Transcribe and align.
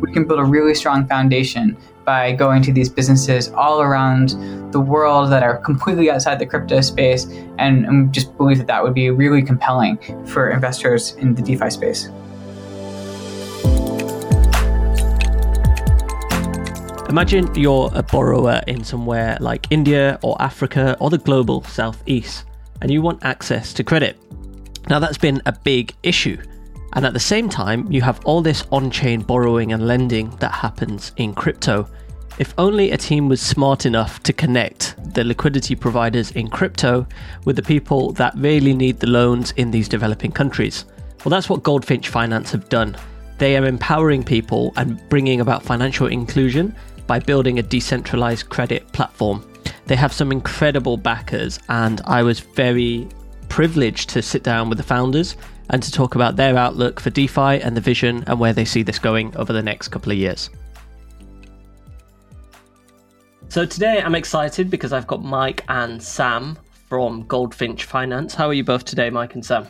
we 0.00 0.12
can 0.12 0.26
build 0.26 0.40
a 0.40 0.44
really 0.44 0.74
strong 0.74 1.06
foundation 1.06 1.76
by 2.04 2.32
going 2.32 2.62
to 2.62 2.72
these 2.72 2.88
businesses 2.88 3.50
all 3.50 3.82
around 3.82 4.30
the 4.72 4.80
world 4.80 5.30
that 5.30 5.42
are 5.42 5.58
completely 5.58 6.10
outside 6.10 6.38
the 6.38 6.46
crypto 6.46 6.80
space 6.80 7.26
and, 7.58 7.84
and 7.84 8.12
just 8.14 8.36
believe 8.36 8.58
that 8.58 8.66
that 8.66 8.82
would 8.82 8.94
be 8.94 9.10
really 9.10 9.42
compelling 9.42 9.98
for 10.26 10.50
investors 10.50 11.14
in 11.16 11.34
the 11.34 11.42
DeFi 11.42 11.70
space. 11.70 12.08
Imagine 17.08 17.54
you're 17.54 17.90
a 17.94 18.02
borrower 18.02 18.60
in 18.66 18.84
somewhere 18.84 19.38
like 19.40 19.66
India 19.70 20.18
or 20.22 20.40
Africa 20.40 20.94
or 21.00 21.08
the 21.08 21.16
global 21.16 21.62
southeast, 21.64 22.44
and 22.82 22.90
you 22.90 23.00
want 23.00 23.24
access 23.24 23.72
to 23.72 23.82
credit. 23.82 24.18
Now, 24.90 24.98
that's 24.98 25.18
been 25.18 25.40
a 25.46 25.52
big 25.52 25.94
issue. 26.02 26.36
And 26.98 27.06
at 27.06 27.12
the 27.12 27.20
same 27.20 27.48
time, 27.48 27.86
you 27.92 28.02
have 28.02 28.18
all 28.24 28.42
this 28.42 28.64
on 28.72 28.90
chain 28.90 29.20
borrowing 29.20 29.72
and 29.72 29.86
lending 29.86 30.30
that 30.40 30.50
happens 30.50 31.12
in 31.16 31.32
crypto. 31.32 31.88
If 32.40 32.52
only 32.58 32.90
a 32.90 32.96
team 32.96 33.28
was 33.28 33.40
smart 33.40 33.86
enough 33.86 34.20
to 34.24 34.32
connect 34.32 34.96
the 35.14 35.22
liquidity 35.22 35.76
providers 35.76 36.32
in 36.32 36.48
crypto 36.48 37.06
with 37.44 37.54
the 37.54 37.62
people 37.62 38.10
that 38.14 38.34
really 38.36 38.74
need 38.74 38.98
the 38.98 39.06
loans 39.06 39.52
in 39.52 39.70
these 39.70 39.88
developing 39.88 40.32
countries. 40.32 40.86
Well, 41.24 41.30
that's 41.30 41.48
what 41.48 41.62
Goldfinch 41.62 42.08
Finance 42.08 42.50
have 42.50 42.68
done. 42.68 42.96
They 43.38 43.56
are 43.56 43.66
empowering 43.66 44.24
people 44.24 44.72
and 44.74 45.00
bringing 45.08 45.40
about 45.40 45.62
financial 45.62 46.08
inclusion 46.08 46.74
by 47.06 47.20
building 47.20 47.60
a 47.60 47.62
decentralized 47.62 48.48
credit 48.48 48.90
platform. 48.90 49.48
They 49.86 49.94
have 49.94 50.12
some 50.12 50.32
incredible 50.32 50.96
backers, 50.96 51.60
and 51.68 52.00
I 52.06 52.24
was 52.24 52.40
very 52.40 53.06
privileged 53.48 54.08
to 54.10 54.20
sit 54.20 54.42
down 54.42 54.68
with 54.68 54.78
the 54.78 54.84
founders 54.84 55.36
and 55.70 55.82
to 55.82 55.92
talk 55.92 56.14
about 56.14 56.36
their 56.36 56.56
outlook 56.56 57.00
for 57.00 57.10
DeFi 57.10 57.60
and 57.60 57.76
the 57.76 57.80
vision 57.80 58.24
and 58.26 58.40
where 58.40 58.52
they 58.52 58.64
see 58.64 58.82
this 58.82 58.98
going 58.98 59.36
over 59.36 59.52
the 59.52 59.62
next 59.62 59.88
couple 59.88 60.12
of 60.12 60.18
years. 60.18 60.50
So 63.48 63.64
today 63.64 64.02
I'm 64.02 64.14
excited 64.14 64.70
because 64.70 64.92
I've 64.92 65.06
got 65.06 65.24
Mike 65.24 65.64
and 65.68 66.02
Sam 66.02 66.58
from 66.88 67.24
Goldfinch 67.26 67.84
Finance. 67.84 68.34
How 68.34 68.46
are 68.46 68.54
you 68.54 68.64
both 68.64 68.84
today, 68.84 69.10
Mike 69.10 69.34
and 69.34 69.44
Sam? 69.44 69.66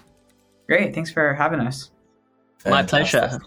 Great. 0.67 0.95
Thanks 0.95 1.11
for 1.11 1.35
having 1.35 1.61
us. 1.61 1.91
My 2.67 2.83
pleasure. 2.83 3.41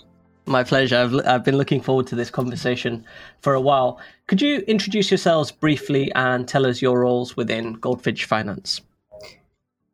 My 0.46 0.64
pleasure. 0.64 0.98
I've, 0.98 1.28
I've 1.28 1.44
been 1.44 1.58
looking 1.58 1.82
forward 1.82 2.08
to 2.08 2.16
this 2.16 2.30
conversation 2.30 3.06
for 3.42 3.54
a 3.54 3.62
while. 3.62 4.00
Could 4.28 4.42
you 4.42 4.60
introduce 4.62 5.12
yourselves 5.12 5.52
briefly 5.52 6.12
and 6.14 6.48
tell 6.48 6.66
us 6.66 6.82
your 6.82 7.02
roles 7.02 7.38
within 7.38 7.74
Goldfinch 7.74 8.26
Finance? 8.26 8.82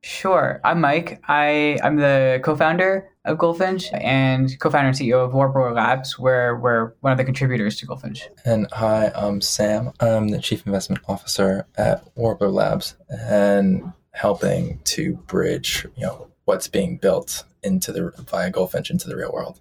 Sure. 0.04 0.62
I'm 0.64 0.82
Mike. 0.82 1.22
I, 1.28 1.80
I'm 1.84 1.98
the 1.98 2.40
co 2.44 2.56
founder 2.56 3.10
of 3.26 3.38
Goldfinch 3.38 3.92
and 3.94 4.58
co 4.60 4.70
founder 4.70 4.90
and 4.90 4.98
CEO 4.98 5.24
of 5.26 5.34
Warbler 5.34 5.74
Labs, 5.74 6.18
where 6.18 6.56
we're 6.56 6.94
one 7.02 7.12
of 7.12 7.18
the 7.18 7.26
contributors 7.26 7.78
to 7.78 7.86
Goldfinch. 7.86 8.30
And 8.46 8.68
hi, 8.72 9.12
I'm 9.16 9.42
Sam. 9.42 9.92
I'm 10.00 10.30
the 10.30 10.40
Chief 10.40 10.66
Investment 10.66 11.02
Officer 11.08 11.68
at 11.78 12.08
Warbler 12.16 12.50
Labs 12.50 12.96
and 13.10 13.92
helping 14.12 14.80
to 14.84 15.16
bridge 15.28 15.86
you 15.96 16.06
know, 16.06 16.28
what's 16.46 16.68
being 16.68 16.98
built 16.98 17.44
into 17.64 17.92
the 17.92 18.12
via 18.30 18.50
Goldfinch 18.50 18.90
into 18.90 19.08
the 19.08 19.16
real 19.16 19.32
world. 19.32 19.60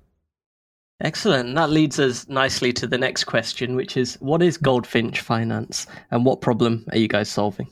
Excellent. 1.01 1.55
That 1.55 1.71
leads 1.71 1.99
us 1.99 2.27
nicely 2.29 2.73
to 2.75 2.87
the 2.87 2.97
next 2.97 3.25
question, 3.25 3.75
which 3.75 3.97
is 3.97 4.15
what 4.21 4.43
is 4.43 4.57
Goldfinch 4.57 5.21
Finance 5.21 5.87
and 6.11 6.25
what 6.25 6.41
problem 6.41 6.87
are 6.91 6.99
you 6.99 7.09
guys 7.09 7.29
solving? 7.29 7.69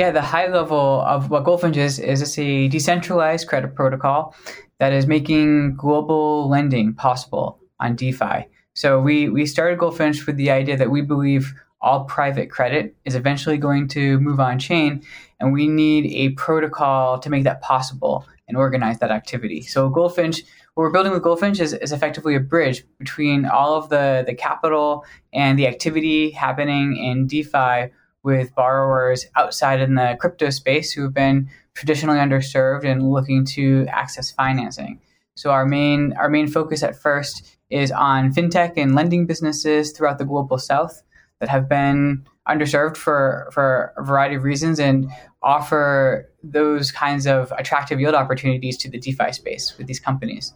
Yeah, 0.00 0.12
the 0.12 0.22
high 0.22 0.46
level 0.46 1.02
of 1.02 1.28
what 1.28 1.44
Goldfinch 1.44 1.76
is 1.76 1.98
is 1.98 2.22
it's 2.22 2.38
a 2.38 2.68
decentralized 2.68 3.46
credit 3.46 3.74
protocol 3.74 4.34
that 4.78 4.94
is 4.94 5.06
making 5.06 5.76
global 5.76 6.48
lending 6.48 6.94
possible 6.94 7.58
on 7.80 7.96
DeFi. 7.96 8.48
So 8.72 8.98
we 8.98 9.28
we 9.28 9.44
started 9.44 9.78
Goldfinch 9.78 10.26
with 10.26 10.38
the 10.38 10.50
idea 10.50 10.78
that 10.78 10.90
we 10.90 11.02
believe 11.02 11.52
all 11.82 12.04
private 12.04 12.50
credit 12.50 12.96
is 13.04 13.14
eventually 13.14 13.58
going 13.58 13.88
to 13.88 14.18
move 14.20 14.40
on 14.40 14.58
chain, 14.58 15.02
and 15.38 15.52
we 15.52 15.68
need 15.68 16.06
a 16.06 16.30
protocol 16.30 17.18
to 17.18 17.28
make 17.28 17.44
that 17.44 17.60
possible 17.60 18.26
and 18.48 18.56
organize 18.56 19.00
that 19.00 19.10
activity. 19.10 19.60
So 19.60 19.90
Goldfinch, 19.90 20.44
what 20.72 20.84
we're 20.84 20.92
building 20.92 21.12
with 21.12 21.22
Goldfinch 21.22 21.60
is, 21.60 21.74
is 21.74 21.92
effectively 21.92 22.34
a 22.34 22.40
bridge 22.40 22.84
between 22.98 23.44
all 23.44 23.74
of 23.74 23.90
the, 23.90 24.24
the 24.26 24.34
capital 24.34 25.04
and 25.34 25.58
the 25.58 25.66
activity 25.66 26.30
happening 26.30 26.96
in 26.96 27.26
DeFi 27.26 27.92
with 28.22 28.54
borrowers 28.54 29.26
outside 29.36 29.80
in 29.80 29.94
the 29.94 30.16
crypto 30.20 30.50
space 30.50 30.92
who 30.92 31.02
have 31.02 31.14
been 31.14 31.48
traditionally 31.74 32.18
underserved 32.18 32.84
and 32.84 33.10
looking 33.10 33.44
to 33.44 33.86
access 33.88 34.30
financing. 34.30 35.00
So 35.34 35.50
our 35.50 35.64
main 35.64 36.12
our 36.14 36.28
main 36.28 36.48
focus 36.48 36.82
at 36.82 37.00
first 37.00 37.56
is 37.70 37.90
on 37.90 38.32
fintech 38.32 38.74
and 38.76 38.94
lending 38.94 39.26
businesses 39.26 39.92
throughout 39.92 40.18
the 40.18 40.24
global 40.24 40.58
south 40.58 41.02
that 41.38 41.48
have 41.48 41.68
been 41.68 42.26
underserved 42.48 42.96
for 42.96 43.48
for 43.52 43.94
a 43.96 44.02
variety 44.02 44.34
of 44.34 44.44
reasons 44.44 44.78
and 44.78 45.10
offer 45.42 46.30
those 46.42 46.92
kinds 46.92 47.26
of 47.26 47.52
attractive 47.56 48.00
yield 48.00 48.14
opportunities 48.14 48.76
to 48.76 48.90
the 48.90 48.98
DeFi 48.98 49.32
space 49.32 49.76
with 49.78 49.86
these 49.86 50.00
companies. 50.00 50.52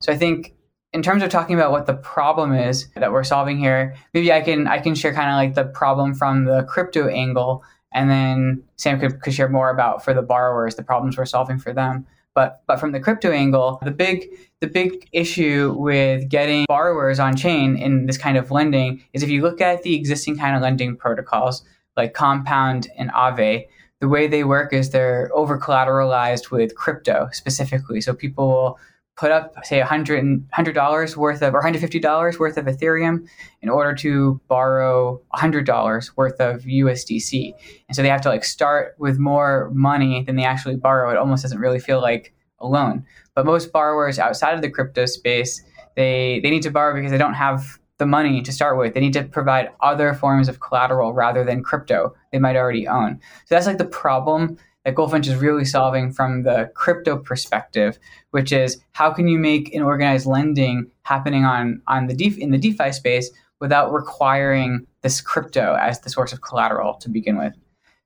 So 0.00 0.12
I 0.12 0.16
think 0.16 0.54
in 0.94 1.02
terms 1.02 1.24
of 1.24 1.28
talking 1.28 1.56
about 1.56 1.72
what 1.72 1.86
the 1.86 1.94
problem 1.94 2.54
is 2.54 2.86
that 2.94 3.12
we're 3.12 3.24
solving 3.24 3.58
here, 3.58 3.96
maybe 4.14 4.32
I 4.32 4.40
can 4.40 4.68
I 4.68 4.78
can 4.78 4.94
share 4.94 5.12
kind 5.12 5.28
of 5.28 5.34
like 5.34 5.54
the 5.54 5.70
problem 5.70 6.14
from 6.14 6.44
the 6.44 6.62
crypto 6.62 7.08
angle, 7.08 7.64
and 7.92 8.08
then 8.08 8.62
Sam 8.76 9.00
could, 9.00 9.20
could 9.20 9.34
share 9.34 9.48
more 9.48 9.70
about 9.70 10.04
for 10.04 10.14
the 10.14 10.22
borrowers 10.22 10.76
the 10.76 10.84
problems 10.84 11.18
we're 11.18 11.26
solving 11.26 11.58
for 11.58 11.72
them. 11.72 12.06
But 12.32 12.62
but 12.68 12.78
from 12.78 12.92
the 12.92 13.00
crypto 13.00 13.32
angle, 13.32 13.80
the 13.82 13.90
big 13.90 14.28
the 14.60 14.68
big 14.68 15.08
issue 15.12 15.74
with 15.76 16.28
getting 16.28 16.64
borrowers 16.68 17.18
on 17.18 17.36
chain 17.36 17.76
in 17.76 18.06
this 18.06 18.16
kind 18.16 18.38
of 18.38 18.52
lending 18.52 19.02
is 19.12 19.24
if 19.24 19.28
you 19.28 19.42
look 19.42 19.60
at 19.60 19.82
the 19.82 19.96
existing 19.96 20.38
kind 20.38 20.54
of 20.54 20.62
lending 20.62 20.96
protocols 20.96 21.64
like 21.96 22.14
Compound 22.14 22.88
and 22.96 23.10
Aave, 23.10 23.66
the 24.00 24.08
way 24.08 24.28
they 24.28 24.44
work 24.44 24.72
is 24.72 24.90
they're 24.90 25.28
over 25.34 25.58
collateralized 25.58 26.52
with 26.52 26.76
crypto 26.76 27.28
specifically. 27.32 28.00
So 28.00 28.14
people 28.14 28.48
will 28.48 28.78
put 29.16 29.30
up 29.30 29.54
say 29.64 29.80
a 29.80 29.86
hundred 29.86 30.24
hundred 30.52 30.74
dollars 30.74 31.16
worth 31.16 31.42
of 31.42 31.54
or 31.54 31.62
hundred 31.62 31.80
fifty 31.80 31.98
dollars 31.98 32.38
worth 32.38 32.56
of 32.56 32.66
Ethereum 32.66 33.26
in 33.62 33.68
order 33.68 33.94
to 33.94 34.40
borrow 34.48 35.20
hundred 35.32 35.66
dollars 35.66 36.16
worth 36.16 36.40
of 36.40 36.62
USDC, 36.62 37.52
and 37.88 37.96
so 37.96 38.02
they 38.02 38.08
have 38.08 38.22
to 38.22 38.28
like 38.28 38.44
start 38.44 38.94
with 38.98 39.18
more 39.18 39.70
money 39.72 40.24
than 40.24 40.36
they 40.36 40.44
actually 40.44 40.76
borrow. 40.76 41.10
It 41.10 41.16
almost 41.16 41.42
doesn't 41.42 41.60
really 41.60 41.78
feel 41.78 42.00
like 42.00 42.34
a 42.58 42.66
loan. 42.66 43.04
But 43.34 43.46
most 43.46 43.72
borrowers 43.72 44.18
outside 44.18 44.54
of 44.54 44.62
the 44.62 44.70
crypto 44.70 45.06
space, 45.06 45.62
they 45.96 46.40
they 46.42 46.50
need 46.50 46.62
to 46.62 46.70
borrow 46.70 46.94
because 46.94 47.10
they 47.10 47.18
don't 47.18 47.34
have 47.34 47.78
the 47.98 48.06
money 48.06 48.42
to 48.42 48.52
start 48.52 48.76
with. 48.76 48.94
They 48.94 49.00
need 49.00 49.12
to 49.12 49.22
provide 49.22 49.70
other 49.80 50.14
forms 50.14 50.48
of 50.48 50.60
collateral 50.60 51.12
rather 51.12 51.44
than 51.44 51.62
crypto 51.62 52.14
they 52.32 52.38
might 52.38 52.56
already 52.56 52.88
own. 52.88 53.20
So 53.46 53.54
that's 53.54 53.66
like 53.66 53.78
the 53.78 53.84
problem 53.84 54.58
that 54.84 54.94
Goldfinch 54.94 55.26
is 55.26 55.36
really 55.36 55.64
solving 55.64 56.12
from 56.12 56.42
the 56.42 56.70
crypto 56.74 57.16
perspective, 57.16 57.98
which 58.30 58.52
is 58.52 58.80
how 58.92 59.12
can 59.12 59.28
you 59.28 59.38
make 59.38 59.74
an 59.74 59.82
organized 59.82 60.26
lending 60.26 60.90
happening 61.02 61.44
on 61.44 61.82
on 61.86 62.06
the 62.06 62.14
DeFi, 62.14 62.42
in 62.42 62.50
the 62.50 62.58
DeFi 62.58 62.92
space 62.92 63.30
without 63.60 63.92
requiring 63.92 64.86
this 65.02 65.20
crypto 65.20 65.76
as 65.80 66.00
the 66.00 66.10
source 66.10 66.32
of 66.32 66.42
collateral 66.42 66.94
to 66.94 67.08
begin 67.08 67.38
with. 67.38 67.54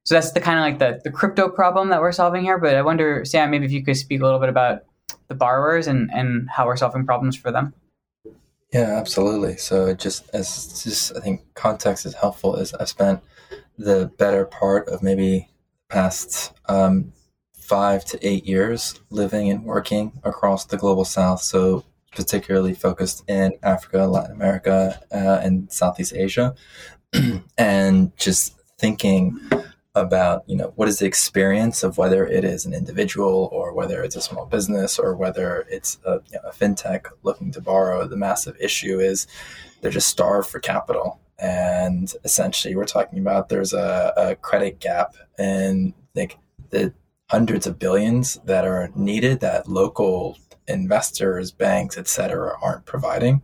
So 0.05 0.15
that's 0.15 0.33
the 0.33 0.41
kind 0.41 0.59
of 0.59 0.63
like 0.63 0.79
the, 0.79 1.01
the 1.05 1.11
crypto 1.11 1.49
problem 1.49 1.89
that 1.89 2.01
we're 2.01 2.13
solving 2.13 2.43
here. 2.43 2.59
But 2.59 2.77
I 2.77 2.83
wonder, 2.83 3.25
Sam, 3.25 3.51
maybe 3.51 3.67
if 3.67 3.73
you 3.73 3.85
could 3.85 3.97
speak 3.97 4.21
a 4.21 4.25
little 4.25 4.39
bit 4.39 4.49
about 4.49 4.85
the 5.29 5.35
borrowers 5.35 5.87
and, 5.87 6.11
and 6.13 6.49
how 6.49 6.67
we're 6.67 6.77
solving 6.77 7.05
problems 7.05 7.37
for 7.37 7.53
them. 7.53 7.75
Yeah, 8.73 8.97
absolutely. 8.97 9.57
So 9.57 9.95
just 9.95 10.29
as 10.33 10.83
just 10.83 11.17
I 11.17 11.21
think 11.21 11.43
context 11.55 12.07
is 12.07 12.15
helpful 12.15 12.57
is 12.57 12.75
I've 12.75 12.89
spent 12.89 13.21
the 13.79 14.11
better 14.19 14.45
part 14.45 14.89
of 14.89 15.03
maybe 15.03 15.49
past 15.89 16.53
um, 16.67 17.13
five 17.59 18.05
to 18.07 18.27
eight 18.27 18.47
years 18.47 19.01
living 19.11 19.51
and 19.51 19.65
working 19.65 20.13
across 20.25 20.65
the 20.65 20.77
global 20.77 21.05
south. 21.05 21.43
So, 21.43 21.85
particularly 22.15 22.75
focused 22.75 23.23
in 23.29 23.53
Africa, 23.63 24.07
Latin 24.07 24.33
America, 24.33 25.01
uh, 25.13 25.41
and 25.43 25.71
Southeast 25.71 26.15
Asia. 26.15 26.55
and 27.59 28.17
just 28.17 28.55
thinking 28.79 29.39
about 29.95 30.45
you 30.47 30.57
know 30.57 30.73
what 30.77 30.89
is 30.89 30.99
the 30.99 31.07
experience 31.07 31.83
of 31.83 31.99
whether 31.99 32.27
it 32.27 32.45
is 32.45 32.65
an 32.65 32.73
individual 32.73 33.49
or 33.53 33.73
whether 33.73 34.03
it's 34.03 34.17
a 34.17 34.21
small 34.21 34.47
business 34.47 34.99
or 34.99 35.17
whether 35.17 35.67
it's 35.71 35.99
a, 36.05 36.21
you 36.31 36.37
know, 36.37 36.49
a 36.49 36.53
fintech 36.53 37.07
looking 37.23 37.51
to 37.51 37.61
borrow 37.61 38.07
the 38.07 38.17
massive 38.17 38.57
issue 38.61 39.01
is 39.01 39.27
they're 39.81 39.91
just 39.91 40.09
starved 40.09 40.49
for 40.49 40.61
capital 40.61 41.21
and 41.39 42.15
essentially 42.25 42.75
we're 42.75 42.85
talking 42.85 43.19
about 43.19 43.49
there's 43.49 43.73
a, 43.73 44.13
a 44.17 44.37
credit 44.37 44.81
gap 44.81 45.15
in 45.39 45.95
like 46.15 46.39
the 46.71 46.93
hundreds 47.31 47.67
of 47.67 47.79
billions 47.79 48.39
that 48.45 48.65
are 48.65 48.91
needed 48.95 49.41
that 49.41 49.69
local 49.69 50.37
investors 50.67 51.51
banks 51.53 51.97
etc 51.97 52.57
aren't 52.63 52.85
providing. 52.85 53.43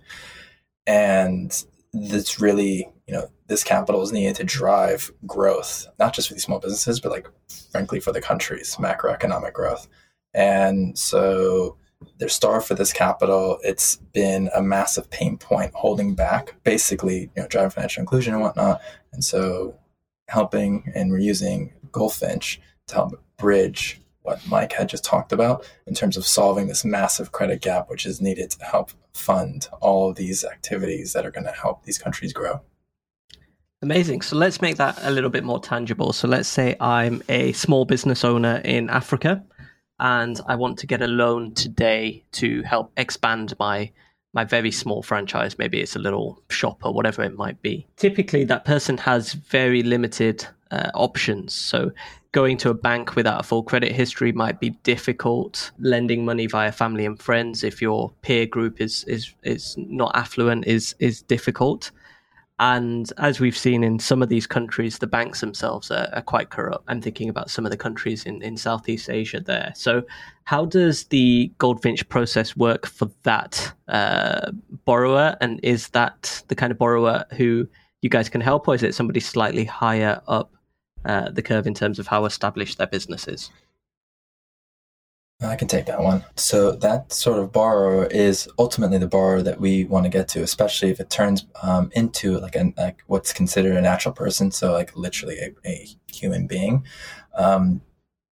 And 0.87 1.65
this 1.93 2.41
really 2.41 2.91
you 3.07 3.15
know 3.15 3.29
this 3.47 3.63
capital 3.63 4.03
is 4.03 4.13
needed 4.13 4.35
to 4.37 4.45
drive 4.45 5.13
growth 5.27 5.87
not 5.99 6.15
just 6.15 6.29
for 6.29 6.35
these 6.35 6.43
small 6.43 6.59
businesses 6.59 6.99
but 6.99 7.13
like 7.13 7.29
frankly 7.71 8.01
for 8.01 8.13
the 8.13 8.21
country's 8.21 8.77
macroeconomic 8.77 9.53
growth. 9.53 9.87
And 10.35 10.99
so 10.99 11.77
they're 12.19 12.29
starved 12.29 12.67
for 12.67 12.75
this 12.75 12.93
capital. 12.93 13.59
It's 13.63 13.97
been 13.97 14.51
a 14.55 14.63
massive 14.63 15.11
pain 15.11 15.39
point 15.39 15.73
holding 15.75 16.15
back, 16.15 16.55
basically, 16.65 17.31
you 17.35 17.43
know, 17.43 17.49
driving 17.49 17.71
financial 17.71 18.01
inclusion 18.01 18.35
and 18.35 18.43
whatnot. 18.43 18.81
And 19.13 19.25
so 19.25 19.79
helping 20.29 20.91
and 20.95 21.11
we're 21.11 21.19
using 21.19 21.73
Goldfinch 21.93 22.61
to 22.89 22.95
help 22.95 23.23
bridge 23.37 24.01
what 24.23 24.41
Mike 24.49 24.73
had 24.73 24.89
just 24.89 25.05
talked 25.05 25.33
about 25.33 25.69
in 25.87 25.95
terms 25.95 26.17
of 26.17 26.27
solving 26.27 26.67
this 26.67 26.85
massive 26.85 27.31
credit 27.33 27.61
gap, 27.61 27.91
which 27.91 28.07
is 28.07 28.21
needed 28.23 28.51
to 28.51 28.65
help 28.65 28.91
fund 29.13 29.69
all 29.81 30.11
of 30.11 30.17
these 30.17 30.45
activities 30.45 31.13
that 31.13 31.27
are 31.27 31.31
going 31.31 31.45
to 31.45 31.53
help 31.53 31.85
these 31.85 31.99
countries 31.99 32.33
grow. 32.33 32.61
Amazing. 33.83 34.23
So 34.23 34.37
let's 34.37 34.63
make 34.63 34.77
that 34.77 34.99
a 35.03 35.11
little 35.11 35.29
bit 35.29 35.45
more 35.45 35.61
tangible. 35.61 36.15
So 36.15 36.27
let's 36.27 36.49
say 36.49 36.75
I'm 36.81 37.23
a 37.29 37.53
small 37.53 37.85
business 37.85 38.25
owner 38.25 38.63
in 38.65 38.89
Africa 38.89 39.45
and 40.01 40.41
I 40.47 40.57
want 40.57 40.79
to 40.79 40.87
get 40.87 41.03
a 41.03 41.07
loan 41.07 41.55
today 41.55 42.25
to 42.33 42.63
help 42.63 42.93
expand 42.97 43.55
my 43.59 43.91
my 44.33 44.45
very 44.45 44.73
small 44.73 45.03
franchise. 45.03 45.59
Maybe 45.59 45.81
it's 45.81 45.95
a 45.95 46.01
little 46.01 46.43
shop 46.51 46.85
or 46.85 46.93
whatever 46.93 47.23
it 47.23 47.37
might 47.37 47.63
be. 47.63 47.87
Typically, 47.97 48.43
that 48.45 48.65
person 48.65 48.99
has 48.99 49.33
very 49.33 49.85
limited 49.85 50.45
uh, 50.73 50.91
options. 50.95 51.55
So 51.55 51.93
going 52.33 52.57
to 52.59 52.71
a 52.71 52.75
bank 52.75 53.15
without 53.15 53.41
a 53.41 53.45
full 53.45 53.63
credit 53.63 53.93
history 53.93 54.33
might 54.33 54.59
be 54.59 54.71
difficult. 54.83 55.71
Lending 55.79 56.25
money 56.25 56.49
via 56.49 56.73
family 56.73 57.07
and 57.07 57.19
friends, 57.19 57.63
if 57.63 57.81
your 57.81 58.13
peer 58.23 58.45
group 58.45 58.81
is 58.81 59.05
is 59.05 59.33
is 59.45 59.77
not 59.79 60.11
affluent, 60.15 60.67
is 60.67 60.97
is 60.99 61.23
difficult. 61.23 61.93
And 62.61 63.13
as 63.19 63.41
we've 63.41 63.57
seen 63.57 63.83
in 63.83 63.99
some 63.99 64.23
of 64.23 64.29
these 64.29 64.47
countries, 64.47 64.99
the 64.99 65.09
banks 65.09 65.41
themselves 65.41 65.91
are, 65.91 66.09
are, 66.13 66.23
quite 66.23 66.51
corrupt. 66.51 66.85
I'm 66.87 67.01
thinking 67.01 67.29
about 67.29 67.51
some 67.51 67.65
of 67.65 67.73
the 67.73 67.77
countries 67.77 68.25
in, 68.25 68.43
in 68.43 68.57
Southeast 68.57 69.11
Asia 69.11 69.41
there. 69.41 69.73
So, 69.75 70.05
how 70.45 70.65
does 70.65 71.05
the 71.07 71.53
Goldfinch 71.59 72.09
process 72.09 72.57
work 72.57 72.87
for 72.87 73.11
that 73.25 73.73
uh, 73.89 74.53
borrower? 74.85 75.37
And 75.41 75.59
is 75.65 75.89
that 75.89 76.45
the 76.47 76.55
kind 76.55 76.71
of 76.71 76.79
borrower 76.79 77.25
who 77.37 77.67
you 78.03 78.09
guys 78.09 78.29
can 78.29 78.41
help, 78.41 78.69
or 78.69 78.75
is 78.77 78.85
it 78.85 78.95
somebody 78.95 79.19
slightly 79.19 79.65
higher 79.65 80.23
up 80.29 80.53
uh, 81.07 81.31
the 81.31 81.43
curve 81.43 81.67
in 81.67 81.75
terms 81.75 81.99
of 81.99 82.07
how 82.07 82.25
established 82.25 82.79
their 82.79 82.87
business 82.87 83.27
is? 83.27 83.51
I 85.41 85.57
can 85.57 85.69
take 85.69 85.87
that 85.87 86.01
one. 86.01 86.25
So 86.37 86.73
that 86.73 87.13
sort 87.13 87.39
of 87.39 87.53
borrower 87.53 88.07
is 88.07 88.49
ultimately 88.59 88.99
the 88.99 89.09
borrower 89.09 89.43
that 89.43 89.61
we 89.61 89.85
want 89.85 90.05
to 90.05 90.11
get 90.11 90.29
to, 90.29 90.43
especially 90.43 90.91
if 90.91 91.01
it 91.01 91.11
turns 91.11 91.47
um, 91.63 91.91
into 91.95 92.39
like 92.39 92.55
an 92.55 92.73
like 92.77 93.03
what's 93.07 93.33
considered 93.33 93.77
a 93.77 93.81
natural 93.81 94.15
person, 94.15 94.51
so 94.51 94.73
like 94.73 94.97
literally 94.97 95.39
a, 95.39 95.55
a 95.67 95.89
human 96.13 96.47
being, 96.47 96.85
um, 97.35 97.83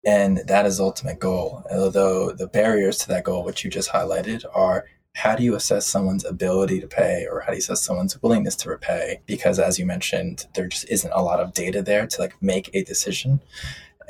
and 0.06 0.40
that 0.48 0.66
is 0.66 0.78
the 0.78 0.84
ultimate 0.84 1.20
goal. 1.20 1.64
Although 1.72 2.32
the 2.32 2.48
barriers 2.48 2.98
to 3.00 3.08
that 3.10 3.26
goal, 3.26 3.44
which 3.44 3.64
you 3.64 3.70
just 3.70 3.92
highlighted, 3.92 4.44
are 4.54 4.86
how 5.16 5.34
do 5.34 5.44
you 5.44 5.56
assess 5.56 5.88
someone's 5.88 6.26
ability 6.26 6.82
to 6.82 6.88
pay 6.88 7.26
or 7.32 7.42
how 7.42 7.48
do 7.48 7.54
you 7.54 7.60
assess 7.60 7.82
someone's 7.82 8.22
willingness 8.22 8.56
to 8.58 8.70
repay 8.70 9.22
because 9.26 9.60
as 9.60 9.80
you 9.80 9.86
mentioned 9.86 10.46
there 10.56 10.68
just 10.68 10.90
isn't 10.90 11.14
a 11.14 11.24
lot 11.24 11.40
of 11.40 11.54
data 11.54 11.82
there 11.82 12.06
to 12.06 12.20
like 12.20 12.36
make 12.42 12.70
a 12.74 12.84
decision 12.84 13.40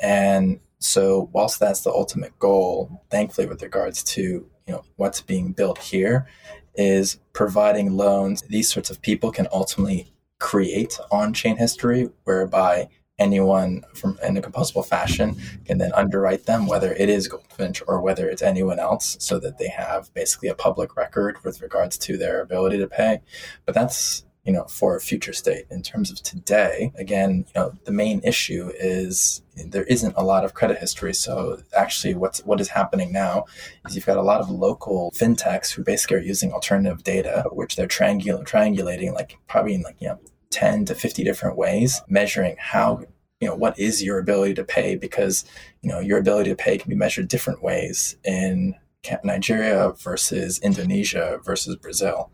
and 0.02 0.58
so 0.78 1.30
whilst 1.32 1.60
that's 1.60 1.82
the 1.82 1.90
ultimate 1.90 2.38
goal, 2.38 3.02
thankfully 3.10 3.46
with 3.46 3.62
regards 3.62 4.02
to 4.04 4.22
you 4.22 4.72
know 4.72 4.82
what's 4.96 5.20
being 5.20 5.52
built 5.52 5.78
here 5.78 6.26
is 6.74 7.18
providing 7.32 7.96
loans. 7.96 8.42
These 8.42 8.70
sorts 8.70 8.90
of 8.90 9.00
people 9.00 9.32
can 9.32 9.48
ultimately 9.52 10.12
create 10.38 10.98
on-chain 11.10 11.56
history 11.56 12.10
whereby 12.24 12.88
anyone 13.18 13.82
from 13.94 14.18
in 14.22 14.36
a 14.36 14.42
composable 14.42 14.84
fashion 14.84 15.36
can 15.64 15.78
then 15.78 15.92
underwrite 15.94 16.44
them, 16.44 16.66
whether 16.66 16.92
it 16.92 17.08
is 17.08 17.28
Goldfinch 17.28 17.82
or 17.86 18.02
whether 18.02 18.28
it's 18.28 18.42
anyone 18.42 18.78
else, 18.78 19.16
so 19.20 19.38
that 19.38 19.56
they 19.58 19.68
have 19.68 20.12
basically 20.12 20.48
a 20.48 20.54
public 20.54 20.96
record 20.96 21.42
with 21.44 21.62
regards 21.62 21.96
to 21.98 22.18
their 22.18 22.42
ability 22.42 22.78
to 22.78 22.86
pay. 22.86 23.20
But 23.64 23.74
that's 23.74 24.24
you 24.46 24.52
know, 24.52 24.64
for 24.64 24.96
a 24.96 25.00
future 25.00 25.32
state. 25.32 25.66
In 25.70 25.82
terms 25.82 26.10
of 26.10 26.22
today, 26.22 26.92
again, 26.96 27.44
you 27.48 27.60
know, 27.60 27.72
the 27.84 27.90
main 27.90 28.20
issue 28.22 28.70
is 28.78 29.42
there 29.56 29.84
isn't 29.84 30.14
a 30.16 30.22
lot 30.22 30.44
of 30.44 30.54
credit 30.54 30.78
history. 30.78 31.12
So 31.12 31.60
actually, 31.76 32.14
what's 32.14 32.44
what 32.44 32.60
is 32.60 32.68
happening 32.68 33.12
now 33.12 33.46
is 33.86 33.96
you've 33.96 34.06
got 34.06 34.16
a 34.16 34.22
lot 34.22 34.40
of 34.40 34.48
local 34.48 35.12
fintechs 35.16 35.72
who 35.72 35.82
basically 35.82 36.18
are 36.18 36.20
using 36.20 36.52
alternative 36.52 37.02
data, 37.02 37.46
which 37.50 37.76
they're 37.76 37.88
triangul- 37.88 38.46
triangulating, 38.46 39.12
like 39.12 39.36
probably 39.48 39.74
in 39.74 39.82
like 39.82 39.96
you 40.00 40.08
know. 40.08 40.18
10 40.52 40.86
to 40.86 40.94
50 40.94 41.24
different 41.24 41.58
ways 41.58 42.00
measuring 42.08 42.56
how 42.58 43.00
you 43.40 43.48
know 43.48 43.54
what 43.54 43.78
is 43.78 44.02
your 44.02 44.18
ability 44.18 44.54
to 44.54 44.64
pay 44.64 44.94
because 44.94 45.44
you 45.82 45.90
know 45.90 45.98
your 45.98 46.18
ability 46.18 46.48
to 46.48 46.56
pay 46.56 46.78
can 46.78 46.88
be 46.88 46.94
measured 46.96 47.28
different 47.28 47.62
ways 47.62 48.16
in 48.24 48.74
Nigeria 49.22 49.92
versus 49.98 50.58
Indonesia 50.60 51.38
versus 51.44 51.76
Brazil 51.76 52.30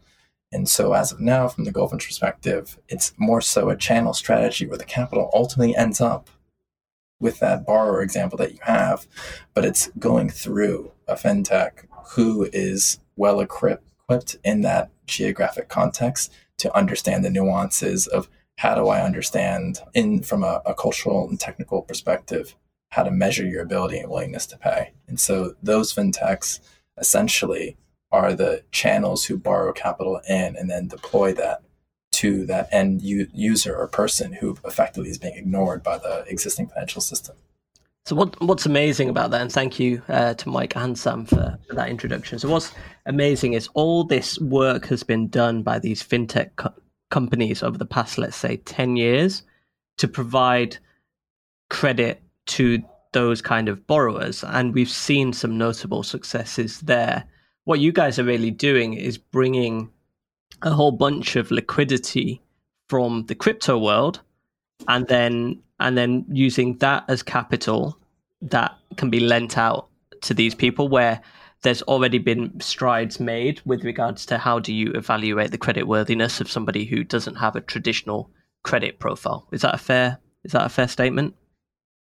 and 0.52 0.68
so, 0.68 0.92
as 0.92 1.12
of 1.12 1.20
now, 1.20 1.48
from 1.48 1.64
the 1.64 1.72
Goldfinch 1.72 2.06
perspective, 2.06 2.78
it's 2.88 3.14
more 3.16 3.40
so 3.40 3.70
a 3.70 3.76
channel 3.76 4.12
strategy 4.12 4.66
where 4.66 4.78
the 4.78 4.84
capital 4.84 5.30
ultimately 5.32 5.74
ends 5.74 6.00
up 6.00 6.28
with 7.18 7.38
that 7.38 7.64
borrower 7.64 8.02
example 8.02 8.36
that 8.36 8.52
you 8.52 8.58
have, 8.62 9.06
but 9.54 9.64
it's 9.64 9.88
going 9.98 10.28
through 10.28 10.92
a 11.08 11.14
fintech 11.14 11.86
who 12.14 12.48
is 12.52 12.98
well 13.16 13.40
equipped 13.40 14.36
in 14.44 14.60
that 14.60 14.90
geographic 15.06 15.68
context 15.68 16.32
to 16.58 16.76
understand 16.76 17.24
the 17.24 17.30
nuances 17.30 18.06
of 18.06 18.28
how 18.58 18.74
do 18.74 18.88
I 18.88 19.00
understand 19.00 19.80
in 19.94 20.22
from 20.22 20.44
a, 20.44 20.60
a 20.66 20.74
cultural 20.74 21.28
and 21.28 21.40
technical 21.40 21.80
perspective 21.82 22.54
how 22.90 23.04
to 23.04 23.10
measure 23.10 23.46
your 23.46 23.62
ability 23.62 23.98
and 23.98 24.10
willingness 24.10 24.46
to 24.46 24.58
pay. 24.58 24.92
And 25.08 25.18
so 25.18 25.54
those 25.62 25.94
fintechs 25.94 26.60
essentially 26.98 27.78
are 28.12 28.34
the 28.34 28.62
channels 28.70 29.24
who 29.24 29.38
borrow 29.38 29.72
capital 29.72 30.20
in 30.28 30.54
and 30.56 30.70
then 30.70 30.86
deploy 30.86 31.32
that 31.32 31.62
to 32.12 32.44
that 32.46 32.68
end 32.70 33.02
u- 33.02 33.28
user 33.32 33.74
or 33.74 33.88
person 33.88 34.34
who 34.34 34.56
effectively 34.64 35.08
is 35.10 35.18
being 35.18 35.36
ignored 35.36 35.82
by 35.82 35.98
the 35.98 36.24
existing 36.28 36.68
financial 36.68 37.00
system. 37.00 37.34
So 38.04 38.16
what 38.16 38.40
what's 38.40 38.66
amazing 38.66 39.08
about 39.08 39.30
that, 39.30 39.40
and 39.40 39.52
thank 39.52 39.78
you 39.78 40.02
uh, 40.08 40.34
to 40.34 40.48
Mike 40.48 40.76
and 40.76 40.98
Sam 40.98 41.24
for, 41.24 41.58
for, 41.68 41.74
that 41.76 41.88
introduction. 41.88 42.38
So 42.38 42.48
what's 42.48 42.72
amazing 43.06 43.52
is 43.52 43.68
all 43.74 44.02
this 44.04 44.38
work 44.40 44.86
has 44.86 45.04
been 45.04 45.28
done 45.28 45.62
by 45.62 45.78
these 45.78 46.02
fintech 46.02 46.50
co- 46.56 46.74
companies 47.10 47.62
over 47.62 47.78
the 47.78 47.86
past, 47.86 48.18
let's 48.18 48.36
say, 48.36 48.56
ten 48.56 48.96
years, 48.96 49.44
to 49.98 50.08
provide 50.08 50.78
credit 51.70 52.22
to 52.46 52.82
those 53.12 53.40
kind 53.40 53.68
of 53.68 53.86
borrowers, 53.86 54.42
and 54.42 54.74
we've 54.74 54.90
seen 54.90 55.32
some 55.32 55.56
notable 55.56 56.02
successes 56.02 56.80
there 56.80 57.24
what 57.64 57.80
you 57.80 57.92
guys 57.92 58.18
are 58.18 58.24
really 58.24 58.50
doing 58.50 58.94
is 58.94 59.18
bringing 59.18 59.90
a 60.62 60.70
whole 60.70 60.92
bunch 60.92 61.36
of 61.36 61.50
liquidity 61.50 62.42
from 62.88 63.24
the 63.26 63.34
crypto 63.34 63.78
world 63.78 64.20
and 64.88 65.06
then 65.08 65.62
and 65.80 65.96
then 65.96 66.24
using 66.28 66.76
that 66.78 67.04
as 67.08 67.22
capital 67.22 67.98
that 68.40 68.76
can 68.96 69.10
be 69.10 69.20
lent 69.20 69.58
out 69.58 69.88
to 70.20 70.34
these 70.34 70.54
people 70.54 70.88
where 70.88 71.20
there's 71.62 71.82
already 71.82 72.18
been 72.18 72.60
strides 72.60 73.20
made 73.20 73.60
with 73.64 73.84
regards 73.84 74.26
to 74.26 74.38
how 74.38 74.58
do 74.58 74.72
you 74.72 74.90
evaluate 74.92 75.50
the 75.50 75.58
credit 75.58 75.84
worthiness 75.84 76.40
of 76.40 76.50
somebody 76.50 76.84
who 76.84 77.04
doesn't 77.04 77.36
have 77.36 77.56
a 77.56 77.60
traditional 77.60 78.30
credit 78.64 78.98
profile. 78.98 79.46
Is 79.52 79.62
that 79.62 79.74
a 79.74 79.78
fair 79.78 80.18
is 80.44 80.52
that 80.52 80.66
a 80.66 80.68
fair 80.68 80.88
statement 80.88 81.34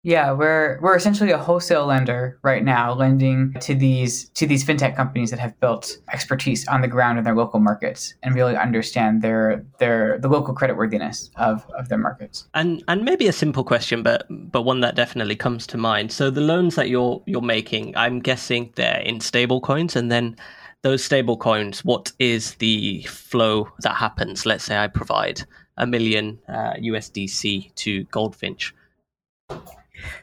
yeah, 0.04 0.30
we're 0.30 0.78
we're 0.80 0.94
essentially 0.94 1.32
a 1.32 1.38
wholesale 1.38 1.86
lender 1.86 2.38
right 2.42 2.62
now, 2.62 2.94
lending 2.94 3.52
to 3.60 3.74
these 3.74 4.28
to 4.30 4.46
these 4.46 4.64
fintech 4.64 4.94
companies 4.94 5.30
that 5.30 5.40
have 5.40 5.58
built 5.58 5.98
expertise 6.12 6.68
on 6.68 6.82
the 6.82 6.88
ground 6.88 7.18
in 7.18 7.24
their 7.24 7.34
local 7.34 7.58
markets 7.58 8.14
and 8.22 8.34
really 8.34 8.56
understand 8.56 9.22
their 9.22 9.64
their 9.78 10.18
the 10.20 10.28
local 10.28 10.54
credit 10.54 10.76
worthiness 10.76 11.30
of, 11.34 11.66
of 11.76 11.88
their 11.88 11.98
markets. 11.98 12.48
And 12.54 12.84
and 12.86 13.04
maybe 13.04 13.26
a 13.26 13.32
simple 13.32 13.64
question, 13.64 14.04
but 14.04 14.24
but 14.30 14.62
one 14.62 14.80
that 14.80 14.94
definitely 14.94 15.34
comes 15.34 15.66
to 15.68 15.76
mind. 15.76 16.12
So 16.12 16.30
the 16.30 16.42
loans 16.42 16.76
that 16.76 16.88
you're 16.88 17.20
you're 17.26 17.42
making, 17.42 17.96
I'm 17.96 18.20
guessing 18.20 18.72
they're 18.76 19.00
in 19.00 19.18
stable 19.18 19.60
coins, 19.60 19.96
and 19.96 20.12
then 20.12 20.36
those 20.82 21.02
stable 21.02 21.36
coins, 21.36 21.84
what 21.84 22.12
is 22.20 22.54
the 22.54 23.02
flow 23.02 23.68
that 23.80 23.96
happens? 23.96 24.46
Let's 24.46 24.62
say 24.62 24.78
I 24.78 24.86
provide 24.86 25.42
a 25.76 25.88
million 25.88 26.38
uh, 26.48 26.74
USDC 26.74 27.74
to 27.74 28.04
Goldfinch 28.04 28.72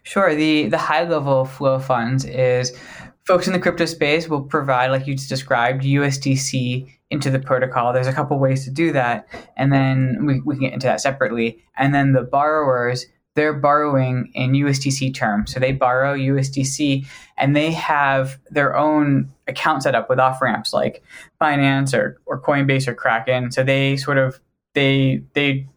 Sure. 0.04 0.36
The 0.36 0.68
the 0.68 0.78
high 0.78 1.04
level 1.04 1.46
flow 1.46 1.80
funds 1.80 2.26
is 2.26 2.78
folks 3.26 3.48
in 3.48 3.54
the 3.54 3.60
crypto 3.60 3.86
space 3.86 4.30
will 4.30 4.42
provide, 4.42 4.92
like 4.92 5.08
you 5.08 5.16
just 5.16 5.30
described, 5.30 5.84
USDC 5.84 6.88
into 7.10 7.30
the 7.30 7.40
protocol. 7.40 7.92
There's 7.92 8.08
a 8.08 8.14
couple 8.14 8.38
ways 8.40 8.64
to 8.66 8.72
do 8.72 8.92
that, 8.94 9.28
and 9.58 9.72
then 9.72 10.26
we, 10.26 10.42
we 10.42 10.56
can 10.56 10.66
get 10.66 10.74
into 10.74 10.88
that 10.88 11.02
separately. 11.02 11.64
And 11.78 11.94
then 11.94 12.14
the 12.14 12.22
borrowers, 12.22 13.06
they're 13.36 13.54
borrowing 13.54 14.32
in 14.34 14.54
USDC 14.54 15.14
terms. 15.14 15.54
So 15.54 15.60
they 15.60 15.74
borrow 15.74 16.16
USDC 16.16 17.06
and 17.38 17.56
they 17.56 17.72
have 17.72 18.40
their 18.50 18.76
own 18.78 19.32
account 19.48 19.84
set 19.84 19.94
up 19.94 20.10
with 20.10 20.20
off 20.20 20.42
ramps 20.42 20.74
like 20.74 21.04
Binance 21.42 21.94
or, 21.94 22.20
or 22.26 22.42
Coinbase 22.42 22.88
or 22.88 22.96
Kraken. 22.96 23.52
So 23.52 23.64
they 23.64 23.98
sort 23.98 24.18
of 24.18 24.40
they 24.74 25.22
they 25.34 25.68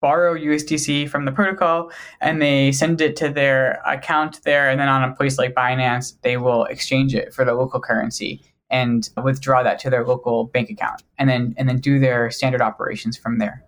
borrow 0.00 0.34
USDC 0.34 1.08
from 1.08 1.24
the 1.24 1.32
protocol 1.32 1.90
and 2.20 2.40
they 2.40 2.72
send 2.72 3.00
it 3.00 3.16
to 3.16 3.28
their 3.28 3.80
account 3.86 4.42
there. 4.44 4.68
And 4.68 4.78
then 4.78 4.88
on 4.88 5.08
a 5.08 5.14
place 5.14 5.38
like 5.38 5.54
Binance, 5.54 6.14
they 6.22 6.36
will 6.36 6.64
exchange 6.64 7.14
it 7.14 7.34
for 7.34 7.44
the 7.44 7.54
local 7.54 7.80
currency 7.80 8.42
and 8.70 9.08
withdraw 9.22 9.62
that 9.62 9.78
to 9.80 9.90
their 9.90 10.06
local 10.06 10.44
bank 10.44 10.70
account 10.70 11.02
and 11.18 11.28
then 11.28 11.54
and 11.56 11.68
then 11.68 11.78
do 11.78 11.98
their 11.98 12.30
standard 12.30 12.60
operations 12.60 13.16
from 13.16 13.38
there. 13.38 13.64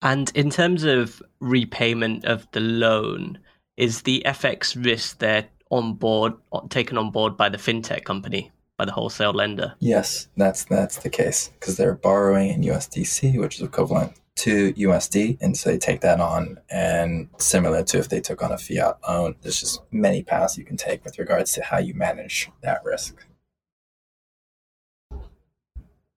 And 0.00 0.30
in 0.34 0.50
terms 0.50 0.84
of 0.84 1.22
repayment 1.40 2.24
of 2.24 2.46
the 2.52 2.60
loan, 2.60 3.38
is 3.76 4.02
the 4.02 4.22
FX 4.24 4.82
risk 4.84 5.18
there 5.18 5.48
on 5.70 5.94
board 5.94 6.34
taken 6.68 6.96
on 6.96 7.10
board 7.10 7.36
by 7.36 7.48
the 7.48 7.58
fintech 7.58 8.04
company, 8.04 8.50
by 8.76 8.84
the 8.84 8.92
wholesale 8.92 9.32
lender? 9.32 9.74
Yes, 9.80 10.28
that's 10.36 10.64
that's 10.64 10.98
the 10.98 11.10
case 11.10 11.50
because 11.58 11.76
they're 11.76 11.94
borrowing 11.94 12.50
in 12.50 12.62
USDC, 12.62 13.38
which 13.40 13.56
is 13.56 13.62
equivalent 13.62 14.12
to 14.38 14.72
USD, 14.74 15.38
and 15.40 15.56
so 15.56 15.70
they 15.70 15.78
take 15.78 16.00
that 16.00 16.20
on. 16.20 16.58
And 16.70 17.28
similar 17.38 17.82
to 17.84 17.98
if 17.98 18.08
they 18.08 18.20
took 18.20 18.42
on 18.42 18.52
a 18.52 18.58
fiat 18.58 18.98
loan, 19.08 19.34
there's 19.42 19.60
just 19.60 19.82
many 19.92 20.22
paths 20.22 20.56
you 20.56 20.64
can 20.64 20.76
take 20.76 21.04
with 21.04 21.18
regards 21.18 21.52
to 21.52 21.62
how 21.62 21.78
you 21.78 21.94
manage 21.94 22.50
that 22.62 22.84
risk. 22.84 23.26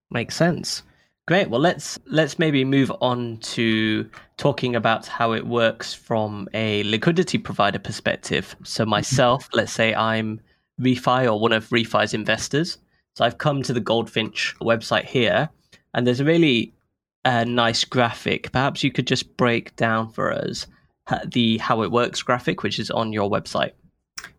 Makes 0.09 0.35
sense. 0.35 0.83
Great. 1.27 1.49
Well, 1.49 1.61
let's 1.61 1.97
let's 2.07 2.37
maybe 2.37 2.65
move 2.65 2.91
on 2.99 3.37
to 3.37 4.09
talking 4.37 4.75
about 4.75 5.07
how 5.07 5.33
it 5.33 5.45
works 5.47 5.93
from 5.93 6.49
a 6.53 6.83
liquidity 6.83 7.37
provider 7.37 7.79
perspective. 7.79 8.55
So 8.63 8.85
myself, 8.85 9.45
mm-hmm. 9.45 9.57
let's 9.57 9.71
say 9.71 9.95
I'm 9.95 10.41
ReFi 10.79 11.31
or 11.31 11.39
one 11.39 11.53
of 11.53 11.69
ReFi's 11.69 12.13
investors. 12.13 12.77
So 13.15 13.23
I've 13.23 13.37
come 13.37 13.61
to 13.63 13.73
the 13.73 13.79
Goldfinch 13.79 14.55
website 14.61 15.05
here, 15.05 15.49
and 15.93 16.05
there's 16.05 16.19
a 16.19 16.25
really 16.25 16.73
uh, 17.25 17.43
nice 17.43 17.83
graphic. 17.83 18.51
Perhaps 18.51 18.83
you 18.83 18.91
could 18.91 19.07
just 19.07 19.37
break 19.37 19.75
down 19.75 20.11
for 20.11 20.31
us 20.31 20.67
the 21.25 21.57
how 21.57 21.81
it 21.83 21.91
works 21.91 22.21
graphic, 22.21 22.63
which 22.63 22.79
is 22.79 22.89
on 22.91 23.13
your 23.13 23.29
website. 23.29 23.71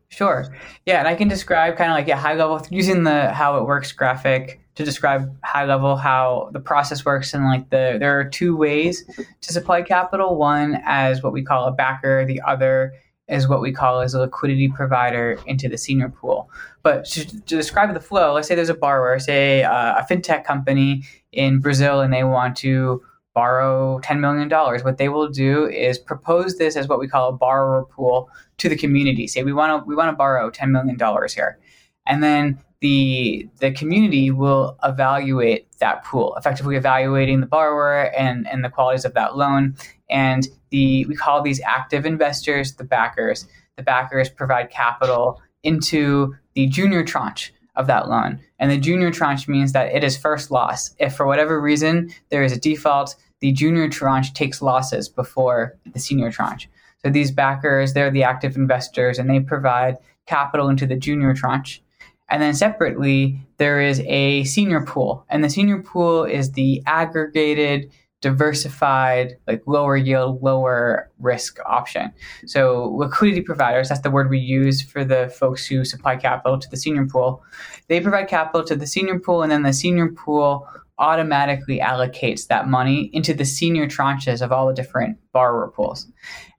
Sure. 0.08 0.54
Yeah, 0.84 0.98
and 0.98 1.08
I 1.08 1.14
can 1.14 1.28
describe 1.28 1.76
kind 1.76 1.90
of 1.90 1.96
like 1.96 2.08
a 2.08 2.16
high 2.16 2.34
level 2.34 2.60
using 2.70 3.04
the 3.04 3.32
how 3.32 3.56
it 3.58 3.64
works 3.64 3.92
graphic 3.92 4.60
to 4.74 4.84
describe 4.84 5.34
high 5.44 5.64
level 5.64 5.96
how 5.96 6.50
the 6.52 6.60
process 6.60 7.04
works 7.04 7.34
and 7.34 7.44
like 7.44 7.68
the 7.70 7.96
there 7.98 8.18
are 8.18 8.24
two 8.24 8.56
ways 8.56 9.04
to 9.40 9.52
supply 9.52 9.82
capital 9.82 10.36
one 10.36 10.80
as 10.84 11.22
what 11.22 11.32
we 11.32 11.42
call 11.42 11.66
a 11.66 11.72
backer 11.72 12.24
the 12.24 12.40
other 12.46 12.94
is 13.28 13.48
what 13.48 13.60
we 13.60 13.72
call 13.72 14.00
as 14.00 14.14
a 14.14 14.20
liquidity 14.20 14.68
provider 14.68 15.38
into 15.46 15.68
the 15.68 15.76
senior 15.76 16.08
pool 16.08 16.50
but 16.82 17.04
to, 17.04 17.24
to 17.26 17.56
describe 17.56 17.92
the 17.92 18.00
flow 18.00 18.32
let's 18.32 18.48
say 18.48 18.54
there's 18.54 18.68
a 18.70 18.74
borrower 18.74 19.18
say 19.18 19.62
uh, 19.62 19.94
a 19.98 20.06
fintech 20.08 20.44
company 20.44 21.02
in 21.32 21.60
brazil 21.60 22.00
and 22.00 22.12
they 22.12 22.24
want 22.24 22.56
to 22.56 23.02
borrow 23.34 23.98
$10 24.00 24.20
million 24.20 24.50
what 24.84 24.98
they 24.98 25.08
will 25.08 25.28
do 25.28 25.66
is 25.66 25.98
propose 25.98 26.58
this 26.58 26.76
as 26.76 26.86
what 26.86 27.00
we 27.00 27.08
call 27.08 27.30
a 27.30 27.32
borrower 27.32 27.84
pool 27.86 28.28
to 28.58 28.68
the 28.68 28.76
community 28.76 29.26
say 29.26 29.42
we 29.42 29.52
want 29.52 29.82
to 29.82 29.86
we 29.86 29.96
want 29.96 30.10
to 30.10 30.16
borrow 30.16 30.50
$10 30.50 30.70
million 30.70 30.98
here 31.34 31.58
and 32.06 32.22
then 32.22 32.58
the 32.82 33.48
the 33.60 33.70
community 33.70 34.30
will 34.30 34.76
evaluate 34.82 35.68
that 35.78 36.04
pool, 36.04 36.34
effectively 36.36 36.76
evaluating 36.76 37.40
the 37.40 37.46
borrower 37.46 38.10
and, 38.16 38.46
and 38.48 38.64
the 38.64 38.68
qualities 38.68 39.04
of 39.04 39.14
that 39.14 39.36
loan. 39.36 39.76
And 40.10 40.46
the 40.70 41.06
we 41.06 41.14
call 41.14 41.42
these 41.42 41.60
active 41.62 42.04
investors 42.04 42.74
the 42.74 42.84
backers. 42.84 43.46
The 43.76 43.82
backers 43.82 44.28
provide 44.28 44.70
capital 44.70 45.40
into 45.62 46.34
the 46.54 46.66
junior 46.66 47.04
tranche 47.04 47.54
of 47.76 47.86
that 47.86 48.08
loan. 48.08 48.40
And 48.62 48.70
the 48.70 48.78
junior 48.78 49.10
tranche 49.10 49.48
means 49.48 49.72
that 49.72 49.92
it 49.92 50.04
is 50.04 50.16
first 50.16 50.52
loss. 50.52 50.94
If 51.00 51.16
for 51.16 51.26
whatever 51.26 51.60
reason 51.60 52.10
there 52.30 52.44
is 52.44 52.52
a 52.52 52.60
default, 52.60 53.16
the 53.40 53.50
junior 53.50 53.88
tranche 53.88 54.32
takes 54.34 54.62
losses 54.62 55.08
before 55.08 55.76
the 55.92 55.98
senior 55.98 56.30
tranche. 56.30 56.70
So 57.04 57.10
these 57.10 57.32
backers, 57.32 57.92
they're 57.92 58.12
the 58.12 58.22
active 58.22 58.54
investors 58.54 59.18
and 59.18 59.28
they 59.28 59.40
provide 59.40 59.96
capital 60.26 60.68
into 60.68 60.86
the 60.86 60.94
junior 60.94 61.34
tranche. 61.34 61.82
And 62.30 62.40
then 62.40 62.54
separately, 62.54 63.40
there 63.56 63.80
is 63.80 63.98
a 64.06 64.44
senior 64.44 64.86
pool. 64.86 65.26
And 65.28 65.42
the 65.42 65.50
senior 65.50 65.82
pool 65.82 66.22
is 66.22 66.52
the 66.52 66.84
aggregated, 66.86 67.90
diversified, 68.22 69.36
like 69.46 69.62
lower 69.66 69.96
yield, 69.96 70.42
lower 70.42 71.10
risk 71.18 71.58
option. 71.66 72.12
So 72.46 72.94
liquidity 72.96 73.42
providers, 73.42 73.90
that's 73.90 74.00
the 74.00 74.10
word 74.10 74.30
we 74.30 74.38
use 74.38 74.80
for 74.80 75.04
the 75.04 75.28
folks 75.38 75.66
who 75.66 75.84
supply 75.84 76.16
capital 76.16 76.58
to 76.58 76.70
the 76.70 76.76
senior 76.76 77.04
pool. 77.04 77.44
They 77.88 78.00
provide 78.00 78.28
capital 78.28 78.64
to 78.64 78.76
the 78.76 78.86
senior 78.86 79.18
pool, 79.18 79.42
and 79.42 79.52
then 79.52 79.64
the 79.64 79.72
senior 79.72 80.08
pool 80.08 80.66
automatically 80.98 81.80
allocates 81.80 82.46
that 82.46 82.68
money 82.68 83.10
into 83.12 83.34
the 83.34 83.44
senior 83.44 83.86
tranches 83.86 84.40
of 84.40 84.52
all 84.52 84.68
the 84.68 84.74
different 84.74 85.18
borrower 85.32 85.68
pools. 85.68 86.06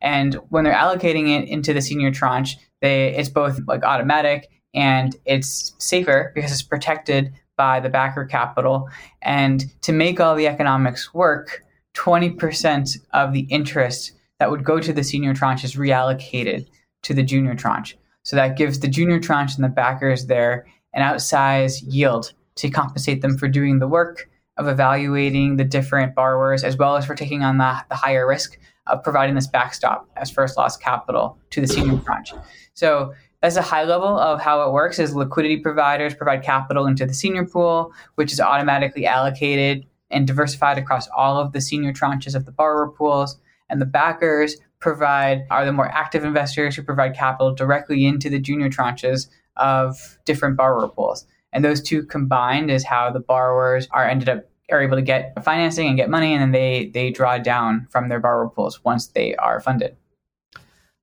And 0.02 0.36
when 0.50 0.66
they're 0.66 0.74
allocating 0.74 1.30
it 1.30 1.48
into 1.48 1.74
the 1.74 1.82
senior 1.82 2.12
tranche, 2.12 2.58
they 2.82 3.16
it's 3.16 3.30
both 3.30 3.60
like 3.68 3.84
automatic 3.84 4.50
and 4.74 5.16
it's 5.26 5.74
safer 5.80 6.32
because 6.36 6.52
it's 6.52 6.64
protected 6.64 7.32
by 7.58 7.80
the 7.80 7.90
backer 7.90 8.26
capital. 8.26 8.90
And 9.22 9.66
to 9.82 9.92
make 9.92 10.20
all 10.20 10.36
the 10.36 10.48
economics 10.48 11.14
work, 11.14 11.64
20% 11.96 12.98
of 13.14 13.34
the 13.34 13.48
interest 13.50 14.14
that 14.40 14.50
would 14.50 14.64
go 14.64 14.80
to 14.80 14.94
the 14.94 15.04
senior 15.04 15.34
tranche 15.34 15.64
is 15.64 15.76
reallocated 15.76 16.68
to 17.04 17.14
the 17.14 17.24
junior 17.24 17.56
tranche. 17.56 17.98
So 18.24 18.36
that 18.36 18.58
gives 18.58 18.80
the 18.80 18.88
junior 18.88 19.20
tranche 19.20 19.56
and 19.56 19.64
the 19.64 19.70
backers 19.70 20.26
there 20.26 20.66
an 20.94 21.02
outsized 21.02 21.84
yield 21.88 22.34
to 22.56 22.70
compensate 22.70 23.22
them 23.22 23.38
for 23.38 23.48
doing 23.48 23.80
the 23.80 23.88
work 23.88 24.30
of 24.58 24.68
evaluating 24.68 25.58
the 25.58 25.64
different 25.64 26.14
borrowers 26.14 26.64
as 26.64 26.78
well 26.78 26.96
as 26.96 27.06
for 27.06 27.16
taking 27.16 27.44
on 27.44 27.58
the, 27.58 27.84
the 27.90 27.96
higher 27.96 28.28
risk 28.28 28.60
of 28.88 29.04
providing 29.04 29.36
this 29.36 29.48
backstop 29.48 30.08
as 30.16 30.30
first 30.30 30.58
loss 30.58 30.78
capital 30.78 31.38
to 31.50 31.62
the 31.62 31.68
senior 31.68 31.98
tranche. 32.00 32.34
So 32.74 33.14
that's 33.44 33.58
a 33.58 33.62
high 33.62 33.84
level 33.84 34.18
of 34.18 34.40
how 34.40 34.62
it 34.62 34.72
works 34.72 35.00
is 35.00 35.14
liquidity 35.14 35.58
providers 35.58 36.16
provide 36.16 36.44
capital 36.44 36.86
into 36.86 37.06
the 37.06 37.14
senior 37.14 37.46
pool, 37.46 37.92
which 38.16 38.32
is 38.32 38.40
automatically 38.40 39.06
allocated 39.06 39.86
and 40.10 40.26
diversified 40.26 40.78
across 40.78 41.10
all 41.10 41.38
of 41.38 41.52
the 41.52 41.60
senior 41.60 41.92
tranches 41.92 42.36
of 42.36 42.46
the 42.46 42.54
borrower 42.54 42.88
pools. 42.88 43.38
And 43.70 43.82
the 43.82 43.86
backers 43.86 44.56
provide 44.80 45.42
are 45.52 45.66
the 45.66 45.74
more 45.74 45.90
active 45.90 46.24
investors 46.24 46.74
who 46.74 46.84
provide 46.84 47.16
capital 47.16 47.54
directly 47.54 48.06
into 48.06 48.30
the 48.30 48.40
junior 48.40 48.70
tranches 48.70 49.28
of 49.58 50.18
different 50.24 50.56
borrower 50.56 50.88
pools. 50.88 51.28
And 51.52 51.66
those 51.66 51.82
two 51.82 52.04
combined 52.04 52.72
is 52.72 52.86
how 52.86 53.12
the 53.12 53.20
borrowers 53.20 53.90
are 53.92 54.08
ended 54.08 54.30
up 54.30 54.46
are 54.72 54.82
able 54.82 54.96
to 54.96 55.02
get 55.02 55.44
financing 55.44 55.88
and 55.90 55.98
get 55.98 56.10
money 56.10 56.32
and 56.32 56.42
then 56.42 56.52
they 56.52 56.90
they 56.94 57.12
draw 57.12 57.38
down 57.38 57.88
from 57.90 58.08
their 58.08 58.22
borrower 58.22 58.48
pools 58.48 58.82
once 58.86 59.08
they 59.08 59.36
are 59.36 59.60
funded. 59.60 59.98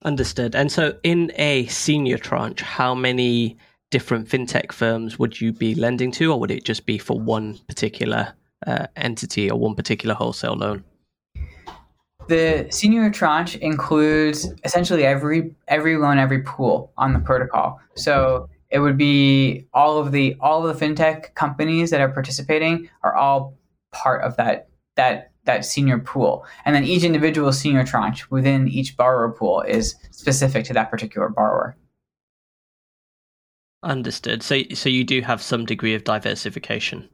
Understood. 0.03 0.55
And 0.55 0.73
so, 0.73 0.99
in 1.03 1.31
a 1.37 1.67
senior 1.67 2.17
tranche, 2.17 2.63
how 2.63 2.95
many 2.95 3.59
different 3.91 4.29
fintech 4.29 4.73
firms 4.73 5.19
would 5.19 5.41
you 5.41 5.53
be 5.53 5.75
lending 5.75 6.11
to, 6.13 6.33
or 6.33 6.41
would 6.41 6.51
it 6.51 6.65
just 6.65 6.87
be 6.87 6.97
for 6.97 7.19
one 7.19 7.59
particular 7.69 8.33
uh, 8.67 8.87
entity 8.97 9.51
or 9.51 9.59
one 9.59 9.75
particular 9.75 10.15
wholesale 10.15 10.55
loan? 10.55 10.85
The 12.29 12.69
senior 12.71 13.11
tranche 13.11 13.57
includes 13.57 14.53
essentially 14.65 15.05
every 15.05 15.55
every 15.69 15.97
loan, 15.97 16.19
every 16.19 16.43
pool 16.43 16.93
on 16.97 17.13
the 17.13 17.19
protocol. 17.19 17.81
So 17.97 18.49
it 18.71 18.79
would 18.79 18.97
be 18.97 19.67
all 19.75 19.99
of 19.99 20.13
the 20.13 20.37
all 20.41 20.67
of 20.67 20.79
the 20.79 20.87
fintech 20.87 21.35
companies 21.35 21.91
that 21.91 22.01
are 22.01 22.09
participating 22.09 22.89
are 23.03 23.15
all 23.17 23.59
part 23.93 24.23
of 24.23 24.37
that 24.37 24.69
that 24.97 25.30
that 25.51 25.65
senior 25.65 25.99
pool. 25.99 26.45
And 26.65 26.75
then 26.75 26.85
each 26.85 27.05
individual 27.05 27.53
senior 27.53 27.85
tranche 27.85 28.31
within 28.31 28.69
each 28.69 28.97
borrower 28.97 29.31
pool 29.31 29.63
is 29.63 29.95
specific 30.11 30.65
to 30.67 30.73
that 30.75 30.91
particular 30.91 31.29
borrower. 31.29 31.77
Understood. 33.83 34.43
So 34.43 34.63
so 34.75 34.89
you 34.89 35.05
do 35.05 35.23
have 35.23 35.41
some 35.43 35.65
degree 35.65 35.95
of 35.95 36.05
diversification. 36.05 37.09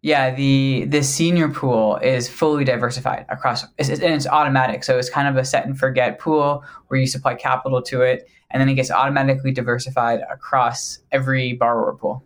Yeah, 0.00 0.34
the 0.34 0.86
the 0.88 1.02
senior 1.02 1.48
pool 1.48 1.96
is 1.96 2.28
fully 2.28 2.64
diversified 2.64 3.26
across, 3.28 3.64
it's, 3.78 3.90
and 3.90 4.14
it's 4.14 4.26
automatic. 4.26 4.82
So 4.84 4.98
it's 4.98 5.10
kind 5.10 5.28
of 5.28 5.36
a 5.36 5.44
set 5.44 5.66
and 5.66 5.78
forget 5.78 6.18
pool 6.18 6.64
where 6.88 6.98
you 6.98 7.06
supply 7.06 7.34
capital 7.34 7.82
to 7.82 8.00
it, 8.00 8.28
and 8.50 8.60
then 8.60 8.68
it 8.68 8.74
gets 8.74 8.90
automatically 8.90 9.52
diversified 9.52 10.20
across 10.30 10.98
every 11.12 11.52
borrower 11.52 11.94
pool. 11.94 12.24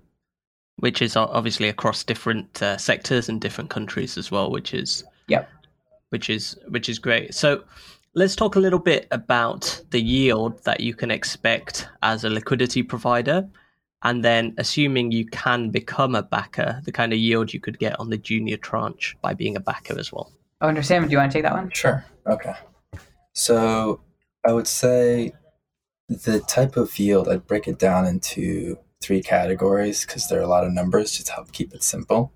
Which 0.77 1.03
is 1.03 1.17
obviously 1.17 1.69
across 1.69 2.05
different 2.05 2.63
uh, 2.63 2.77
sectors 2.77 3.29
and 3.29 3.41
different 3.41 3.71
countries 3.71 4.17
as 4.17 4.31
well, 4.31 4.51
which 4.51 4.73
is 4.73 5.05
Yep. 5.29 5.49
Which 6.11 6.31
is 6.31 6.57
which 6.69 6.89
is 6.89 6.99
great. 6.99 7.35
So 7.35 7.65
let's 8.15 8.37
talk 8.37 8.57
a 8.57 8.61
little 8.61 8.79
bit 8.79 9.07
about 9.11 9.81
the 9.91 10.01
yield 10.01 10.63
that 10.65 10.81
you 10.81 10.95
can 10.95 11.11
expect 11.11 11.89
as 12.03 12.25
a 12.25 12.31
liquidity 12.31 12.83
provider. 12.83 13.49
And 14.03 14.25
then, 14.25 14.55
assuming 14.59 15.11
you 15.11 15.27
can 15.27 15.71
become 15.71 16.15
a 16.15 16.23
backer, 16.23 16.81
the 16.85 16.93
kind 16.93 17.13
of 17.13 17.19
yield 17.19 17.53
you 17.53 17.61
could 17.61 17.79
get 17.79 17.99
on 17.99 18.11
the 18.11 18.19
junior 18.19 18.57
tranche 18.57 19.17
by 19.21 19.35
being 19.35 19.57
a 19.57 19.61
backer 19.61 19.99
as 19.99 20.13
well. 20.13 20.33
Oh, 20.61 20.69
understand. 20.69 21.07
Do 21.07 21.13
you 21.13 21.19
want 21.19 21.33
to 21.33 21.37
take 21.37 21.43
that 21.43 21.55
one? 21.55 21.71
Sure. 21.71 22.05
Okay. 22.27 22.55
So 23.33 24.01
I 24.47 24.53
would 24.53 24.69
say 24.69 25.33
the 26.09 26.41
type 26.41 26.77
of 26.77 26.97
yield, 26.99 27.29
I'd 27.29 27.47
break 27.47 27.67
it 27.67 27.79
down 27.79 28.07
into 28.07 28.79
three 29.03 29.23
categories 29.23 30.07
because 30.07 30.29
there 30.29 30.39
are 30.39 30.45
a 30.45 30.49
lot 30.49 30.65
of 30.65 30.73
numbers 30.73 31.13
just 31.13 31.27
to 31.27 31.33
help 31.33 31.53
keep 31.53 31.75
it 31.75 31.83
simple. 31.83 32.33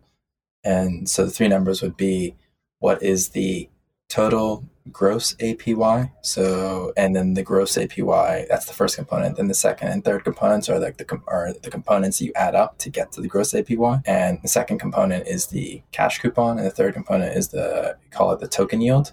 And 0.64 1.09
so 1.09 1.25
the 1.25 1.30
three 1.30 1.49
numbers 1.49 1.82
would 1.82 1.97
be 1.97 2.35
what 2.80 3.02
is 3.02 3.30
the 3.30 3.70
total 4.08 4.68
gross 4.90 5.34
APY. 5.34 6.10
So, 6.22 6.92
and 6.96 7.14
then 7.14 7.34
the 7.34 7.42
gross 7.42 7.76
APY, 7.76 8.46
that's 8.49 8.66
the 8.66 8.72
first 8.72 8.96
component. 8.96 9.37
Then 9.37 9.49
the 9.49 9.54
second 9.54 9.88
and 9.88 10.04
third 10.04 10.25
components 10.25 10.68
are 10.68 10.78
like 10.78 10.96
the 10.96 11.20
are 11.28 11.52
the 11.62 11.70
components 11.70 12.20
you 12.20 12.32
add 12.34 12.54
up 12.54 12.78
to 12.78 12.90
get 12.90 13.12
to 13.12 13.20
the 13.20 13.28
gross 13.28 13.52
APY. 13.52 14.02
And 14.04 14.38
the 14.42 14.49
second 14.49 14.78
component 14.78 15.26
is 15.26 15.46
the 15.46 15.82
cash 15.92 16.18
coupon, 16.18 16.58
and 16.58 16.66
the 16.66 16.72
third 16.72 16.94
component 16.94 17.37
is 17.37 17.49
the 17.49 17.96
call 18.10 18.32
it 18.32 18.40
the 18.40 18.49
token 18.49 18.80
yield. 18.80 19.12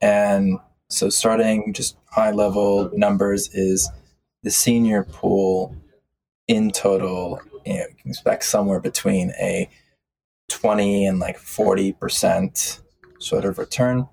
And 0.00 0.58
so, 0.90 1.08
starting 1.08 1.72
just 1.72 1.96
high 2.10 2.32
level 2.32 2.90
numbers 2.94 3.48
is 3.54 3.88
the 4.42 4.50
senior 4.50 5.04
pool 5.04 5.74
in 6.48 6.70
total. 6.70 7.40
You, 7.64 7.74
know, 7.74 7.80
you 7.80 7.96
can 8.00 8.10
expect 8.10 8.44
somewhere 8.44 8.80
between 8.80 9.30
a 9.40 9.68
20 10.48 11.06
and 11.06 11.18
like 11.18 11.38
40 11.38 11.92
percent 11.92 12.80
sort 13.18 13.44
of 13.44 13.58
return 13.58 14.08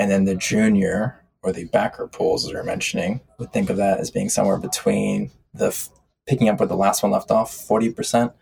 and 0.00 0.10
then 0.10 0.24
the 0.24 0.34
junior 0.34 1.22
or 1.42 1.52
the 1.52 1.64
backer 1.66 2.06
pools, 2.06 2.46
as 2.46 2.52
we 2.52 2.58
are 2.58 2.64
mentioning, 2.64 3.20
would 3.38 3.52
think 3.52 3.68
of 3.68 3.76
that 3.76 4.00
as 4.00 4.10
being 4.10 4.30
somewhere 4.30 4.56
between 4.56 5.30
the 5.52 5.76
picking 6.26 6.48
up 6.48 6.58
where 6.58 6.66
the 6.66 6.74
last 6.74 7.02
one 7.02 7.12
left 7.12 7.30
off, 7.30 7.52
40%, 7.52 8.32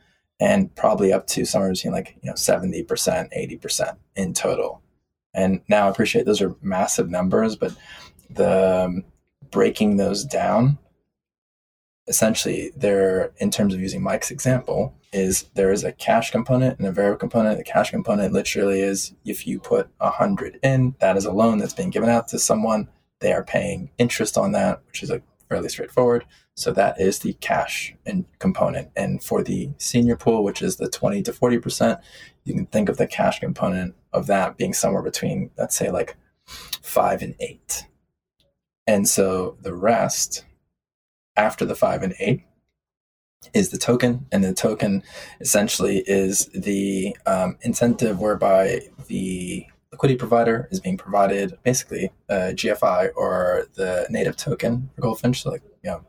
and 0.41 0.73
probably 0.77 1.13
up 1.13 1.27
to 1.29 1.45
somewhere 1.45 1.73
between 1.73 1.93
like, 1.93 2.17
you 2.23 2.29
know, 2.31 2.35
70%, 2.35 2.87
80% 2.87 3.97
in 4.15 4.35
total. 4.35 4.83
And 5.35 5.61
now 5.69 5.87
I 5.87 5.91
appreciate 5.91 6.27
those 6.27 6.41
are 6.41 6.55
massive 6.63 7.11
numbers, 7.11 7.57
but 7.57 7.75
the 8.31 8.85
um, 8.85 9.05
breaking 9.51 9.97
those 9.97 10.25
down 10.25 10.79
essentially 12.09 12.73
there 12.75 13.33
in 13.37 13.51
terms 13.51 13.75
of 13.75 13.81
using 13.81 14.03
mike's 14.03 14.31
example 14.31 14.95
is 15.13 15.45
there 15.55 15.71
is 15.71 15.85
a 15.85 15.93
cash 15.93 16.31
component 16.31 16.79
and 16.79 16.89
a 16.89 16.93
variable 16.93 17.19
component. 17.19 17.59
The 17.59 17.65
cash 17.65 17.91
component 17.91 18.33
literally 18.33 18.81
is 18.81 19.15
if 19.25 19.47
you 19.47 19.61
put 19.61 19.89
a 20.01 20.11
hundred 20.11 20.59
in 20.63 20.95
that 21.01 21.17
is 21.17 21.25
a 21.25 21.33
loan 21.33 21.59
that's 21.59 21.75
being 21.75 21.91
given 21.91 22.09
out 22.09 22.29
to 22.29 22.39
someone. 22.39 22.89
They 23.21 23.33
are 23.33 23.45
paying 23.45 23.91
interest 23.99 24.37
on 24.39 24.53
that 24.53 24.83
which 24.87 25.03
is 25.03 25.11
a 25.11 25.23
fairly 25.49 25.69
straightforward. 25.69 26.25
So 26.55 26.73
that 26.73 27.01
is 27.01 27.21
the 27.21 27.35
cash 27.35 27.95
and 28.05 28.25
component. 28.39 28.91
And 28.97 29.23
for 29.23 29.43
the 29.43 29.71
senior 29.79 30.17
pool 30.17 30.43
which 30.43 30.63
is 30.63 30.77
the 30.77 30.89
20 30.89 31.23
to 31.23 31.33
40 31.33 31.59
percent 31.59 32.01
you 32.45 32.55
can 32.55 32.67
think 32.67 32.89
of 32.89 32.97
the 32.97 33.07
cash 33.07 33.41
component 33.41 33.95
of 34.13 34.27
that 34.27 34.57
being 34.57 34.73
somewhere 34.73 35.03
between 35.03 35.51
let's 35.59 35.77
say 35.77 35.91
like 35.91 36.17
five 36.47 37.23
and 37.23 37.35
eight. 37.41 37.87
And 38.87 39.07
so 39.07 39.59
the 39.61 39.75
rest 39.75 40.47
after 41.39 41.65
the 41.65 41.75
five 41.75 42.03
and 42.03 42.15
eight 42.19 42.43
is 43.55 43.71
the 43.71 43.79
token, 43.79 44.27
and 44.33 44.45
the 44.45 44.53
token 44.53 45.03
essentially 45.41 46.03
is 46.07 46.47
the 46.47 47.17
um, 47.27 47.57
incentive 47.63 48.21
whereby 48.21 48.81
the 49.07 49.65
liquidity 49.93 50.19
provider 50.19 50.69
is 50.71 50.81
being 50.81 50.99
provided 50.99 51.57
basically 51.63 52.11
a 52.29 52.53
GFI 52.53 53.11
or 53.17 53.67
the 53.75 54.07
native 54.11 54.37
token 54.37 54.91
for 54.95 55.01
Goldfinch. 55.01 55.43
So 55.43 55.51
like 55.51 55.63
you 55.83 55.91
know, 55.91 56.05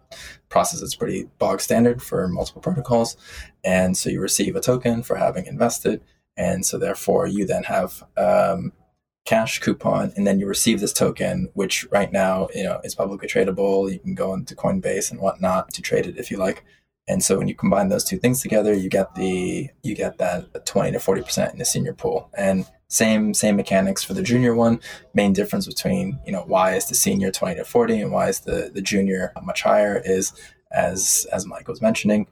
process 0.50 0.82
is 0.82 0.96
pretty 0.96 1.30
bog 1.38 1.62
standard 1.62 2.02
for 2.02 2.28
multiple 2.28 2.62
protocols, 2.62 3.16
and 3.64 3.96
so 3.96 4.10
you 4.10 4.20
receive 4.20 4.56
a 4.56 4.62
token 4.62 5.04
for 5.04 5.16
having 5.16 5.46
invested, 5.46 6.02
and 6.36 6.66
so 6.66 6.78
therefore 6.78 7.28
you 7.28 7.46
then 7.46 7.64
have 7.64 8.04
um, 8.18 8.74
cash 9.30 9.60
coupon 9.60 10.12
and 10.16 10.26
then 10.26 10.40
you 10.40 10.48
receive 10.48 10.80
this 10.80 10.92
token 10.92 11.48
which 11.54 11.86
right 11.92 12.12
now 12.12 12.48
you 12.56 12.64
know 12.64 12.82
is 12.84 12.96
publicly 12.96 13.28
tradable. 13.28 13.92
You 13.92 14.00
can 14.00 14.16
go 14.16 14.34
into 14.34 14.56
coinbase 14.56 15.12
and 15.12 15.22
whatnot 15.22 15.72
to 15.74 15.84
trade 15.84 16.08
it 16.08 16.18
if 16.18 16.32
you 16.32 16.38
like. 16.38 16.66
And 17.08 17.24
so 17.24 17.38
when 17.38 17.48
you 17.48 17.54
combine 17.54 17.90
those 17.90 18.04
two 18.04 18.18
things 18.18 18.42
together 18.42 18.74
you 18.74 18.90
get 18.90 19.14
the 19.14 19.70
you 19.84 19.94
get 19.94 20.18
that 20.18 20.66
20 20.66 20.94
to 20.94 21.00
40 21.00 21.22
percent 21.22 21.54
in 21.54 21.60
the 21.60 21.66
senior 21.66 21.94
pool. 21.94 22.32
And 22.36 22.66
same 22.88 23.36
same 23.36 23.56
mechanics 23.56 24.04
for 24.04 24.16
the 24.16 24.24
junior 24.24 24.56
one. 24.56 24.80
Main 25.14 25.34
difference 25.34 25.68
between 25.68 26.20
you 26.26 26.32
know 26.32 26.44
why 26.48 26.74
is 26.74 26.88
the 26.90 26.96
senior 26.96 27.30
20 27.30 27.54
to 27.58 27.66
40 27.66 28.02
and 28.02 28.12
why 28.12 28.30
is 28.30 28.40
the 28.40 28.72
the 28.74 28.82
junior 28.82 29.32
much 29.44 29.62
higher 29.62 30.02
is 30.04 30.34
as 30.72 31.28
as 31.32 31.46
mike 31.46 31.68
was 31.68 31.84
mentioning 31.84 32.26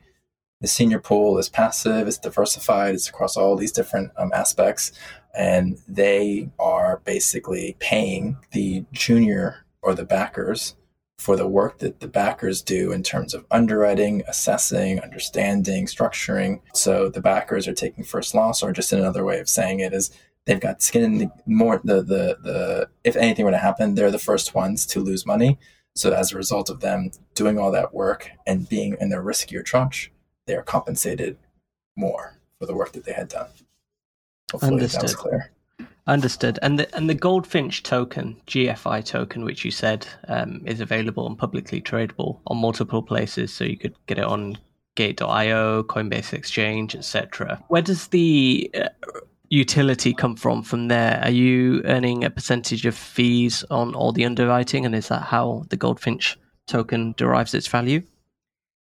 the 0.61 0.67
senior 0.67 0.99
pool 0.99 1.37
is 1.37 1.49
passive 1.49 2.07
it's 2.07 2.17
diversified 2.17 2.95
it's 2.95 3.09
across 3.09 3.37
all 3.37 3.55
these 3.55 3.71
different 3.71 4.11
um, 4.17 4.31
aspects 4.33 4.91
and 5.37 5.77
they 5.87 6.49
are 6.57 6.99
basically 7.05 7.77
paying 7.79 8.37
the 8.51 8.83
junior 8.91 9.65
or 9.83 9.93
the 9.93 10.03
backers 10.03 10.75
for 11.19 11.35
the 11.35 11.47
work 11.47 11.79
that 11.79 11.99
the 11.99 12.07
backers 12.07 12.61
do 12.61 12.91
in 12.91 13.03
terms 13.03 13.33
of 13.33 13.45
underwriting, 13.51 14.23
assessing, 14.27 14.99
understanding, 14.99 15.85
structuring. 15.85 16.61
So 16.73 17.09
the 17.09 17.21
backers 17.21 17.67
are 17.67 17.73
taking 17.73 18.03
first 18.03 18.35
loss, 18.35 18.61
or 18.61 18.71
just 18.71 18.91
another 18.93 19.23
way 19.23 19.39
of 19.39 19.47
saying 19.47 19.79
it 19.79 19.93
is 19.93 20.11
they've 20.45 20.59
got 20.59 20.81
skin 20.81 21.03
in 21.03 21.17
the 21.19 21.31
more 21.45 21.79
the 21.83 22.01
the 22.01 22.37
the 22.43 22.89
if 23.03 23.15
anything 23.15 23.45
were 23.45 23.51
to 23.51 23.57
happen, 23.57 23.95
they're 23.95 24.11
the 24.11 24.19
first 24.19 24.55
ones 24.55 24.85
to 24.87 24.99
lose 24.99 25.25
money. 25.25 25.59
So 25.95 26.11
as 26.13 26.31
a 26.31 26.37
result 26.37 26.69
of 26.69 26.81
them 26.81 27.11
doing 27.33 27.57
all 27.57 27.71
that 27.71 27.93
work 27.93 28.29
and 28.45 28.69
being 28.69 28.95
in 28.99 29.09
the 29.09 29.17
riskier 29.17 29.65
tranche, 29.65 30.11
they 30.45 30.55
are 30.55 30.63
compensated 30.63 31.37
more 31.95 32.39
for 32.59 32.67
the 32.67 32.75
work 32.75 32.91
that 32.93 33.03
they 33.03 33.13
had 33.13 33.27
done. 33.27 33.49
Hopefully 34.51 34.73
Understood. 34.73 35.15
clear. 35.15 35.51
Understood. 36.07 36.57
And 36.61 36.79
the 36.79 36.95
and 36.95 37.09
the 37.09 37.13
Goldfinch 37.13 37.83
token, 37.83 38.37
GFI 38.47 39.03
token, 39.03 39.43
which 39.43 39.65
you 39.65 39.71
said 39.71 40.07
um, 40.29 40.61
is 40.65 40.79
available 40.79 41.27
and 41.27 41.37
publicly 41.37 41.81
tradable 41.81 42.39
on 42.47 42.57
multiple 42.57 43.03
places, 43.03 43.53
so 43.53 43.65
you 43.65 43.77
could 43.77 43.93
get 44.05 44.17
it 44.17 44.23
on 44.23 44.57
Gate.io, 44.95 45.83
Coinbase 45.83 46.31
Exchange, 46.31 46.95
etc. 46.95 47.61
Where 47.67 47.81
does 47.81 48.07
the 48.07 48.71
uh, 48.73 48.87
utility 49.49 50.13
come 50.13 50.37
from 50.37 50.63
from 50.63 50.87
there? 50.87 51.19
Are 51.23 51.29
you 51.29 51.81
earning 51.83 52.23
a 52.23 52.29
percentage 52.29 52.85
of 52.85 52.95
fees 52.95 53.65
on 53.69 53.93
all 53.93 54.13
the 54.13 54.23
underwriting, 54.23 54.85
and 54.85 54.95
is 54.95 55.09
that 55.09 55.23
how 55.23 55.65
the 55.69 55.77
Goldfinch 55.77 56.37
token 56.67 57.15
derives 57.17 57.53
its 57.53 57.67
value? 57.67 58.01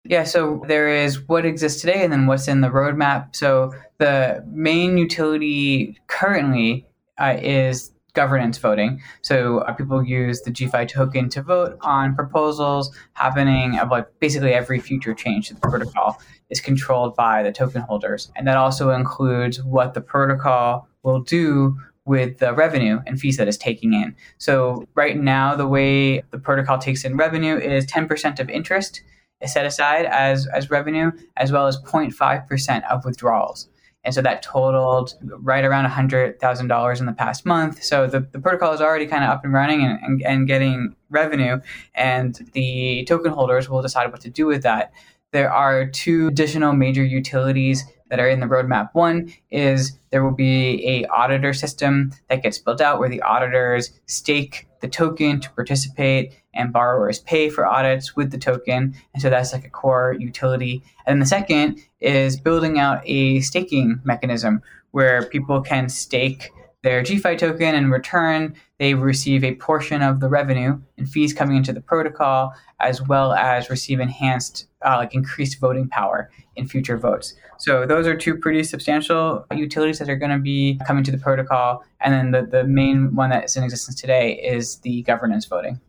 Yeah, 0.06 0.24
so 0.24 0.64
there 0.68 0.88
is 0.88 1.28
what 1.28 1.46
exists 1.46 1.82
today 1.82 2.04
and 2.04 2.12
then 2.12 2.26
what's 2.26 2.48
in 2.48 2.62
the 2.62 2.70
roadmap. 2.70 3.36
So 3.36 3.74
the 3.98 4.44
main 4.48 4.98
utility 4.98 5.98
currently 6.08 6.88
uh, 7.18 7.38
is 7.42 7.92
governance 8.14 8.58
voting. 8.58 9.02
So 9.22 9.60
uh, 9.60 9.74
people 9.74 10.04
use 10.04 10.42
the 10.42 10.52
GFI 10.52 10.88
token 10.88 11.30
to 11.30 11.42
vote 11.42 11.78
on 11.82 12.16
proposals 12.16 12.96
happening 13.14 13.78
about 13.78 14.12
basically 14.20 14.54
every 14.54 14.80
future 14.80 15.14
change 15.14 15.50
to 15.50 15.54
the 15.54 15.60
protocol 15.60 16.20
is 16.50 16.60
controlled 16.60 17.16
by 17.16 17.44
the 17.44 17.52
token 17.52 17.82
holders. 17.82 18.32
And 18.36 18.48
that 18.48 18.58
also 18.58 18.92
includes 18.92 19.62
what 19.64 19.94
the 19.94 20.02
protocol 20.02 20.88
will 21.04 21.22
do 21.22 21.78
with 22.06 22.40
the 22.40 22.54
revenue 22.54 23.00
and 23.06 23.20
fees 23.20 23.38
that 23.38 23.48
it's 23.48 23.58
taking 23.58 23.94
in. 23.94 24.16
So 24.40 24.88
right 24.96 25.18
now, 25.18 25.56
the 25.56 25.68
way 25.68 26.24
the 26.32 26.40
protocol 26.40 26.80
takes 26.80 27.06
in 27.06 27.16
revenue 27.16 27.58
is 27.58 27.86
10% 27.86 28.40
of 28.40 28.50
interest 28.50 29.02
is 29.42 29.54
set 29.54 29.66
aside 29.66 30.06
as, 30.06 30.48
as 30.48 30.70
revenue, 30.70 31.12
as 31.38 31.52
well 31.52 31.68
as 31.68 31.78
0.5% 31.82 32.90
of 32.90 33.06
withdrawals. 33.06 33.70
And 34.04 34.14
so 34.14 34.22
that 34.22 34.42
totaled 34.42 35.16
right 35.22 35.64
around 35.64 35.90
$100,000 35.90 37.00
in 37.00 37.06
the 37.06 37.14
past 37.14 37.46
month. 37.46 37.84
So 37.84 38.08
the, 38.08 38.22
the 38.22 38.40
protocol 38.40 38.74
is 38.74 38.82
already 38.82 39.06
kind 39.06 39.24
of 39.24 39.30
up 39.30 39.44
and 39.44 39.54
running 39.54 39.84
and, 39.84 40.00
and, 40.02 40.22
and 40.24 40.48
getting 40.48 40.96
revenue, 41.10 41.60
and 41.96 42.50
the 42.54 43.06
token 43.06 43.32
holders 43.32 43.70
will 43.70 43.82
decide 43.82 44.12
what 44.12 44.22
to 44.22 44.30
do 44.30 44.46
with 44.46 44.64
that. 44.64 44.94
There 45.32 45.52
are 45.52 45.86
two 45.86 46.28
additional 46.28 46.74
major 46.74 47.04
utilities 47.04 47.84
that 48.10 48.20
are 48.20 48.28
in 48.28 48.40
the 48.40 48.46
roadmap. 48.48 48.90
One 48.94 49.34
is 49.52 49.98
there 50.10 50.24
will 50.24 50.36
be 50.36 50.86
a 50.88 51.06
auditor 51.08 51.54
system 51.54 52.12
that 52.30 52.44
gets 52.44 52.58
built 52.58 52.82
out 52.82 53.00
where 53.00 53.10
the 53.10 53.22
auditors 53.22 53.92
stake 54.06 54.68
the 54.82 54.88
token 54.88 55.40
to 55.42 55.50
participate 55.52 56.34
and 56.54 56.74
borrowers 56.74 57.20
pay 57.20 57.50
for 57.50 57.66
audits 57.66 58.16
with 58.16 58.32
the 58.32 58.38
token. 58.38 58.96
And 59.14 59.22
so 59.22 59.30
that's 59.30 59.54
like 59.54 59.66
a 59.66 59.70
core 59.70 60.16
utility. 60.18 60.84
And 61.06 61.22
the 61.22 61.26
second 61.26 61.80
is 62.00 62.40
building 62.40 62.80
out 62.80 63.02
a 63.06 63.42
staking 63.42 64.02
mechanism 64.04 64.62
where 64.92 65.26
people 65.26 65.62
can 65.62 65.90
stake 65.90 66.52
their 66.82 67.04
GFI 67.04 67.38
token. 67.38 67.76
In 67.76 67.92
return 67.92 68.56
they 68.78 68.94
receive 68.94 69.44
a 69.44 69.56
portion 69.56 70.02
of 70.02 70.20
the 70.20 70.30
revenue 70.30 70.80
and 70.98 71.10
fees 71.10 71.34
coming 71.34 71.58
into 71.58 71.74
the 71.74 71.82
protocol 71.82 72.54
as 72.80 73.02
well 73.02 73.34
as 73.34 73.70
receive 73.70 74.00
enhanced 74.00 74.68
uh, 74.86 74.96
like 74.98 75.14
increased 75.14 75.60
voting 75.60 75.90
power 75.90 76.30
in 76.56 76.68
future 76.68 76.98
votes. 76.98 77.36
So 77.58 77.86
those 77.86 78.08
are 78.08 78.16
two 78.16 78.38
pretty 78.38 78.64
substantial 78.64 79.46
utilities 79.54 80.00
that 80.00 80.10
are 80.10 80.16
going 80.16 80.32
to 80.32 80.40
be 80.40 80.80
coming 80.88 81.04
to 81.04 81.12
the 81.12 81.18
protocol. 81.18 81.84
And 82.00 82.14
then 82.14 82.32
the, 82.32 82.50
the 82.50 82.64
main 82.64 83.16
one 83.16 83.30
that 83.32 83.44
is 83.44 83.58
in 83.58 83.64
existence 83.64 84.00
today 84.00 84.36
is 84.36 84.78
the 84.78 85.02
governance 85.04 85.46
voting 85.46 85.82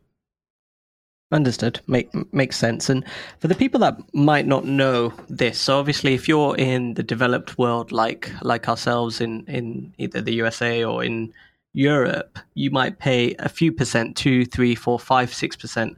Understood. 1.33 1.81
Make 1.87 2.11
makes 2.33 2.57
sense. 2.57 2.91
And 2.91 3.05
for 3.39 3.47
the 3.47 3.55
people 3.55 3.79
that 3.81 3.97
might 4.13 4.47
not 4.47 4.65
know 4.65 5.13
this, 5.29 5.61
so 5.61 5.79
obviously, 5.79 6.15
if 6.15 6.27
you're 6.27 6.57
in 6.57 6.95
the 6.95 7.05
developed 7.05 7.57
world, 7.57 7.93
like 7.93 8.33
like 8.43 8.69
ourselves 8.69 9.21
in 9.21 9.45
in 9.47 9.95
either 9.99 10.21
the 10.21 10.35
USA 10.35 10.83
or 10.83 11.05
in 11.05 11.33
Europe, 11.73 12.41
you 12.55 12.73
might 12.73 12.99
pay 12.99 13.37
a 13.39 13.49
few 13.49 13.71
percent, 13.71 14.17
two, 14.17 14.45
three, 14.45 14.75
four, 14.75 14.99
five, 14.99 15.33
six 15.33 15.55
percent 15.55 15.97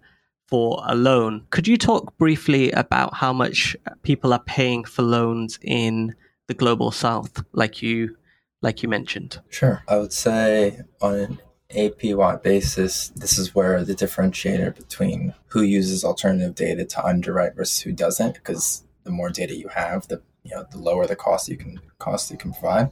for 0.49 0.83
a 0.87 0.95
loan. 0.95 1.47
Could 1.49 1.67
you 1.67 1.79
talk 1.79 2.15
briefly 2.19 2.71
about 2.73 3.15
how 3.15 3.33
much 3.33 3.75
people 4.03 4.35
are 4.35 4.43
paying 4.45 4.85
for 4.85 5.01
loans 5.01 5.59
in 5.63 6.15
the 6.47 6.53
global 6.53 6.91
South, 6.91 7.43
like 7.53 7.81
you 7.81 8.17
like 8.61 8.83
you 8.83 8.89
mentioned? 8.91 9.41
Sure. 9.49 9.83
I 9.89 9.97
would 9.97 10.13
say 10.13 10.83
on 11.01 11.15
an 11.15 11.39
APY 11.75 12.43
basis, 12.43 13.09
this 13.11 13.39
is 13.39 13.55
where 13.55 13.85
the 13.85 13.95
differentiator 13.95 14.75
between 14.75 15.35
who 15.49 15.63
uses 15.63 16.05
alternative 16.05 16.55
data 16.55 16.85
to 16.85 17.05
underwrite 17.05 17.55
versus 17.55 17.81
who 17.81 17.93
doesn't, 17.93 18.35
because 18.35 18.85
the 19.05 19.11
more 19.11 19.31
data 19.31 19.57
you 19.57 19.69
have, 19.69 20.09
the 20.09 20.23
you 20.45 20.55
know 20.55 20.67
the 20.71 20.79
lower 20.79 21.07
the 21.07 21.17
cost 21.17 21.49
you 21.49 21.57
can 21.57 21.81
cost 21.99 22.31
you 22.31 22.37
can 22.37 22.53
provide. 22.53 22.91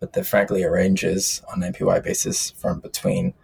But 0.00 0.12
the 0.12 0.24
frankly 0.24 0.62
it 0.62 0.66
ranges 0.66 1.42
on 1.52 1.60
APY 1.60 2.02
basis 2.02 2.50
from 2.50 2.80
between 2.80 3.34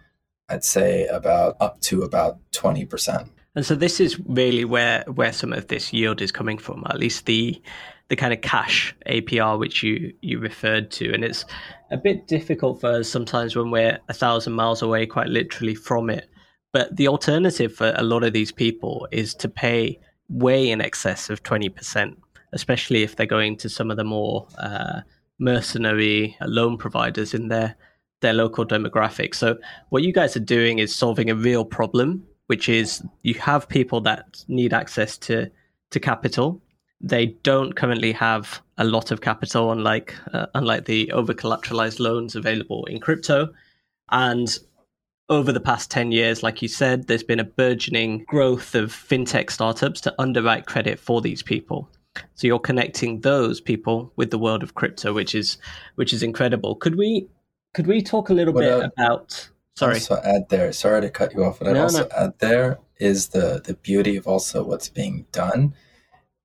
I'd 0.49 0.63
say 0.63 1.05
about 1.07 1.57
up 1.59 1.79
to 1.81 2.03
about 2.03 2.37
twenty 2.51 2.85
percent. 2.85 3.31
And 3.55 3.65
so 3.65 3.75
this 3.75 3.99
is 3.99 4.19
really 4.21 4.63
where 4.63 5.03
where 5.13 5.33
some 5.33 5.53
of 5.53 5.67
this 5.67 5.91
yield 5.91 6.21
is 6.21 6.31
coming 6.31 6.57
from, 6.57 6.83
at 6.89 6.99
least 6.99 7.25
the 7.25 7.61
the 8.09 8.15
kind 8.15 8.33
of 8.33 8.41
cash 8.41 8.95
APR 9.07 9.59
which 9.59 9.83
you 9.83 10.13
you 10.21 10.39
referred 10.39 10.91
to, 10.91 11.13
and 11.13 11.23
it's 11.23 11.45
a 11.91 11.97
bit 11.97 12.27
difficult 12.27 12.81
for 12.81 12.91
us 12.91 13.09
sometimes 13.09 13.55
when 13.55 13.71
we're 13.71 13.99
a 14.09 14.13
thousand 14.13 14.53
miles 14.53 14.81
away, 14.81 15.05
quite 15.05 15.27
literally 15.27 15.75
from 15.75 16.09
it. 16.09 16.29
But 16.73 16.95
the 16.95 17.07
alternative 17.07 17.75
for 17.75 17.93
a 17.95 18.03
lot 18.03 18.23
of 18.23 18.33
these 18.33 18.51
people 18.51 19.07
is 19.11 19.33
to 19.35 19.49
pay 19.49 19.99
way 20.29 20.69
in 20.69 20.81
excess 20.81 21.29
of 21.29 21.43
twenty 21.43 21.69
percent, 21.69 22.17
especially 22.53 23.03
if 23.03 23.15
they're 23.15 23.25
going 23.25 23.57
to 23.57 23.69
some 23.69 23.91
of 23.91 23.97
the 23.97 24.03
more 24.03 24.47
uh, 24.57 25.01
mercenary 25.39 26.37
loan 26.41 26.77
providers 26.77 27.33
in 27.33 27.49
their 27.49 27.75
their 28.21 28.33
local 28.33 28.65
demographic. 28.65 29.35
So 29.35 29.57
what 29.89 30.03
you 30.03 30.13
guys 30.13 30.37
are 30.37 30.39
doing 30.39 30.79
is 30.79 30.95
solving 30.95 31.29
a 31.29 31.35
real 31.35 31.65
problem 31.65 32.23
which 32.51 32.67
is 32.67 33.01
you 33.23 33.33
have 33.35 33.69
people 33.69 34.01
that 34.01 34.43
need 34.49 34.73
access 34.73 35.17
to 35.17 35.49
to 35.89 35.99
capital. 36.01 36.61
They 36.99 37.27
don't 37.43 37.77
currently 37.77 38.11
have 38.11 38.61
a 38.81 38.83
lot 38.83 39.11
of 39.11 39.21
capital, 39.21 39.71
unlike 39.71 40.15
uh, 40.33 40.47
unlike 40.55 40.85
the 40.85 41.11
over 41.11 41.33
collateralized 41.33 41.99
loans 41.99 42.35
available 42.35 42.83
in 42.85 42.99
crypto. 42.99 43.53
And 44.09 44.57
over 45.29 45.51
the 45.51 45.61
past 45.61 45.91
10 45.91 46.11
years, 46.11 46.43
like 46.43 46.61
you 46.61 46.67
said, 46.67 47.07
there's 47.07 47.23
been 47.23 47.39
a 47.39 47.45
burgeoning 47.45 48.25
growth 48.27 48.75
of 48.75 48.91
fintech 48.91 49.51
startups 49.51 50.01
to 50.01 50.15
underwrite 50.19 50.65
credit 50.65 50.99
for 50.99 51.21
these 51.21 51.43
people. 51.43 51.89
So 52.33 52.47
you're 52.47 52.59
connecting 52.59 53.21
those 53.21 53.61
people 53.61 54.11
with 54.17 54.31
the 54.31 54.39
world 54.39 54.63
of 54.63 54.73
crypto, 54.73 55.13
which 55.13 55.35
is 55.35 55.59
which 55.95 56.11
is 56.11 56.23
incredible. 56.23 56.75
Could 56.75 56.95
we 56.95 57.27
could 57.75 57.87
we 57.87 58.01
talk 58.01 58.29
a 58.29 58.33
little 58.33 58.53
what 58.53 58.61
bit 58.61 58.83
about 58.83 59.49
Sorry. 59.77 59.93
Also 59.93 60.19
add 60.23 60.49
there. 60.49 60.73
Sorry 60.73 61.01
to 61.01 61.09
cut 61.09 61.33
you 61.33 61.45
off, 61.45 61.59
but 61.59 61.69
I'd 61.69 61.75
no, 61.75 61.83
also 61.83 62.03
no. 62.03 62.09
add 62.17 62.33
there 62.39 62.79
is 62.99 63.29
the 63.29 63.61
the 63.63 63.75
beauty 63.75 64.17
of 64.17 64.27
also 64.27 64.63
what's 64.63 64.89
being 64.89 65.25
done 65.31 65.75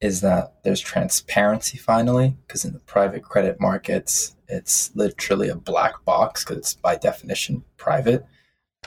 is 0.01 0.21
that 0.21 0.55
there's 0.63 0.81
transparency 0.81 1.79
finally 1.79 2.37
because 2.47 2.65
in 2.65 2.73
the 2.73 2.81
private 2.81 3.23
credit 3.23 3.59
markets 3.61 4.37
it's 4.49 4.95
literally 4.95 5.49
a 5.49 5.57
black 5.57 6.05
box 6.05 6.45
because 6.45 6.59
it's 6.59 6.75
by 6.75 6.97
definition 6.97 7.65
private. 7.77 8.25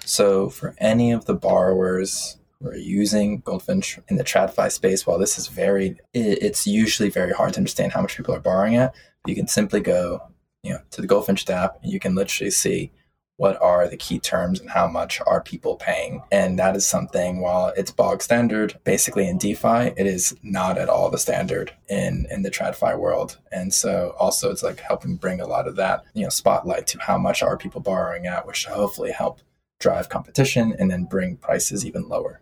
So 0.05 0.49
for 0.49 0.75
any 0.77 1.11
of 1.11 1.25
the 1.25 1.33
borrowers 1.33 2.37
who 2.59 2.69
are 2.69 2.75
using 2.75 3.39
Goldfinch 3.41 3.99
in 4.07 4.17
the 4.17 4.23
TradFi 4.23 4.71
space, 4.71 5.05
while 5.05 5.17
this 5.17 5.37
is 5.37 5.47
very, 5.47 5.97
it's 6.13 6.65
usually 6.65 7.09
very 7.09 7.33
hard 7.33 7.53
to 7.53 7.59
understand 7.59 7.91
how 7.91 8.01
much 8.01 8.15
people 8.15 8.33
are 8.33 8.39
borrowing 8.39 8.75
at. 8.75 8.93
You 9.25 9.35
can 9.35 9.47
simply 9.47 9.81
go, 9.81 10.21
you 10.63 10.73
know, 10.73 10.79
to 10.91 11.01
the 11.01 11.07
Goldfinch 11.07 11.49
app 11.49 11.79
and 11.83 11.91
you 11.91 11.99
can 11.99 12.15
literally 12.15 12.51
see 12.51 12.91
what 13.39 13.59
are 13.61 13.87
the 13.87 13.95
key 13.95 14.19
terms 14.19 14.59
and 14.59 14.69
how 14.69 14.85
much 14.85 15.21
are 15.25 15.41
people 15.41 15.77
paying. 15.77 16.21
And 16.29 16.59
that 16.59 16.75
is 16.75 16.85
something, 16.85 17.39
while 17.39 17.71
it's 17.77 17.89
bog 17.89 18.21
standard, 18.21 18.77
basically 18.83 19.29
in 19.29 19.37
DeFi, 19.37 19.93
it 19.95 20.05
is 20.05 20.35
not 20.43 20.77
at 20.77 20.89
all 20.89 21.09
the 21.09 21.17
standard 21.17 21.71
in, 21.87 22.27
in 22.29 22.41
the 22.41 22.51
TradFi 22.51 22.99
world. 22.99 23.37
And 23.49 23.73
so 23.73 24.13
also 24.19 24.51
it's 24.51 24.61
like 24.61 24.81
helping 24.81 25.15
bring 25.15 25.39
a 25.39 25.47
lot 25.47 25.69
of 25.69 25.77
that, 25.77 26.03
you 26.13 26.23
know, 26.23 26.29
spotlight 26.29 26.85
to 26.87 26.99
how 26.99 27.17
much 27.17 27.41
are 27.41 27.57
people 27.57 27.79
borrowing 27.79 28.27
at, 28.27 28.45
which 28.45 28.65
hopefully 28.65 29.11
help 29.11 29.39
drive 29.79 30.09
competition 30.09 30.75
and 30.77 30.91
then 30.91 31.05
bring 31.05 31.37
prices 31.37 31.85
even 31.85 32.09
lower. 32.09 32.41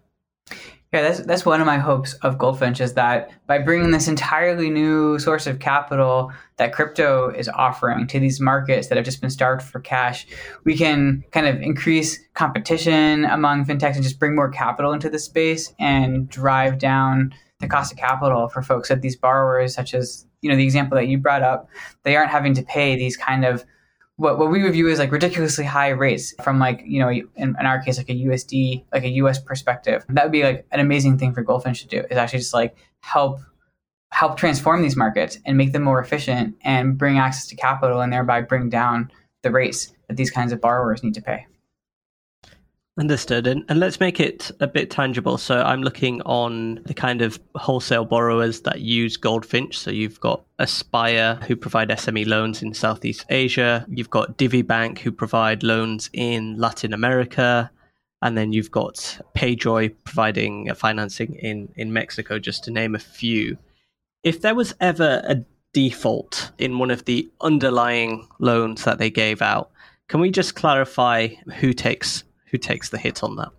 Yeah, 0.93 1.01
that's 1.01 1.19
that's 1.25 1.45
one 1.45 1.59
of 1.59 1.65
my 1.67 1.79
hopes 1.79 2.13
of 2.15 2.37
Goldfinch 2.37 2.79
is 2.79 2.93
that 2.93 3.29
by 3.45 3.57
bringing 3.57 3.91
this 3.91 4.07
entirely 4.07 4.69
new 4.69 5.19
source 5.19 5.45
of 5.45 5.59
capital 5.59 6.31
that 6.55 6.71
crypto 6.71 7.29
is 7.29 7.49
offering 7.49 8.07
to 8.07 8.19
these 8.21 8.39
markets 8.39 8.87
that 8.87 8.95
have 8.95 9.03
just 9.03 9.19
been 9.19 9.29
starved 9.29 9.63
for 9.63 9.81
cash, 9.81 10.25
we 10.63 10.77
can 10.77 11.25
kind 11.31 11.45
of 11.45 11.61
increase 11.61 12.17
competition 12.35 13.25
among 13.25 13.65
fintechs 13.65 13.95
and 13.95 14.03
just 14.03 14.17
bring 14.17 14.33
more 14.33 14.49
capital 14.49 14.93
into 14.93 15.09
the 15.09 15.19
space 15.19 15.73
and 15.77 16.29
drive 16.29 16.77
down 16.79 17.33
the 17.59 17.67
cost 17.67 17.91
of 17.91 17.97
capital 17.97 18.47
for 18.47 18.61
folks 18.61 18.87
that 18.87 19.01
these 19.01 19.15
borrowers, 19.17 19.73
such 19.73 19.93
as 19.93 20.25
you 20.41 20.49
know 20.49 20.55
the 20.55 20.63
example 20.63 20.95
that 20.95 21.07
you 21.07 21.17
brought 21.17 21.43
up, 21.43 21.67
they 22.03 22.15
aren't 22.15 22.31
having 22.31 22.53
to 22.53 22.63
pay 22.63 22.95
these 22.95 23.17
kind 23.17 23.43
of 23.43 23.65
what, 24.17 24.39
what 24.39 24.49
we 24.49 24.63
would 24.63 24.73
view 24.73 24.89
as 24.89 24.99
like 24.99 25.11
ridiculously 25.11 25.63
high 25.63 25.89
rates 25.89 26.33
from 26.43 26.59
like 26.59 26.83
you 26.85 26.99
know 26.99 27.09
in, 27.09 27.27
in, 27.35 27.55
our 27.55 27.81
case 27.81 27.97
like 27.97 28.09
a 28.09 28.13
USD 28.13 28.83
like 28.91 29.03
a 29.03 29.09
US 29.09 29.39
perspective 29.39 30.03
that 30.09 30.23
would 30.23 30.31
be 30.31 30.43
like 30.43 30.65
an 30.71 30.79
amazing 30.79 31.17
thing 31.17 31.33
for 31.33 31.41
Goldfinch 31.41 31.81
to 31.81 31.87
do 31.87 32.03
is 32.09 32.17
actually 32.17 32.39
just 32.39 32.53
like 32.53 32.75
help 33.01 33.39
help 34.11 34.37
transform 34.37 34.81
these 34.81 34.95
markets 34.95 35.37
and 35.45 35.57
make 35.57 35.71
them 35.71 35.83
more 35.83 36.01
efficient 36.01 36.55
and 36.61 36.97
bring 36.97 37.17
access 37.17 37.47
to 37.47 37.55
capital 37.55 38.01
and 38.01 38.11
thereby 38.11 38.41
bring 38.41 38.69
down 38.69 39.11
the 39.43 39.51
rates 39.51 39.93
that 40.07 40.17
these 40.17 40.31
kinds 40.31 40.51
of 40.51 40.61
borrowers 40.61 41.03
need 41.03 41.13
to 41.13 41.21
pay. 41.21 41.45
Understood. 42.99 43.45
And, 43.45 43.63
and 43.69 43.79
let's 43.79 43.99
make 43.99 44.19
it 44.19 44.49
a 44.59 44.65
bit 44.65 44.89
tangible. 44.89 45.37
So 45.37 45.61
I'm 45.61 45.83
looking 45.83 46.19
on 46.23 46.81
the 46.85 46.95
kind 46.95 47.21
of 47.21 47.39
wholesale 47.53 48.05
borrowers 48.05 48.61
that 48.61 48.81
use 48.81 49.17
Goldfinch. 49.17 49.77
So 49.77 49.91
you've 49.91 50.19
got 50.19 50.43
Aspire, 50.57 51.35
who 51.47 51.55
provide 51.55 51.89
SME 51.89 52.25
loans 52.25 52.63
in 52.63 52.73
Southeast 52.73 53.25
Asia. 53.29 53.85
You've 53.87 54.09
got 54.09 54.39
Divibank, 54.39 54.97
who 54.97 55.11
provide 55.11 55.61
loans 55.61 56.09
in 56.11 56.57
Latin 56.57 56.91
America. 56.91 57.69
And 58.23 58.35
then 58.35 58.51
you've 58.51 58.71
got 58.71 59.19
PayJoy 59.35 59.93
providing 60.03 60.71
uh, 60.71 60.73
financing 60.73 61.35
in, 61.35 61.69
in 61.75 61.93
Mexico, 61.93 62.39
just 62.39 62.63
to 62.63 62.71
name 62.71 62.95
a 62.95 62.99
few. 62.99 63.59
If 64.23 64.41
there 64.41 64.55
was 64.55 64.73
ever 64.79 65.21
a 65.23 65.45
default 65.71 66.51
in 66.57 66.79
one 66.79 66.89
of 66.89 67.05
the 67.05 67.29
underlying 67.41 68.27
loans 68.39 68.85
that 68.85 68.97
they 68.97 69.11
gave 69.11 69.43
out, 69.43 69.69
can 70.07 70.19
we 70.19 70.31
just 70.31 70.55
clarify 70.55 71.27
who 71.59 71.73
takes 71.73 72.23
who 72.51 72.57
takes 72.57 72.89
the 72.89 72.97
hit 72.97 73.23
on 73.23 73.35
that? 73.35 73.49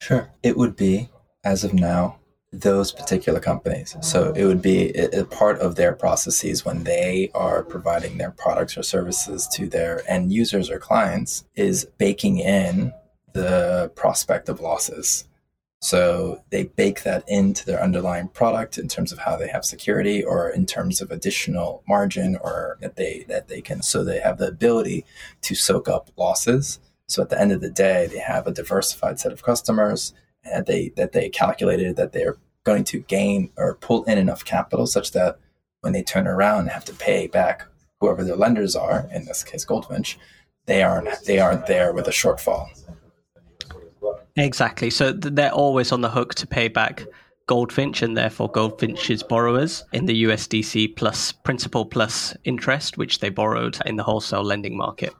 Sure. 0.00 0.30
It 0.42 0.56
would 0.56 0.76
be, 0.76 1.08
as 1.44 1.64
of 1.64 1.74
now, 1.74 2.18
those 2.52 2.92
particular 2.92 3.40
companies. 3.40 3.94
So 4.00 4.32
it 4.32 4.44
would 4.46 4.62
be 4.62 4.90
a, 4.90 5.24
part 5.24 5.58
of 5.58 5.74
their 5.74 5.92
processes 5.92 6.64
when 6.64 6.84
they 6.84 7.30
are 7.34 7.62
providing 7.62 8.16
their 8.16 8.30
products 8.30 8.78
or 8.78 8.82
services 8.82 9.46
to 9.54 9.68
their 9.68 10.02
end 10.10 10.32
users 10.32 10.70
or 10.70 10.78
clients 10.78 11.44
is 11.56 11.86
baking 11.98 12.38
in 12.38 12.92
the 13.34 13.92
prospect 13.94 14.48
of 14.48 14.60
losses. 14.60 15.26
So 15.80 16.42
they 16.50 16.64
bake 16.64 17.02
that 17.04 17.22
into 17.28 17.64
their 17.66 17.82
underlying 17.82 18.28
product 18.28 18.78
in 18.78 18.88
terms 18.88 19.12
of 19.12 19.18
how 19.18 19.36
they 19.36 19.48
have 19.48 19.64
security 19.64 20.24
or 20.24 20.48
in 20.48 20.66
terms 20.66 21.00
of 21.00 21.10
additional 21.10 21.84
margin 21.86 22.36
or 22.40 22.78
that 22.80 22.96
they 22.96 23.26
that 23.28 23.48
they 23.48 23.60
can 23.60 23.82
so 23.82 24.02
they 24.02 24.18
have 24.18 24.38
the 24.38 24.48
ability 24.48 25.04
to 25.42 25.54
soak 25.54 25.88
up 25.88 26.10
losses 26.16 26.80
so 27.08 27.22
at 27.22 27.30
the 27.30 27.40
end 27.40 27.52
of 27.52 27.60
the 27.60 27.70
day, 27.70 28.06
they 28.06 28.18
have 28.18 28.46
a 28.46 28.52
diversified 28.52 29.18
set 29.18 29.32
of 29.32 29.42
customers 29.42 30.12
and 30.44 30.66
they 30.66 30.90
that 30.96 31.12
they 31.12 31.28
calculated 31.28 31.96
that 31.96 32.12
they're 32.12 32.36
going 32.64 32.84
to 32.84 33.00
gain 33.00 33.50
or 33.56 33.74
pull 33.76 34.04
in 34.04 34.18
enough 34.18 34.44
capital 34.44 34.86
such 34.86 35.12
that 35.12 35.38
when 35.80 35.92
they 35.92 36.02
turn 36.02 36.26
around 36.26 36.60
and 36.60 36.70
have 36.70 36.84
to 36.84 36.92
pay 36.92 37.26
back 37.26 37.66
whoever 38.00 38.22
their 38.22 38.36
lenders 38.36 38.76
are, 38.76 39.08
in 39.12 39.24
this 39.24 39.42
case 39.42 39.64
Goldfinch, 39.64 40.18
they 40.66 40.82
aren't 40.82 41.24
they 41.24 41.40
aren't 41.40 41.66
there 41.66 41.92
with 41.92 42.06
a 42.06 42.12
shortfall. 42.12 42.68
Exactly. 44.36 44.90
So 44.90 45.12
they're 45.12 45.50
always 45.50 45.90
on 45.90 46.02
the 46.02 46.10
hook 46.10 46.34
to 46.36 46.46
pay 46.46 46.68
back 46.68 47.04
Goldfinch 47.46 48.02
and 48.02 48.16
therefore 48.16 48.50
Goldfinch's 48.50 49.22
borrowers 49.22 49.82
in 49.92 50.06
the 50.06 50.24
USDC 50.24 50.94
plus 50.94 51.32
principal 51.32 51.86
plus 51.86 52.36
interest, 52.44 52.98
which 52.98 53.18
they 53.18 53.30
borrowed 53.30 53.78
in 53.86 53.96
the 53.96 54.04
wholesale 54.04 54.44
lending 54.44 54.76
market. 54.76 55.14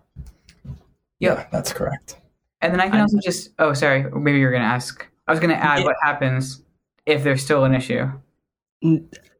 Yeah, 1.20 1.46
that's 1.50 1.72
correct. 1.72 2.18
And 2.60 2.72
then 2.72 2.80
I 2.80 2.88
can 2.88 3.00
also 3.00 3.18
just 3.22 3.50
oh 3.58 3.72
sorry, 3.72 4.10
maybe 4.10 4.38
you're 4.38 4.50
going 4.50 4.62
to 4.62 4.68
ask. 4.68 5.06
I 5.26 5.32
was 5.32 5.40
going 5.40 5.50
to 5.50 5.62
add 5.62 5.84
what 5.84 5.96
happens 6.02 6.62
if 7.06 7.22
there's 7.22 7.42
still 7.42 7.64
an 7.64 7.74
issue. 7.74 8.10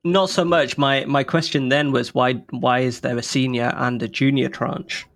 Not 0.04 0.30
so 0.30 0.44
much. 0.44 0.78
My 0.78 1.04
my 1.04 1.24
question 1.24 1.68
then 1.68 1.92
was 1.92 2.14
why 2.14 2.34
why 2.50 2.80
is 2.80 3.00
there 3.00 3.18
a 3.18 3.22
senior 3.22 3.72
and 3.76 4.02
a 4.02 4.08
junior 4.08 4.48
tranche? 4.48 5.06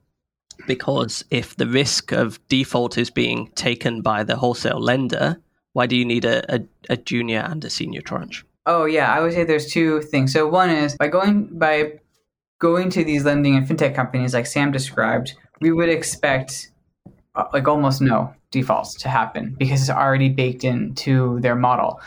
Because 0.67 1.25
if 1.31 1.57
the 1.57 1.67
risk 1.67 2.13
of 2.13 2.39
default 2.49 2.97
is 2.99 3.11
being 3.11 3.49
taken 3.55 4.01
by 4.01 4.23
the 4.23 4.37
wholesale 4.37 4.81
lender, 4.81 5.39
why 5.73 5.87
do 5.87 5.97
you 5.97 6.05
need 6.05 6.25
a, 6.25 6.55
a, 6.55 6.61
a 6.91 6.97
junior 6.97 7.41
and 7.41 7.65
a 7.65 7.71
senior 7.71 8.01
tranche? 8.01 8.45
Oh 8.67 8.85
yeah, 8.85 9.13
I 9.13 9.21
would 9.21 9.33
say 9.33 9.45
there's 9.45 9.73
two 9.73 10.03
things. 10.03 10.33
So 10.33 10.47
one 10.47 10.71
is 10.71 10.97
by 10.97 11.09
going 11.09 11.59
by 11.59 12.01
going 12.61 12.91
to 12.91 13.03
these 13.03 13.25
lending 13.25 13.57
and 13.57 13.67
fintech 13.67 13.95
companies 13.95 14.35
like 14.35 14.47
Sam 14.47 14.71
described, 14.71 15.35
we 15.63 15.73
would 15.73 15.89
expect 15.89 16.71
uh, 17.35 17.45
like 17.53 17.67
almost 17.67 18.03
no 18.03 18.35
defaults 18.51 18.95
to 18.95 19.09
happen 19.09 19.55
because 19.59 19.81
it's 19.81 19.91
already 19.91 20.29
baked 20.29 20.65
into 20.65 21.41
their 21.41 21.55
model. 21.55 22.01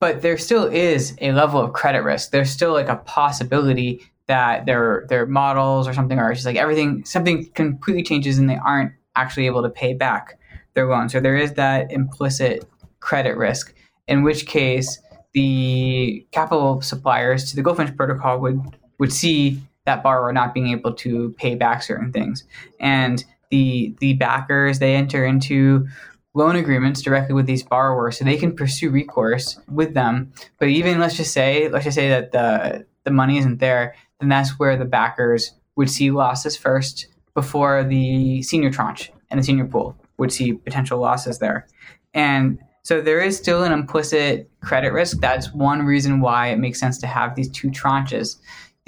But 0.00 0.22
there 0.22 0.38
still 0.38 0.64
is 0.64 1.14
a 1.20 1.32
level 1.32 1.60
of 1.60 1.74
credit 1.74 2.02
risk. 2.02 2.30
There's 2.30 2.48
still 2.48 2.72
like 2.72 2.88
a 2.88 2.96
possibility 2.96 4.00
that 4.28 4.64
their 4.64 5.04
their 5.08 5.26
models 5.26 5.86
or 5.88 5.92
something 5.92 6.18
are 6.18 6.32
just 6.32 6.46
like 6.46 6.56
everything 6.56 7.04
something 7.04 7.46
completely 7.50 8.02
changes 8.02 8.38
and 8.38 8.48
they 8.48 8.56
aren't 8.64 8.92
actually 9.16 9.46
able 9.46 9.62
to 9.62 9.68
pay 9.68 9.92
back 9.92 10.38
their 10.74 10.86
loan. 10.86 11.08
So 11.08 11.20
there 11.20 11.36
is 11.36 11.54
that 11.54 11.90
implicit 11.92 12.64
credit 13.00 13.36
risk, 13.36 13.74
in 14.06 14.22
which 14.22 14.46
case 14.46 15.02
the 15.32 16.26
capital 16.32 16.80
suppliers 16.80 17.50
to 17.50 17.56
the 17.56 17.62
Goldfinch 17.62 17.96
protocol 17.96 18.38
would 18.38 18.60
would 18.98 19.12
see 19.12 19.60
that 19.90 20.02
borrower 20.02 20.32
not 20.32 20.54
being 20.54 20.68
able 20.68 20.94
to 20.94 21.34
pay 21.36 21.54
back 21.54 21.82
certain 21.82 22.12
things. 22.12 22.44
And 22.78 23.24
the 23.50 23.94
the 24.00 24.14
backers 24.14 24.78
they 24.78 24.94
enter 24.94 25.24
into 25.24 25.86
loan 26.34 26.54
agreements 26.54 27.02
directly 27.02 27.34
with 27.34 27.46
these 27.46 27.64
borrowers 27.64 28.18
so 28.18 28.24
they 28.24 28.36
can 28.36 28.54
pursue 28.54 28.90
recourse 28.90 29.58
with 29.68 29.94
them. 29.94 30.32
But 30.58 30.68
even 30.68 31.00
let's 31.00 31.16
just 31.16 31.32
say 31.32 31.68
let's 31.68 31.84
just 31.84 31.96
say 31.96 32.08
that 32.08 32.32
the 32.32 32.86
the 33.04 33.10
money 33.10 33.38
isn't 33.38 33.58
there, 33.58 33.94
then 34.20 34.28
that's 34.28 34.58
where 34.58 34.76
the 34.76 34.84
backers 34.84 35.52
would 35.76 35.90
see 35.90 36.10
losses 36.10 36.56
first 36.56 37.08
before 37.34 37.84
the 37.84 38.42
senior 38.42 38.70
tranche 38.70 39.10
and 39.30 39.40
the 39.40 39.44
senior 39.44 39.64
pool 39.64 39.96
would 40.18 40.32
see 40.32 40.52
potential 40.52 40.98
losses 41.00 41.38
there. 41.38 41.66
And 42.14 42.58
so 42.82 43.00
there 43.00 43.20
is 43.20 43.36
still 43.36 43.64
an 43.64 43.72
implicit 43.72 44.50
credit 44.60 44.92
risk. 44.92 45.18
That's 45.20 45.52
one 45.52 45.82
reason 45.82 46.20
why 46.20 46.48
it 46.48 46.58
makes 46.58 46.80
sense 46.80 46.98
to 46.98 47.06
have 47.06 47.34
these 47.34 47.50
two 47.50 47.68
tranches. 47.68 48.36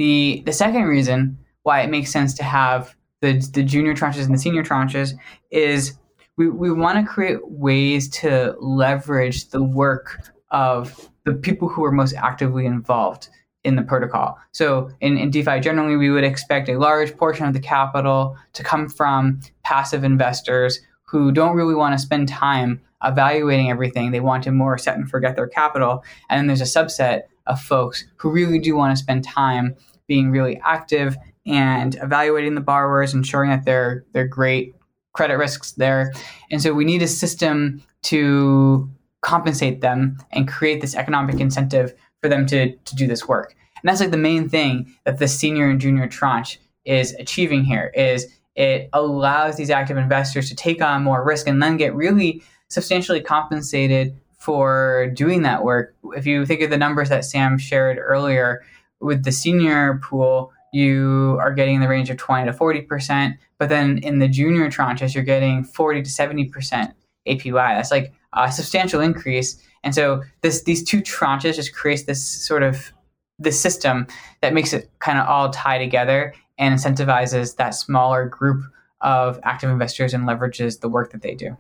The 0.03 0.43
the 0.45 0.53
second 0.53 0.83
reason 0.87 1.39
why 1.63 1.83
it 1.83 1.89
makes 1.89 2.11
sense 2.11 2.35
to 2.35 2.43
have 2.43 2.97
the 3.21 3.35
the 3.53 3.63
junior 3.63 3.95
tranches 3.95 4.25
and 4.25 4.35
the 4.35 4.39
senior 4.47 4.65
tranches 4.65 5.13
is 5.53 5.97
we, 6.37 6.49
we 6.49 6.73
want 6.73 6.99
to 6.99 7.05
create 7.09 7.39
ways 7.49 8.09
to 8.23 8.57
leverage 8.59 9.51
the 9.51 9.63
work 9.63 10.21
of 10.51 11.09
the 11.25 11.35
people 11.35 11.69
who 11.69 11.85
are 11.85 11.93
most 11.93 12.15
actively 12.15 12.67
involved 12.67 13.29
in 13.63 13.77
the 13.77 13.83
protocol. 13.83 14.37
So 14.51 14.91
in, 15.01 15.17
in 15.19 15.31
DeFi, 15.31 15.61
generally, 15.61 15.95
we 15.95 16.11
would 16.11 16.25
expect 16.25 16.69
a 16.69 16.81
large 16.81 17.17
portion 17.17 17.47
of 17.47 17.53
the 17.53 17.61
capital 17.61 18.37
to 18.55 18.65
come 18.65 18.89
from 18.89 19.39
passive 19.63 20.03
investors 20.03 20.81
who 21.05 21.31
don't 21.31 21.55
really 21.55 21.77
want 21.77 21.95
to 21.95 21.99
spend 22.01 22.29
time 22.29 22.81
evaluating 23.05 23.71
everything. 23.71 24.11
They 24.11 24.19
want 24.19 24.43
to 24.45 24.51
more 24.51 24.79
set 24.79 24.97
and 24.97 25.09
forget 25.09 25.37
their 25.37 25.47
capital. 25.47 26.03
And 26.29 26.41
then 26.41 26.47
there's 26.49 26.61
a 26.61 26.65
subset 26.65 27.23
of 27.47 27.61
folks 27.61 28.05
who 28.17 28.31
really 28.31 28.59
do 28.59 28.75
want 28.75 28.97
to 28.97 29.01
spend 29.01 29.23
time 29.23 29.77
being 30.13 30.31
really 30.31 30.61
active 30.63 31.17
and 31.47 31.95
evaluating 32.03 32.55
the 32.55 32.61
borrowers, 32.61 33.15
ensuring 33.15 33.49
that 33.49 33.65
they're 33.65 34.05
they're 34.13 34.29
great 34.29 34.75
credit 35.15 35.39
risks 35.39 35.73
there. 35.73 36.13
And 36.51 36.61
so 36.61 36.75
we 36.75 36.85
need 36.85 37.01
a 37.01 37.09
system 37.09 37.83
to 38.03 38.91
compensate 39.23 39.81
them 39.81 40.19
and 40.31 40.47
create 40.47 40.83
this 40.83 40.95
economic 40.95 41.41
incentive 41.41 41.95
for 42.21 42.29
them 42.29 42.45
to, 42.49 42.77
to 42.77 42.95
do 42.95 43.07
this 43.07 43.27
work. 43.27 43.57
And 43.83 43.89
that's 43.89 44.01
like 44.01 44.11
the 44.11 44.19
main 44.19 44.51
thing 44.51 44.95
that 45.05 45.19
the 45.19 45.29
senior 45.29 45.71
and 45.71 45.81
junior 45.81 46.09
tranche 46.09 46.61
is 46.85 47.15
achieving 47.15 47.65
here 47.65 47.91
is 47.95 48.27
it 48.55 48.91
allows 48.93 49.57
these 49.57 49.71
active 49.71 49.97
investors 49.97 50.51
to 50.51 50.55
take 50.55 50.83
on 50.83 51.03
more 51.03 51.25
risk 51.25 51.49
and 51.49 51.63
then 51.63 51.79
get 51.79 51.95
really 51.95 52.43
substantially 52.69 53.23
compensated 53.23 54.15
for 54.39 55.11
doing 55.15 55.41
that 55.43 55.65
work. 55.65 55.95
If 56.17 56.27
you 56.27 56.45
think 56.45 56.61
of 56.61 56.69
the 56.69 56.77
numbers 56.77 57.09
that 57.09 57.25
Sam 57.25 57.57
shared 57.57 57.97
earlier 57.99 58.63
with 59.03 59.25
the 59.25 59.33
senior 59.33 60.01
pool, 60.03 60.53
you 60.73 61.37
are 61.41 61.53
getting 61.53 61.75
in 61.75 61.81
the 61.81 61.89
range 61.89 62.09
of 62.09 62.17
20 62.17 62.51
to 62.51 62.57
40%, 62.57 63.37
but 63.59 63.69
then 63.69 63.99
in 63.99 64.19
the 64.19 64.29
junior 64.29 64.69
tranches, 64.71 65.15
you're 65.15 65.25
getting 65.25 65.65
40 65.65 66.03
to 66.03 66.11
70% 66.11 66.95
APY. 67.29 67.53
That's 67.53 67.91
like 67.91 68.13
a 68.33 68.51
substantial 68.51 69.01
increase. 69.01 69.63
And 69.85 69.95
so 69.95 70.23
this 70.41 70.63
these 70.63 70.83
two 70.83 71.03
tranches 71.03 71.57
just 71.57 71.75
creates 71.75 72.05
this 72.05 72.25
sort 72.25 72.63
of 72.63 72.93
this 73.39 73.61
system 73.61 74.07
that 74.41 74.55
makes 74.55 74.73
it 74.73 74.91
kind 75.01 75.19
of 75.19 75.27
all 75.27 75.51
tie 75.51 75.79
together 75.79 76.35
and 76.59 76.79
incentivizes 76.79 77.57
that 77.57 77.71
smaller 77.71 78.27
group 78.27 78.63
of 79.01 79.41
active 79.43 79.69
investors 79.69 80.15
and 80.15 80.29
leverages 80.29 80.81
the 80.81 80.89
work 80.89 81.11
that 81.11 81.23
they 81.23 81.35
do. 81.35 81.57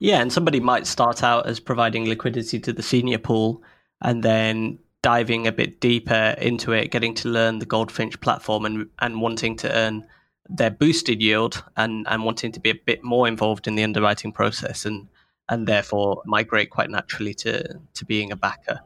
Yeah, 0.00 0.20
and 0.20 0.32
somebody 0.32 0.60
might 0.60 0.86
start 0.86 1.22
out 1.22 1.46
as 1.46 1.60
providing 1.60 2.08
liquidity 2.08 2.58
to 2.60 2.72
the 2.72 2.82
senior 2.82 3.18
pool 3.18 3.62
and 4.00 4.22
then 4.22 4.78
diving 5.02 5.46
a 5.46 5.52
bit 5.52 5.80
deeper 5.80 6.34
into 6.38 6.72
it, 6.72 6.90
getting 6.90 7.14
to 7.14 7.28
learn 7.28 7.58
the 7.58 7.66
Goldfinch 7.66 8.20
platform 8.20 8.64
and, 8.64 8.88
and 9.00 9.20
wanting 9.20 9.56
to 9.58 9.72
earn 9.72 10.06
their 10.48 10.70
boosted 10.70 11.22
yield 11.22 11.62
and, 11.76 12.06
and 12.08 12.24
wanting 12.24 12.52
to 12.52 12.60
be 12.60 12.70
a 12.70 12.74
bit 12.74 13.04
more 13.04 13.28
involved 13.28 13.68
in 13.68 13.74
the 13.74 13.84
underwriting 13.84 14.32
process 14.32 14.84
and 14.84 15.08
and 15.50 15.66
therefore 15.66 16.22
migrate 16.26 16.70
quite 16.70 16.90
naturally 16.90 17.34
to 17.34 17.80
to 17.94 18.04
being 18.04 18.32
a 18.32 18.36
backer. 18.36 18.80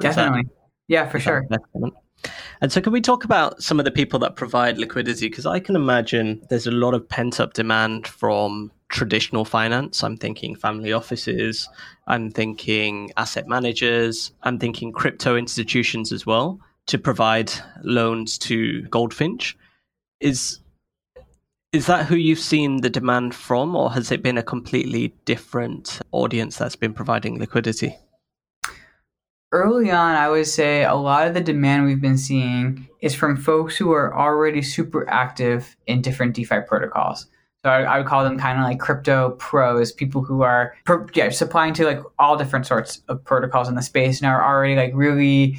Definitely. 0.00 0.42
That, 0.42 0.50
yeah, 0.88 1.08
for 1.08 1.20
sure. 1.20 1.46
And 2.60 2.72
so, 2.72 2.80
can 2.80 2.92
we 2.92 3.00
talk 3.00 3.24
about 3.24 3.62
some 3.62 3.78
of 3.78 3.84
the 3.84 3.90
people 3.90 4.18
that 4.20 4.36
provide 4.36 4.78
liquidity? 4.78 5.28
Because 5.28 5.46
I 5.46 5.60
can 5.60 5.76
imagine 5.76 6.42
there's 6.50 6.66
a 6.66 6.72
lot 6.72 6.94
of 6.94 7.08
pent 7.08 7.40
up 7.40 7.54
demand 7.54 8.06
from 8.06 8.72
traditional 8.88 9.44
finance. 9.44 10.02
I'm 10.02 10.16
thinking 10.16 10.56
family 10.56 10.92
offices, 10.92 11.68
I'm 12.06 12.30
thinking 12.30 13.12
asset 13.16 13.46
managers, 13.46 14.32
I'm 14.42 14.58
thinking 14.58 14.92
crypto 14.92 15.36
institutions 15.36 16.12
as 16.12 16.26
well 16.26 16.58
to 16.86 16.98
provide 16.98 17.52
loans 17.82 18.38
to 18.38 18.82
Goldfinch. 18.84 19.56
Is 20.20 20.60
is 21.70 21.86
that 21.86 22.06
who 22.06 22.16
you've 22.16 22.38
seen 22.38 22.80
the 22.80 22.88
demand 22.88 23.34
from, 23.34 23.76
or 23.76 23.92
has 23.92 24.10
it 24.10 24.22
been 24.22 24.38
a 24.38 24.42
completely 24.42 25.14
different 25.26 26.00
audience 26.12 26.56
that's 26.56 26.76
been 26.76 26.94
providing 26.94 27.38
liquidity? 27.38 27.94
Early 29.50 29.90
on, 29.90 30.14
I 30.14 30.28
would 30.28 30.46
say 30.46 30.84
a 30.84 30.94
lot 30.94 31.26
of 31.26 31.32
the 31.32 31.40
demand 31.40 31.86
we've 31.86 32.02
been 32.02 32.18
seeing 32.18 32.86
is 33.00 33.14
from 33.14 33.36
folks 33.36 33.78
who 33.78 33.92
are 33.92 34.14
already 34.14 34.60
super 34.60 35.08
active 35.08 35.74
in 35.86 36.02
different 36.02 36.34
DeFi 36.34 36.60
protocols. 36.66 37.26
So 37.64 37.70
I, 37.70 37.82
I 37.82 37.98
would 37.98 38.06
call 38.06 38.24
them 38.24 38.38
kind 38.38 38.58
of 38.58 38.64
like 38.64 38.78
crypto 38.78 39.30
pros, 39.38 39.90
people 39.90 40.22
who 40.22 40.42
are 40.42 40.74
yeah, 41.14 41.30
supplying 41.30 41.72
to 41.74 41.86
like 41.86 42.00
all 42.18 42.36
different 42.36 42.66
sorts 42.66 43.00
of 43.08 43.24
protocols 43.24 43.68
in 43.68 43.74
the 43.74 43.82
space 43.82 44.20
and 44.20 44.30
are 44.30 44.44
already 44.44 44.76
like 44.76 44.92
really 44.94 45.58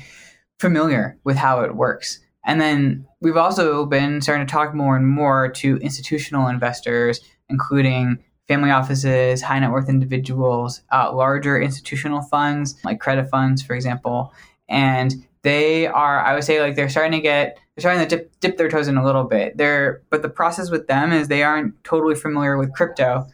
familiar 0.59 1.17
with 1.23 1.35
how 1.37 1.61
it 1.61 1.75
works. 1.75 2.19
And 2.45 2.61
then 2.61 3.07
we've 3.21 3.37
also 3.37 3.87
been 3.87 4.21
starting 4.21 4.45
to 4.45 4.51
talk 4.51 4.75
more 4.75 4.95
and 4.95 5.07
more 5.07 5.49
to 5.49 5.77
institutional 5.77 6.47
investors, 6.47 7.21
including 7.49 8.23
family 8.49 8.71
offices, 8.71 9.43
high 9.43 9.59
net 9.59 9.71
worth 9.71 9.87
individuals, 9.87 10.81
uh, 10.91 11.13
larger 11.13 11.61
institutional 11.61 12.21
funds 12.23 12.75
like 12.83 12.99
credit 12.99 13.29
funds, 13.29 13.61
for 13.61 13.75
example. 13.75 14.33
And 14.67 15.13
they 15.43 15.87
are, 15.87 16.19
I 16.19 16.33
would 16.33 16.43
say, 16.43 16.59
like 16.59 16.75
they're 16.75 16.89
starting 16.89 17.13
to 17.13 17.21
get, 17.21 17.57
they're 17.75 17.81
starting 17.81 18.05
to 18.05 18.17
dip, 18.17 18.39
dip 18.41 18.57
their 18.57 18.67
toes 18.67 18.87
in 18.87 18.97
a 18.97 19.05
little 19.05 19.23
bit. 19.23 19.55
They're, 19.55 20.01
but 20.09 20.23
the 20.23 20.29
process 20.29 20.69
with 20.69 20.87
them 20.87 21.13
is 21.13 21.27
they 21.27 21.43
aren't 21.43 21.81
totally 21.83 22.15
familiar 22.15 22.57
with 22.57 22.73
crypto, 22.73 23.27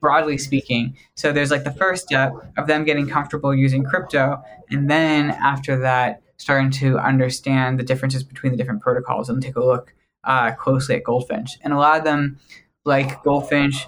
broadly 0.00 0.38
speaking. 0.38 0.96
So 1.14 1.32
there's 1.32 1.50
like 1.50 1.64
the 1.64 1.72
first 1.72 2.04
step 2.06 2.32
of 2.58 2.66
them 2.66 2.84
getting 2.84 3.08
comfortable 3.08 3.54
using 3.54 3.84
crypto, 3.84 4.42
and 4.70 4.90
then 4.90 5.30
after 5.30 5.78
that, 5.80 6.22
starting 6.36 6.70
to 6.70 6.98
understand 6.98 7.78
the 7.78 7.82
differences 7.82 8.22
between 8.22 8.52
the 8.52 8.58
different 8.58 8.82
protocols 8.82 9.30
and 9.30 9.42
take 9.42 9.56
a 9.56 9.64
look 9.64 9.94
uh, 10.24 10.52
closely 10.52 10.96
at 10.96 11.04
Goldfinch. 11.04 11.58
And 11.62 11.72
a 11.72 11.78
lot 11.78 11.98
of 11.98 12.04
them 12.04 12.38
like 12.84 13.22
Goldfinch 13.22 13.86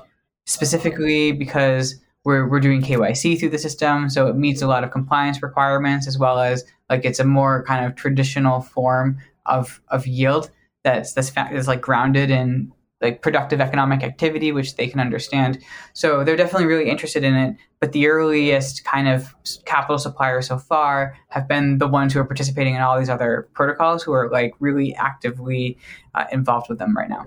specifically 0.49 1.31
because 1.31 2.01
we're, 2.25 2.49
we're 2.49 2.59
doing 2.59 2.83
KYC 2.83 3.39
through 3.39 3.51
the 3.51 3.59
system. 3.59 4.09
So 4.09 4.27
it 4.27 4.37
meets 4.37 4.63
a 4.63 4.67
lot 4.67 4.83
of 4.83 4.91
compliance 4.91 5.43
requirements 5.43 6.09
as 6.09 6.19
well 6.19 6.41
as 6.41 6.65
like 6.91 7.05
it's 7.05 7.21
a 7.21 7.25
more 7.25 7.65
kind 7.65 7.85
of 7.85 7.95
traditional 7.95 8.63
form 8.63 9.19
of, 9.47 9.81
of 9.89 10.07
yield 10.07 10.51
that's, 10.85 11.13
that's, 11.13 11.31
that's 11.31 11.69
like 11.69 11.83
grounded 11.83 12.31
in 12.31 12.73
like 13.01 13.23
productive 13.23 13.61
economic 13.61 14.03
activity, 14.03 14.51
which 14.51 14.77
they 14.77 14.89
can 14.89 15.01
understand. 15.01 15.59
So 15.93 16.25
they're 16.25 16.37
definitely 16.37 16.67
really 16.67 16.91
interested 16.91 17.23
in 17.23 17.35
it. 17.35 17.57
But 17.79 17.93
the 17.93 18.09
earliest 18.09 18.85
kind 18.85 19.07
of 19.07 19.35
capital 19.67 19.99
suppliers 19.99 20.49
so 20.49 20.59
far 20.59 21.17
have 21.29 21.47
been 21.47 21.79
the 21.79 21.87
ones 21.87 22.13
who 22.13 22.21
are 22.21 22.25
participating 22.25 22.75
in 22.75 22.81
all 22.81 22.99
these 22.99 23.11
other 23.11 23.49
protocols 23.53 24.03
who 24.03 24.13
are 24.13 24.31
like 24.31 24.55
really 24.59 24.95
actively 24.97 25.79
uh, 26.15 26.25
involved 26.33 26.69
with 26.69 26.79
them 26.79 26.97
right 26.97 27.09
now. 27.09 27.27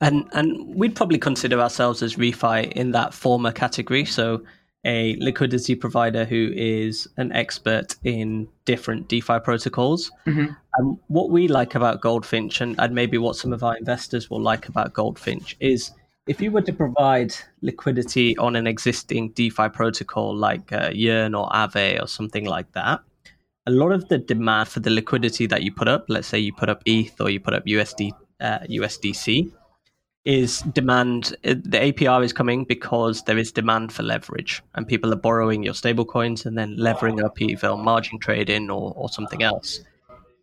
And 0.00 0.28
and 0.32 0.74
we'd 0.74 0.94
probably 0.94 1.18
consider 1.18 1.60
ourselves 1.60 2.02
as 2.02 2.16
refi 2.16 2.70
in 2.72 2.92
that 2.92 3.14
former 3.14 3.52
category. 3.52 4.04
So 4.04 4.42
a 4.86 5.16
liquidity 5.16 5.74
provider 5.74 6.24
who 6.24 6.52
is 6.54 7.08
an 7.16 7.32
expert 7.32 7.96
in 8.04 8.48
different 8.66 9.08
DeFi 9.08 9.40
protocols. 9.40 10.12
Mm-hmm. 10.26 10.52
And 10.78 10.98
what 11.08 11.30
we 11.30 11.48
like 11.48 11.74
about 11.74 12.00
Goldfinch, 12.00 12.60
and, 12.60 12.76
and 12.78 12.94
maybe 12.94 13.18
what 13.18 13.34
some 13.34 13.52
of 13.52 13.64
our 13.64 13.76
investors 13.76 14.30
will 14.30 14.40
like 14.40 14.68
about 14.68 14.92
Goldfinch, 14.92 15.56
is 15.58 15.90
if 16.28 16.40
you 16.40 16.52
were 16.52 16.62
to 16.62 16.72
provide 16.72 17.34
liquidity 17.62 18.36
on 18.38 18.54
an 18.54 18.68
existing 18.68 19.30
DeFi 19.30 19.68
protocol 19.70 20.34
like 20.36 20.72
uh, 20.72 20.90
Yearn 20.92 21.34
or 21.34 21.48
Aave 21.48 22.00
or 22.00 22.06
something 22.06 22.44
like 22.44 22.70
that, 22.72 23.00
a 23.66 23.72
lot 23.72 23.90
of 23.90 24.08
the 24.08 24.18
demand 24.18 24.68
for 24.68 24.78
the 24.78 24.90
liquidity 24.90 25.46
that 25.46 25.64
you 25.64 25.72
put 25.72 25.88
up, 25.88 26.04
let's 26.08 26.28
say 26.28 26.38
you 26.38 26.52
put 26.52 26.68
up 26.68 26.82
ETH 26.86 27.20
or 27.20 27.28
you 27.28 27.40
put 27.40 27.54
up 27.54 27.66
USD, 27.66 28.12
uh, 28.40 28.60
USDC, 28.60 29.50
is 30.26 30.62
demand 30.72 31.36
the 31.44 31.78
APR 31.78 32.24
is 32.24 32.32
coming 32.32 32.64
because 32.64 33.22
there 33.22 33.38
is 33.38 33.52
demand 33.52 33.92
for 33.92 34.02
leverage 34.02 34.60
and 34.74 34.86
people 34.86 35.12
are 35.12 35.16
borrowing 35.16 35.62
your 35.62 35.72
stablecoins 35.72 36.44
and 36.44 36.58
then 36.58 36.76
levering 36.76 37.22
up 37.22 37.40
either 37.40 37.76
margin 37.76 38.18
trading 38.18 38.68
or, 38.68 38.92
or 38.96 39.08
something 39.08 39.44
else. 39.44 39.80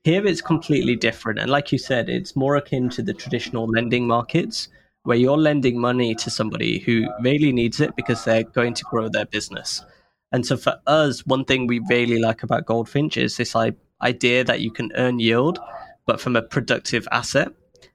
Here 0.06 0.26
it's 0.26 0.42
completely 0.42 0.96
different. 0.96 1.40
And 1.40 1.52
like 1.52 1.74
you 1.74 1.78
said, 1.78 2.10
it's 2.10 2.36
more 2.36 2.56
akin 2.56 2.90
to 2.92 3.02
the 3.02 3.14
traditional 3.14 3.68
lending 3.68 4.08
markets 4.08 4.70
where 5.04 5.18
you're 5.18 5.38
lending 5.38 5.80
money 5.80 6.16
to 6.16 6.30
somebody 6.30 6.80
who 6.80 7.06
really 7.22 7.52
needs 7.52 7.82
it 7.82 7.94
because 7.98 8.24
they're 8.24 8.44
going 8.44 8.74
to 8.76 8.86
grow 8.90 9.10
their 9.10 9.26
business. 9.26 9.84
And 10.32 10.46
so 10.46 10.56
for 10.56 10.80
us, 10.88 11.26
one 11.26 11.44
thing 11.44 11.68
we 11.68 11.80
really 11.90 12.20
like 12.20 12.42
about 12.42 12.66
Goldfinch 12.66 13.18
is 13.18 13.36
this 13.36 13.54
idea 14.02 14.44
that 14.46 14.62
you 14.62 14.72
can 14.72 14.92
earn 14.96 15.20
yield, 15.20 15.60
but 16.06 16.22
from 16.22 16.38
a 16.38 16.42
productive 16.42 17.06
asset. 17.12 17.50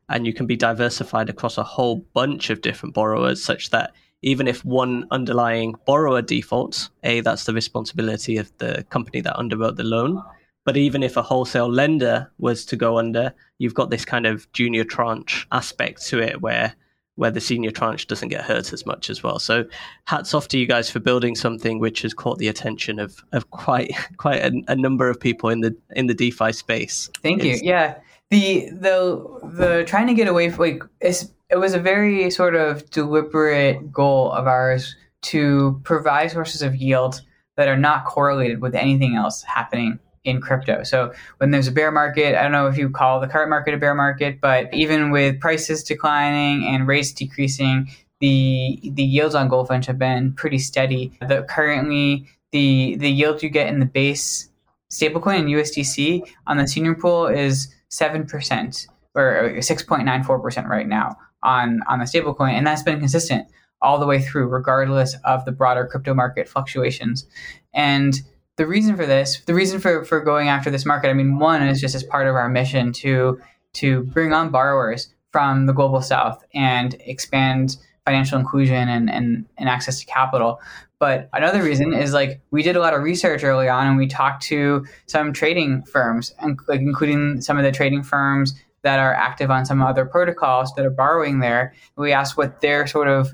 And 0.09 0.27
you 0.27 0.33
can 0.33 0.47
be 0.47 0.57
diversified 0.57 1.29
across 1.29 1.59
a 1.59 1.63
whole 1.63 1.97
bunch 2.15 2.51
of 2.51 2.61
different 2.63 2.95
borrowers, 2.95 3.43
such 3.43 3.71
that 3.71 3.93
even 4.23 4.49
if 4.49 4.65
one 4.65 5.07
underlying 5.11 5.75
borrower 5.87 6.23
defaults, 6.23 6.91
A, 7.05 7.21
that's 7.21 7.45
the 7.45 7.55
responsibility 7.55 8.37
of 8.37 8.51
the 8.59 8.85
company 8.91 9.21
that 9.21 9.37
underwrote 9.37 9.77
the 9.77 9.85
loan. 9.85 10.23
But 10.65 10.77
even 10.77 11.03
if 11.03 11.17
a 11.17 11.23
wholesale 11.23 11.71
lender 11.71 12.31
was 12.39 12.65
to 12.67 12.77
go 12.77 12.99
under, 12.99 13.33
you've 13.59 13.75
got 13.75 13.91
this 13.91 14.05
kind 14.05 14.27
of 14.27 14.51
junior 14.53 14.85
tranche 14.85 15.47
aspect 15.53 16.05
to 16.07 16.21
it 16.21 16.43
where 16.43 16.75
where 17.19 17.31
the 17.33 17.41
senior 17.41 17.73
tranche 17.73 18.07
doesn't 18.07 18.29
get 18.29 18.45
hurt 18.45 18.73
as 18.73 18.87
much 18.87 19.11
as 19.11 19.25
well. 19.25 19.41
So 19.41 19.65
hats 20.05 20.35
off 20.35 20.47
to 20.49 20.59
you 20.59 20.67
guys 20.67 20.89
for 20.89 21.01
building 21.01 21.35
something 21.35 21.81
which 21.81 22.03
has 22.03 22.15
caught 22.15 22.39
the 22.39 22.47
attention 22.47 23.01
of, 23.01 23.25
of 23.33 23.51
quite 23.51 23.91
quite 24.19 24.41
a, 24.41 24.53
a 24.69 24.77
number 24.77 25.11
of 25.11 25.19
people 25.19 25.51
in 25.51 25.61
the 25.61 25.77
in 25.97 26.07
the 26.07 26.15
DeFi 26.15 26.53
space. 26.53 27.11
Thank 27.23 27.45
it's, 27.45 27.61
you. 27.61 27.71
Yeah. 27.71 27.99
The 28.31 28.69
the 28.71 29.41
the 29.43 29.85
trying 29.87 30.07
to 30.09 30.15
get 30.15 30.29
away 30.29 30.51
from 30.51 30.65
like 30.65 30.83
it's, 31.01 31.33
it 31.51 31.57
was 31.57 31.73
a 31.75 31.79
very 31.79 32.31
sort 32.31 32.55
of 32.55 32.89
deliberate 32.91 33.91
goal 33.91 34.31
of 34.33 34.47
ours 34.47 34.97
to 35.23 35.81
provide 35.85 36.31
sources 36.31 36.63
of 36.63 36.77
yield 36.77 37.23
that 37.57 37.69
are 37.69 37.77
not 37.77 38.05
correlated 38.05 38.61
with 38.61 38.75
anything 38.75 39.17
else 39.17 39.43
happening 39.43 39.99
in 40.25 40.41
crypto. 40.41 40.83
So 40.83 41.13
when 41.39 41.51
there's 41.51 41.69
a 41.69 41.73
bear 41.73 41.91
market, 41.91 42.39
I 42.39 42.43
don't 42.43 42.53
know 42.53 42.67
if 42.67 42.77
you 42.77 42.91
call 42.91 43.19
the 43.21 43.27
current 43.27 43.51
market 43.51 43.75
a 43.75 43.79
bear 43.79 43.95
market, 43.95 44.41
but 44.41 44.73
even 44.75 45.11
with 45.11 45.41
prices 45.41 45.83
declining 45.83 46.67
and 46.67 46.87
rates 46.87 47.13
decreasing, 47.13 47.91
the 48.21 48.79
the 48.83 49.03
yields 49.03 49.35
on 49.35 49.49
Goldfinch 49.49 49.87
have 49.87 49.99
been 49.99 50.33
pretty 50.35 50.59
steady. 50.59 51.13
The 51.27 51.47
currently 51.49 52.27
the 52.53 52.97
the 52.97 53.11
yield 53.11 53.43
you 53.43 53.49
get 53.49 53.69
in 53.69 53.81
the 53.81 53.87
base 53.87 54.51
stablecoin 54.91 55.41
in 55.41 55.47
USDC 55.47 56.23
on 56.47 56.57
the 56.57 56.67
senior 56.67 56.95
pool 56.95 57.27
is 57.27 57.75
seven 57.89 58.27
percent 58.27 58.87
or 59.15 59.61
six 59.61 59.83
point 59.83 60.05
nine 60.05 60.23
four 60.23 60.39
percent 60.41 60.69
right 60.69 60.89
now 60.89 61.17
on 61.43 61.81
on 61.89 61.99
the 61.99 62.05
stablecoin, 62.05 62.53
and 62.53 62.67
that's 62.67 62.83
been 62.83 62.99
consistent 62.99 63.49
all 63.81 63.99
the 63.99 64.07
way 64.07 64.21
through, 64.21 64.49
regardless 64.49 65.17
of 65.25 65.45
the 65.45 65.53
broader 65.53 65.87
crypto 65.87 66.13
market 66.13 66.49
fluctuations. 66.49 67.27
And 67.73 68.21
the 68.57 68.67
reason 68.67 68.97
for 68.97 69.07
this, 69.07 69.41
the 69.47 69.55
reason 69.55 69.79
for, 69.79 70.05
for 70.05 70.21
going 70.21 70.49
after 70.49 70.69
this 70.69 70.85
market, 70.85 71.11
I 71.11 71.13
mean, 71.13 71.39
one 71.39 71.63
is 71.63 71.81
just 71.81 71.95
as 71.95 72.03
part 72.03 72.27
of 72.27 72.35
our 72.35 72.49
mission 72.49 72.93
to 72.95 73.41
to 73.75 74.03
bring 74.05 74.33
on 74.33 74.51
borrowers 74.51 75.15
from 75.31 75.67
the 75.67 75.73
global 75.73 76.03
south 76.03 76.43
and 76.55 76.97
expand 77.01 77.77
financial 78.05 78.39
inclusion 78.39 78.89
and, 78.89 79.11
and, 79.11 79.45
and 79.59 79.69
access 79.69 80.01
to 80.01 80.07
capital. 80.07 80.59
But 81.01 81.29
another 81.33 81.63
reason 81.63 81.93
is 81.93 82.13
like 82.13 82.41
we 82.51 82.63
did 82.63 82.75
a 82.75 82.81
lot 82.81 82.95
of 82.95 83.03
research 83.03 83.45
early 83.45 83.69
on 83.69 83.87
and 83.87 83.97
we 83.97 84.09
talked 84.09 84.43
to 84.45 84.85
some 85.07 85.33
trading 85.33 85.85
firms, 85.85 86.35
and, 86.41 86.59
like 86.67 86.81
including 86.81 87.41
some 87.41 87.57
of 87.57 87.65
the 87.65 87.73
trading 87.73 88.03
firms 88.03 88.55
that 88.83 88.99
are 88.99 89.15
active 89.15 89.51
on 89.51 89.65
some 89.65 89.83
other 89.83 90.05
protocols 90.05 90.73
that 90.75 90.85
are 90.85 90.91
borrowing 90.91 91.41
there. 91.41 91.75
We 91.97 92.13
asked 92.13 92.37
what 92.37 92.61
their 92.61 92.87
sort 92.87 93.09
of 93.09 93.33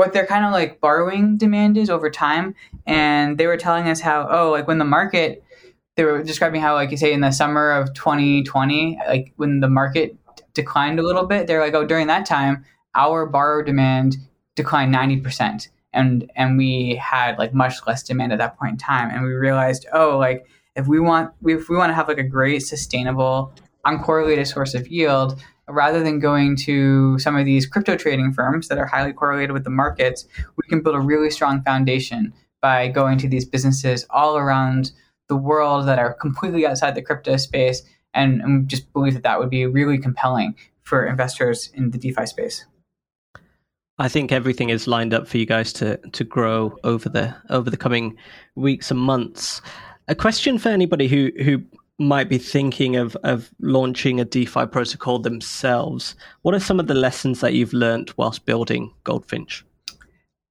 what 0.00 0.14
their 0.14 0.24
kind 0.24 0.46
of 0.46 0.52
like 0.52 0.80
borrowing 0.80 1.36
demand 1.36 1.76
is 1.76 1.90
over 1.90 2.08
time. 2.08 2.54
And 2.86 3.36
they 3.36 3.46
were 3.46 3.58
telling 3.58 3.86
us 3.86 4.00
how, 4.00 4.26
oh, 4.30 4.50
like 4.50 4.66
when 4.66 4.78
the 4.78 4.84
market, 4.84 5.44
they 5.96 6.04
were 6.04 6.22
describing 6.22 6.62
how, 6.62 6.72
like 6.74 6.90
you 6.90 6.96
say, 6.96 7.12
in 7.12 7.20
the 7.20 7.30
summer 7.30 7.70
of 7.70 7.92
2020, 7.92 8.98
like 9.06 9.34
when 9.36 9.60
the 9.60 9.68
market 9.68 10.16
declined 10.54 10.98
a 10.98 11.02
little 11.02 11.26
bit, 11.26 11.46
they're 11.46 11.60
like, 11.60 11.74
oh, 11.74 11.84
during 11.84 12.06
that 12.06 12.24
time, 12.24 12.64
our 12.94 13.26
borrow 13.26 13.62
demand 13.62 14.16
declined 14.56 14.94
90%. 14.94 15.68
And, 15.92 16.30
and 16.36 16.56
we 16.56 16.94
had 16.96 17.38
like 17.38 17.52
much 17.52 17.74
less 17.86 18.02
demand 18.02 18.32
at 18.32 18.38
that 18.38 18.58
point 18.58 18.72
in 18.72 18.78
time. 18.78 19.10
And 19.10 19.22
we 19.24 19.32
realized, 19.32 19.86
oh, 19.92 20.18
like 20.18 20.46
if 20.76 20.86
we 20.86 21.00
want, 21.00 21.32
if 21.44 21.68
we 21.68 21.76
want 21.76 21.90
to 21.90 21.94
have 21.94 22.08
like 22.08 22.18
a 22.18 22.22
great 22.22 22.60
sustainable 22.60 23.52
uncorrelated 23.86 24.46
source 24.46 24.74
of 24.74 24.88
yield, 24.88 25.42
rather 25.68 26.02
than 26.02 26.18
going 26.18 26.56
to 26.56 27.18
some 27.18 27.36
of 27.36 27.44
these 27.44 27.66
crypto 27.66 27.96
trading 27.96 28.32
firms 28.32 28.68
that 28.68 28.78
are 28.78 28.86
highly 28.86 29.12
correlated 29.12 29.52
with 29.52 29.64
the 29.64 29.70
markets, 29.70 30.26
we 30.56 30.68
can 30.68 30.82
build 30.82 30.96
a 30.96 31.00
really 31.00 31.30
strong 31.30 31.62
foundation 31.62 32.32
by 32.60 32.88
going 32.88 33.18
to 33.18 33.28
these 33.28 33.44
businesses 33.44 34.06
all 34.10 34.36
around 34.36 34.92
the 35.28 35.36
world 35.36 35.86
that 35.86 35.98
are 35.98 36.14
completely 36.14 36.66
outside 36.66 36.94
the 36.94 37.02
crypto 37.02 37.36
space. 37.36 37.82
And, 38.12 38.40
and 38.42 38.68
just 38.68 38.92
believe 38.92 39.14
that 39.14 39.22
that 39.22 39.38
would 39.38 39.50
be 39.50 39.66
really 39.66 39.96
compelling 39.96 40.56
for 40.82 41.06
investors 41.06 41.70
in 41.74 41.92
the 41.92 41.98
DeFi 41.98 42.26
space. 42.26 42.66
I 44.00 44.08
think 44.08 44.32
everything 44.32 44.70
is 44.70 44.86
lined 44.86 45.12
up 45.12 45.28
for 45.28 45.36
you 45.36 45.44
guys 45.44 45.74
to 45.74 45.98
to 45.98 46.24
grow 46.24 46.74
over 46.84 47.10
the 47.10 47.34
over 47.50 47.68
the 47.68 47.76
coming 47.76 48.16
weeks 48.54 48.90
and 48.90 48.98
months. 48.98 49.60
A 50.08 50.14
question 50.14 50.58
for 50.58 50.70
anybody 50.70 51.06
who 51.06 51.30
who 51.44 51.62
might 51.98 52.30
be 52.30 52.38
thinking 52.38 52.96
of, 52.96 53.14
of 53.24 53.50
launching 53.60 54.18
a 54.18 54.24
DeFi 54.24 54.64
protocol 54.64 55.18
themselves, 55.18 56.16
what 56.40 56.54
are 56.54 56.60
some 56.60 56.80
of 56.80 56.86
the 56.86 56.94
lessons 56.94 57.40
that 57.40 57.52
you've 57.52 57.74
learned 57.74 58.10
whilst 58.16 58.46
building 58.46 58.90
Goldfinch? 59.04 59.66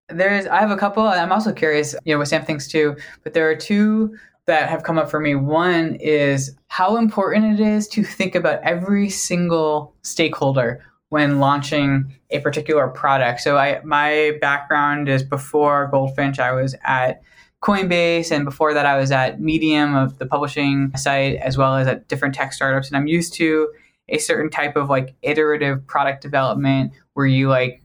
There's, 0.09 0.45
I 0.45 0.59
have 0.59 0.69
a 0.69 0.77
couple. 0.77 1.07
I'm 1.07 1.31
also 1.31 1.51
curious, 1.51 1.95
you 2.05 2.13
know, 2.13 2.19
what 2.19 2.27
Sam 2.27 2.45
thinks 2.45 2.67
too, 2.67 2.95
but 3.23 3.33
there 3.33 3.49
are 3.49 3.55
two 3.55 4.15
that 4.45 4.69
have 4.69 4.83
come 4.83 4.99
up 4.99 5.09
for 5.09 5.19
me. 5.19 5.33
One 5.33 5.95
is 5.95 6.55
how 6.67 6.97
important 6.97 7.59
it 7.59 7.65
is 7.65 7.88
to 7.89 8.03
think 8.03 8.35
about 8.35 8.62
every 8.62 9.09
single 9.09 9.95
stakeholder 10.03 10.83
when 11.09 11.39
launching 11.39 12.13
a 12.29 12.39
particular 12.39 12.87
product. 12.87 13.41
So 13.41 13.57
I, 13.57 13.81
my 13.83 14.37
background 14.41 15.09
is 15.09 15.23
before 15.23 15.87
Goldfinch, 15.91 16.39
I 16.39 16.51
was 16.51 16.75
at 16.83 17.21
Coinbase, 17.63 18.31
and 18.31 18.45
before 18.45 18.73
that, 18.73 18.85
I 18.85 18.97
was 18.97 19.11
at 19.11 19.41
Medium 19.41 19.95
of 19.95 20.17
the 20.17 20.25
publishing 20.25 20.95
site, 20.95 21.35
as 21.37 21.57
well 21.57 21.75
as 21.75 21.87
at 21.87 22.07
different 22.07 22.35
tech 22.35 22.53
startups. 22.53 22.87
And 22.87 22.95
I'm 22.95 23.07
used 23.07 23.33
to 23.33 23.67
a 24.07 24.17
certain 24.17 24.49
type 24.49 24.75
of 24.75 24.89
like 24.89 25.15
iterative 25.21 25.85
product 25.85 26.21
development 26.21 26.93
where 27.13 27.25
you 27.25 27.49
like 27.49 27.83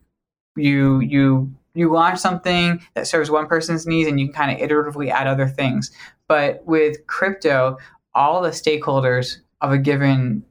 you 0.56 1.00
you 1.00 1.52
you 1.74 1.92
launch 1.92 2.18
something 2.20 2.80
that 2.94 3.06
serves 3.06 3.30
one 3.30 3.46
person's 3.46 3.86
needs 3.86 4.08
and 4.08 4.20
you 4.20 4.26
can 4.26 4.34
kind 4.34 4.50
of 4.52 4.68
iteratively 4.68 5.10
add 5.10 5.26
other 5.26 5.48
things. 5.48 5.90
But 6.28 6.64
with 6.64 7.06
crypto, 7.06 7.78
all 8.14 8.40
the 8.40 8.50
stakeholders 8.50 9.38
of 9.60 9.72
a 9.72 9.78
given 9.78 10.44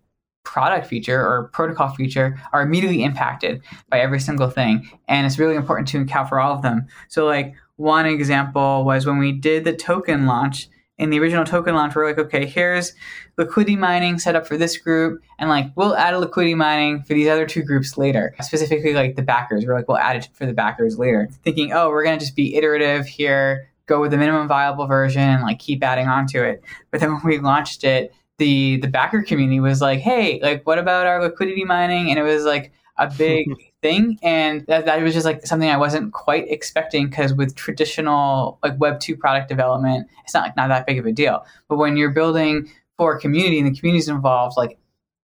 product 0.43 0.88
feature 0.88 1.19
or 1.19 1.49
protocol 1.53 1.89
feature 1.89 2.39
are 2.51 2.62
immediately 2.62 3.03
impacted 3.03 3.62
by 3.89 3.99
every 3.99 4.19
single 4.19 4.49
thing. 4.49 4.89
And 5.08 5.25
it's 5.25 5.39
really 5.39 5.56
important 5.56 5.88
to 5.89 6.01
account 6.01 6.29
for 6.29 6.39
all 6.39 6.53
of 6.53 6.62
them. 6.62 6.88
So 7.08 7.25
like 7.25 7.56
one 7.77 8.06
example 8.06 8.84
was 8.86 9.06
when 9.06 9.17
we 9.17 9.32
did 9.32 9.63
the 9.63 9.73
token 9.73 10.25
launch. 10.25 10.69
In 10.99 11.10
the 11.10 11.19
original 11.19 11.43
token 11.43 11.73
launch, 11.73 11.95
we're 11.95 12.06
like, 12.06 12.19
okay, 12.19 12.45
here's 12.45 12.93
liquidity 13.36 13.75
mining 13.75 14.19
set 14.19 14.36
up 14.36 14.45
for 14.45 14.58
this 14.58 14.77
group, 14.77 15.23
and 15.39 15.49
like 15.49 15.65
we'll 15.75 15.95
add 15.95 16.13
a 16.13 16.19
liquidity 16.19 16.53
mining 16.53 17.01
for 17.01 17.15
these 17.15 17.27
other 17.27 17.47
two 17.47 17.63
groups 17.63 17.97
later. 17.97 18.36
Specifically, 18.41 18.93
like 18.93 19.15
the 19.15 19.23
backers, 19.23 19.65
we're 19.65 19.73
like, 19.73 19.88
we'll 19.88 19.97
add 19.97 20.17
it 20.17 20.29
for 20.34 20.45
the 20.45 20.53
backers 20.53 20.99
later. 20.99 21.27
Thinking, 21.43 21.73
oh, 21.73 21.89
we're 21.89 22.03
gonna 22.03 22.19
just 22.19 22.36
be 22.36 22.56
iterative 22.56 23.08
here, 23.08 23.71
go 23.88 23.99
with 23.99 24.12
the 24.12 24.17
minimum 24.17 24.47
viable 24.47 24.86
version, 24.86 25.23
and 25.23 25.41
like 25.41 25.58
keep 25.58 25.84
adding 25.84 26.08
onto 26.08 26.43
it. 26.43 26.63
But 26.91 26.99
then 26.99 27.12
when 27.12 27.23
we 27.25 27.39
launched 27.39 27.84
it, 27.84 28.13
the 28.38 28.78
the 28.78 28.88
backer 28.88 29.24
community 29.24 29.60
was 29.60 29.82
like, 29.82 30.00
hey, 30.00 30.39
like 30.41 30.65
what 30.65 30.80
about 30.80 31.06
our 31.06 31.22
liquidity 31.22 31.63
mining? 31.63 32.10
And 32.10 32.19
it 32.19 32.24
was 32.24 32.43
like 32.46 32.72
a 32.98 33.10
big 33.10 33.48
thing. 33.82 34.17
And 34.24 34.65
that, 34.67 34.86
that 34.86 35.02
was 35.02 35.13
just 35.13 35.26
like 35.26 35.46
something 35.46 35.69
i 35.69 35.78
wasn't 35.78 36.13
quite 36.13 36.50
expecting 36.50 37.10
because 37.10 37.34
with 37.34 37.56
traditional 37.56 38.60
like 38.63 38.80
web 38.80 39.00
2 39.00 39.17
product 39.17 39.50
development 39.50 40.08
it's 40.24 40.34
not 40.34 40.43
like 40.43 40.56
not 40.56 40.69
that 40.69 40.86
big 40.86 41.00
of 41.00 41.06
a 41.06 41.12
deal. 41.12 41.46
But 41.67 41.78
when 41.78 41.98
you're 41.98 42.12
building 42.12 42.69
for 42.98 43.15
a 43.15 43.19
community 43.19 43.60
and 43.60 43.67
the 43.67 43.78
community's 43.78 44.08
involved 44.08 44.56
like 44.58 44.78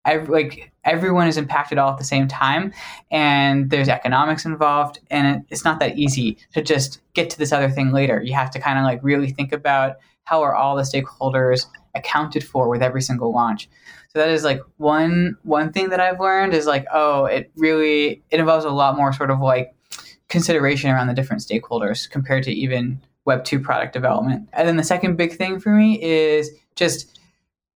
every, 0.04 0.28
like 0.28 0.72
everyone 0.84 1.28
is 1.28 1.36
impacted 1.36 1.78
all 1.78 1.92
at 1.92 1.98
the 1.98 2.04
same 2.04 2.26
time 2.26 2.72
and 3.10 3.70
there's 3.70 3.88
economics 3.88 4.44
involved 4.44 5.00
and 5.10 5.36
it, 5.36 5.42
it's 5.50 5.64
not 5.64 5.78
that 5.80 5.98
easy 5.98 6.38
to 6.52 6.62
just 6.62 7.00
get 7.14 7.30
to 7.30 7.38
this 7.38 7.52
other 7.52 7.70
thing 7.70 7.92
later. 7.92 8.22
You 8.22 8.34
have 8.34 8.50
to 8.52 8.60
kind 8.60 8.78
of 8.78 8.84
like 8.84 9.00
really 9.02 9.30
think 9.30 9.52
about 9.52 9.96
how 10.24 10.42
are 10.42 10.54
all 10.54 10.76
the 10.76 10.82
stakeholders 10.82 11.66
accounted 11.94 12.44
for 12.44 12.68
with 12.68 12.82
every 12.82 13.02
single 13.02 13.32
launch 13.32 13.68
so 14.12 14.18
that 14.18 14.28
is 14.28 14.42
like 14.42 14.60
one 14.78 15.36
one 15.44 15.72
thing 15.72 15.90
that 15.90 16.00
I've 16.00 16.18
learned 16.18 16.52
is 16.52 16.66
like, 16.66 16.84
oh, 16.92 17.26
it 17.26 17.50
really 17.56 18.22
it 18.30 18.40
involves 18.40 18.64
a 18.64 18.70
lot 18.70 18.96
more 18.96 19.12
sort 19.12 19.30
of 19.30 19.40
like 19.40 19.72
consideration 20.28 20.90
around 20.90 21.06
the 21.06 21.14
different 21.14 21.42
stakeholders 21.42 22.10
compared 22.10 22.42
to 22.44 22.52
even 22.52 23.00
Web 23.24 23.44
two 23.44 23.60
product 23.60 23.92
development. 23.92 24.48
And 24.52 24.66
then 24.66 24.76
the 24.76 24.82
second 24.82 25.16
big 25.16 25.36
thing 25.36 25.60
for 25.60 25.70
me 25.70 26.02
is 26.02 26.50
just 26.74 27.20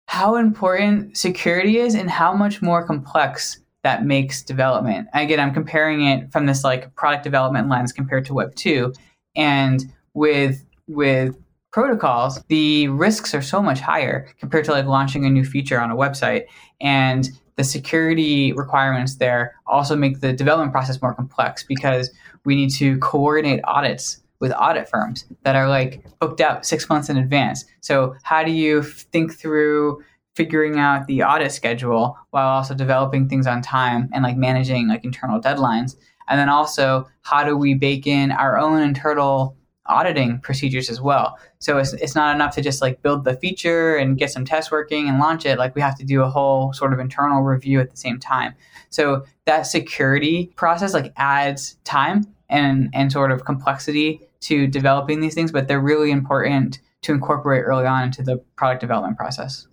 how 0.07 0.35
important 0.35 1.17
security 1.17 1.79
is 1.79 1.95
and 1.95 2.11
how 2.11 2.35
much 2.35 2.61
more 2.61 2.85
complex 2.85 3.61
that 3.83 4.05
makes 4.05 4.43
development. 4.43 5.07
again, 5.15 5.39
I'm 5.39 5.55
comparing 5.55 6.05
it 6.05 6.33
from 6.33 6.47
this 6.47 6.65
like 6.65 6.93
product 6.97 7.23
development 7.23 7.69
lens 7.69 7.93
compared 7.93 8.25
to 8.25 8.35
Web 8.35 8.57
two, 8.57 8.93
and 9.37 9.85
with 10.15 10.65
with 10.89 11.37
protocols, 11.75 12.41
the 12.47 12.87
risks 12.87 13.35
are 13.35 13.43
so 13.43 13.61
much 13.61 13.81
higher 13.81 14.29
compared 14.39 14.65
to 14.65 14.71
like 14.71 14.87
launching 14.87 15.25
a 15.25 15.29
new 15.29 15.45
feature 15.45 15.81
on 15.81 15.91
a 15.91 15.97
website. 15.97 16.45
And 16.81 17.29
the 17.57 17.65
security 17.65 18.53
requirements 18.53 19.17
there 19.17 19.57
also 19.67 19.97
make 19.97 20.21
the 20.21 20.33
development 20.33 20.71
process 20.71 21.03
more 21.03 21.13
complex 21.13 21.65
because 21.65 22.13
we 22.45 22.55
need 22.55 22.71
to 22.75 22.97
coordinate 22.99 23.59
audits 23.65 24.23
with 24.39 24.53
audit 24.53 24.89
firms 24.89 25.25
that 25.43 25.57
are 25.57 25.69
like 25.69 26.05
booked 26.21 26.41
out 26.41 26.65
six 26.65 26.89
months 26.89 27.09
in 27.09 27.17
advance. 27.17 27.65
So, 27.81 28.15
how 28.23 28.45
do 28.45 28.53
you 28.53 28.85
think 28.85 29.37
through 29.37 30.01
figuring 30.37 30.79
out 30.79 31.09
the 31.09 31.25
audit 31.25 31.51
schedule 31.51 32.17
while 32.31 32.47
also 32.47 32.75
developing 32.75 33.29
things 33.29 33.49
on 33.49 33.63
time 33.63 34.09
and 34.13 34.23
like 34.23 34.37
managing 34.37 34.87
like 34.87 35.05
internal 35.05 35.41
deadlines? 35.41 35.97
And 36.29 36.39
then 36.39 36.49
also, 36.49 37.09
how 37.23 37.43
do 37.43 37.57
we 37.57 37.75
bake 37.75 38.07
in 38.07 38.31
our 38.31 38.57
own 38.57 38.81
internal 38.81 39.57
auditing 39.87 40.39
procedures 40.41 40.89
as 40.91 41.01
well? 41.01 41.39
So 41.59 41.79
it's, 41.79 41.93
it's 41.95 42.15
not 42.15 42.35
enough 42.35 42.55
to 42.55 42.63
just 42.63 42.83
like 42.83 43.03
build 43.03 43.25
the 43.25 43.35
feature 43.35 43.97
and 43.97 44.19
get 44.19 44.31
some 44.31 44.45
tests 44.45 44.71
working 44.71 45.09
and 45.09 45.19
launch 45.19 45.47
it. 45.47 45.59
Like 45.59 45.75
we 45.75 45.81
have 45.81 45.97
to 45.99 46.05
do 46.05 46.23
a 46.23 46.31
whole 46.31 46.73
sort 46.73 46.93
of 46.93 46.99
internal 46.99 47.43
review 47.43 47.81
at 47.81 47.91
the 47.91 47.97
same 47.97 48.19
time. 48.19 48.55
So 48.91 49.25
that 49.47 49.63
security 49.63 50.53
process 50.57 50.95
like 50.95 51.13
adds 51.17 51.77
time 51.85 52.27
and 52.49 52.91
and 52.93 53.11
sort 53.11 53.33
of 53.33 53.45
complexity 53.45 54.21
to 54.41 54.67
developing 54.67 55.21
these 55.21 55.35
things, 55.35 55.51
but 55.51 55.69
they're 55.69 55.81
really 55.81 56.11
important 56.11 56.81
to 57.03 57.13
incorporate 57.13 57.65
early 57.65 57.87
on 57.87 58.05
into 58.05 58.23
the 58.23 58.37
product 58.57 58.81
development 58.81 59.17
process. 59.17 59.67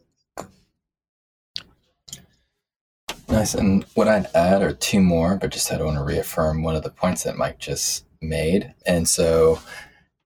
Nice. 3.32 3.54
And 3.54 3.86
what 3.94 4.10
I'd 4.10 4.28
add 4.36 4.62
are 4.62 4.74
two 4.74 5.00
more, 5.00 5.38
but 5.38 5.52
just 5.52 5.72
I 5.72 5.82
want 5.82 5.98
to 5.98 6.04
reaffirm 6.04 6.64
one 6.64 6.76
of 6.76 6.84
the 6.84 6.90
points 6.90 7.24
that 7.24 7.38
Mike 7.38 7.60
just 7.60 8.06
made. 8.22 8.74
And 8.86 9.08
so, 9.08 9.62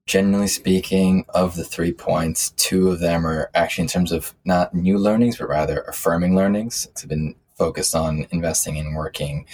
generally 0.06 0.48
speaking, 0.48 1.26
of 1.30 1.56
the 1.56 1.64
three 1.64 1.92
points, 1.92 2.52
two 2.52 2.90
of 2.90 3.00
them 3.00 3.26
are 3.26 3.50
actually 3.56 3.84
in 3.84 3.90
terms 3.90 4.12
of 4.12 4.36
not 4.46 4.74
new 4.74 4.98
learnings, 4.98 5.38
but 5.38 5.50
rather 5.50 5.82
affirming 5.82 6.36
learnings. 6.36 6.88
I've 7.02 7.10
been 7.10 7.36
focused 7.56 7.96
on 7.96 8.28
investing 8.32 8.78
and 8.78 8.96
working 8.96 9.46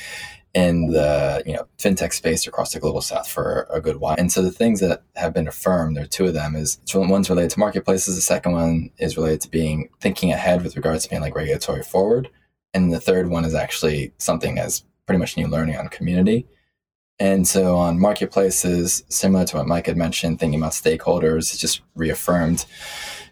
in 0.53 0.91
the 0.91 1.41
you 1.45 1.53
know 1.53 1.65
fintech 1.77 2.11
space 2.11 2.45
across 2.45 2.73
the 2.73 2.79
global 2.79 3.01
south 3.01 3.29
for 3.29 3.67
a 3.71 3.79
good 3.79 3.97
while. 3.97 4.15
And 4.17 4.31
so 4.31 4.41
the 4.41 4.51
things 4.51 4.81
that 4.81 5.03
have 5.15 5.33
been 5.33 5.47
affirmed, 5.47 5.95
there 5.95 6.03
are 6.03 6.07
two 6.07 6.25
of 6.25 6.33
them. 6.33 6.55
Is 6.55 6.79
one's 6.93 7.29
related 7.29 7.51
to 7.51 7.59
marketplaces. 7.59 8.15
The 8.15 8.21
second 8.21 8.51
one 8.51 8.91
is 8.97 9.15
related 9.15 9.41
to 9.41 9.49
being 9.49 9.89
thinking 10.01 10.31
ahead 10.31 10.63
with 10.63 10.75
regards 10.75 11.03
to 11.03 11.09
being 11.09 11.21
like 11.21 11.35
regulatory 11.35 11.83
forward. 11.83 12.29
And 12.73 12.91
the 12.91 12.99
third 12.99 13.29
one 13.29 13.45
is 13.45 13.55
actually 13.55 14.13
something 14.17 14.57
as 14.59 14.83
pretty 15.05 15.19
much 15.19 15.37
new 15.37 15.47
learning 15.47 15.77
on 15.77 15.87
community. 15.87 16.47
And 17.21 17.47
so 17.47 17.75
on 17.75 17.99
marketplaces, 17.99 19.03
similar 19.07 19.45
to 19.45 19.57
what 19.57 19.67
Mike 19.67 19.85
had 19.85 19.95
mentioned, 19.95 20.39
thinking 20.39 20.59
about 20.59 20.71
stakeholders, 20.71 21.53
it's 21.53 21.59
just 21.59 21.81
reaffirmed, 21.93 22.65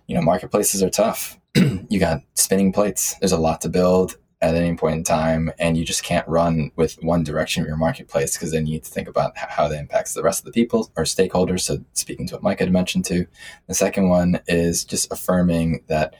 you 0.05 0.13
know, 0.13 0.21
marketplaces 0.21 0.83
are 0.83 0.91
tough. 0.91 1.39
you 1.55 1.99
got 1.99 2.21
spinning 2.35 2.71
plates. 2.71 3.15
There's 3.15 3.31
a 3.31 3.39
lot 3.39 3.61
to 3.61 3.69
build 3.69 4.15
at 4.41 4.53
any 4.53 4.75
point 4.75 4.97
in 4.97 5.03
time, 5.03 5.51
and 5.57 5.75
you 5.75 5.83
just 5.83 6.03
can't 6.03 6.27
run 6.27 6.69
with 6.75 7.01
one 7.01 7.23
direction 7.23 7.63
of 7.63 7.67
your 7.67 7.77
marketplace 7.77 8.37
because 8.37 8.51
then 8.51 8.67
you 8.67 8.73
need 8.73 8.83
to 8.83 8.91
think 8.91 9.07
about 9.07 9.35
how 9.35 9.67
that 9.67 9.79
impacts 9.79 10.13
the 10.13 10.21
rest 10.21 10.41
of 10.41 10.45
the 10.45 10.51
people 10.51 10.91
or 10.95 11.03
stakeholders. 11.03 11.61
So 11.61 11.83
speaking 11.93 12.27
to 12.27 12.35
what 12.35 12.43
Mike 12.43 12.59
had 12.59 12.71
mentioned 12.71 13.05
too. 13.05 13.25
The 13.65 13.73
second 13.73 14.09
one 14.09 14.39
is 14.45 14.85
just 14.85 15.11
affirming 15.11 15.83
that 15.87 16.13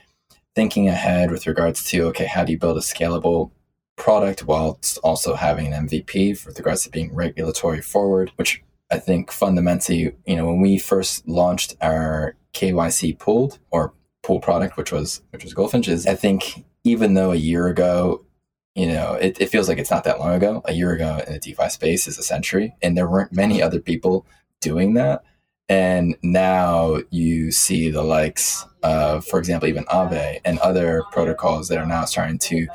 thinking 0.56 0.88
ahead 0.88 1.30
with 1.30 1.46
regards 1.46 1.84
to 1.90 2.08
okay, 2.08 2.26
how 2.26 2.42
do 2.42 2.50
you 2.50 2.58
build 2.58 2.78
a 2.78 2.80
scalable 2.80 3.52
product 4.00 4.46
whilst 4.46 4.96
also 5.04 5.34
having 5.34 5.72
an 5.72 5.86
MVP 5.86 6.46
with 6.46 6.58
regards 6.58 6.82
to 6.82 6.90
being 6.90 7.14
regulatory 7.14 7.82
forward, 7.82 8.32
which 8.36 8.62
I 8.90 8.98
think 8.98 9.30
fundamentally, 9.30 10.16
you 10.26 10.36
know, 10.36 10.46
when 10.46 10.62
we 10.62 10.78
first 10.78 11.28
launched 11.28 11.76
our 11.82 12.34
KYC 12.54 13.18
pooled 13.18 13.58
or 13.70 13.92
pool 14.22 14.40
product, 14.40 14.78
which 14.78 14.90
was 14.90 15.20
which 15.30 15.44
was 15.44 15.52
Goldfinch's, 15.52 16.06
I 16.06 16.14
think 16.14 16.64
even 16.82 17.12
though 17.12 17.32
a 17.32 17.36
year 17.36 17.66
ago, 17.68 18.24
you 18.74 18.86
know, 18.86 19.14
it, 19.14 19.38
it 19.38 19.50
feels 19.50 19.68
like 19.68 19.76
it's 19.76 19.90
not 19.90 20.04
that 20.04 20.18
long 20.18 20.32
ago. 20.32 20.62
A 20.64 20.72
year 20.72 20.92
ago 20.92 21.22
in 21.26 21.34
the 21.34 21.38
DeFi 21.38 21.68
space 21.68 22.08
is 22.08 22.18
a 22.18 22.22
century, 22.22 22.74
and 22.80 22.96
there 22.96 23.08
weren't 23.08 23.32
many 23.32 23.60
other 23.60 23.80
people 23.80 24.26
doing 24.62 24.94
that. 24.94 25.22
And 25.68 26.16
now 26.22 27.00
you 27.10 27.52
see 27.52 27.90
the 27.90 28.02
likes 28.02 28.64
of, 28.82 29.26
for 29.26 29.38
example, 29.38 29.68
even 29.68 29.84
Aave 29.84 30.40
and 30.44 30.58
other 30.60 31.04
protocols 31.12 31.68
that 31.68 31.78
are 31.78 31.86
now 31.86 32.06
starting 32.06 32.38
to 32.38 32.66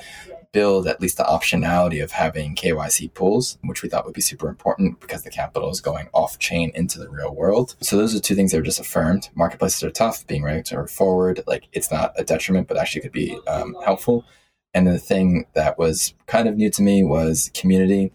build 0.56 0.88
at 0.88 1.02
least 1.02 1.18
the 1.18 1.24
optionality 1.26 2.02
of 2.02 2.14
having 2.14 2.56
KYC 2.56 3.14
pools, 3.14 3.58
which 3.66 3.84
we 3.84 3.90
thought 3.90 4.06
would 4.06 4.14
be 4.14 4.22
super 4.22 4.48
important 4.48 5.02
because 5.02 5.24
the 5.24 5.30
capital 5.30 5.70
is 5.70 5.82
going 5.82 6.08
off 6.14 6.40
chain 6.40 6.72
into 6.76 6.98
the 6.98 7.10
real 7.10 7.36
world. 7.36 7.76
So 7.82 7.98
those 7.98 8.16
are 8.16 8.22
two 8.22 8.36
things 8.36 8.54
that 8.54 8.60
are 8.60 8.64
just 8.64 8.80
affirmed. 8.80 9.28
Marketplaces 9.36 9.84
are 9.84 9.92
tough, 9.92 10.26
being 10.28 10.44
regulatory 10.44 10.88
forward, 10.88 11.42
like 11.46 11.68
it's 11.74 11.92
not 11.92 12.14
a 12.16 12.24
detriment, 12.24 12.70
but 12.70 12.78
actually 12.78 13.02
could 13.02 13.12
be 13.12 13.38
um, 13.48 13.76
helpful. 13.84 14.24
And 14.74 14.88
the 14.88 14.98
thing 14.98 15.46
that 15.56 15.78
was 15.78 16.14
kind 16.26 16.48
of 16.48 16.56
new 16.56 16.70
to 16.70 16.82
me 16.82 17.04
was 17.04 17.52
community. 17.54 18.14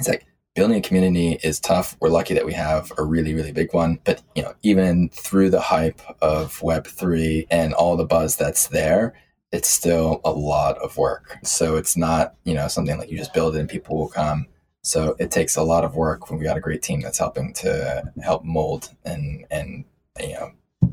It's 0.00 0.08
like 0.08 0.26
building 0.56 0.78
a 0.78 0.80
community 0.80 1.38
is 1.44 1.60
tough. 1.60 1.96
We're 2.00 2.08
lucky 2.08 2.34
that 2.34 2.46
we 2.46 2.52
have 2.54 2.90
a 2.98 3.04
really, 3.04 3.32
really 3.32 3.52
big 3.52 3.72
one. 3.72 4.00
But 4.02 4.22
you 4.34 4.42
know, 4.42 4.54
even 4.64 5.08
through 5.10 5.50
the 5.50 5.60
hype 5.60 6.00
of 6.20 6.60
Web 6.64 6.88
three 6.88 7.46
and 7.48 7.72
all 7.74 7.96
the 7.96 8.04
buzz 8.04 8.34
that's 8.34 8.66
there, 8.66 9.14
it's 9.54 9.70
still 9.70 10.20
a 10.24 10.32
lot 10.32 10.76
of 10.78 10.96
work. 10.96 11.38
So 11.44 11.76
it's 11.76 11.96
not, 11.96 12.34
you 12.42 12.54
know, 12.54 12.66
something 12.66 12.98
like 12.98 13.08
you 13.08 13.16
just 13.16 13.32
build 13.32 13.54
it 13.54 13.60
and 13.60 13.68
people 13.68 13.96
will 13.96 14.08
come. 14.08 14.46
So 14.82 15.14
it 15.20 15.30
takes 15.30 15.54
a 15.54 15.62
lot 15.62 15.84
of 15.84 15.94
work 15.94 16.28
when 16.28 16.40
we 16.40 16.44
got 16.44 16.56
a 16.56 16.60
great 16.60 16.82
team 16.82 17.00
that's 17.00 17.18
helping 17.18 17.54
to 17.54 18.02
help 18.20 18.44
mold 18.44 18.90
and 19.04 19.46
and 19.52 19.84
you 20.18 20.34
know 20.34 20.52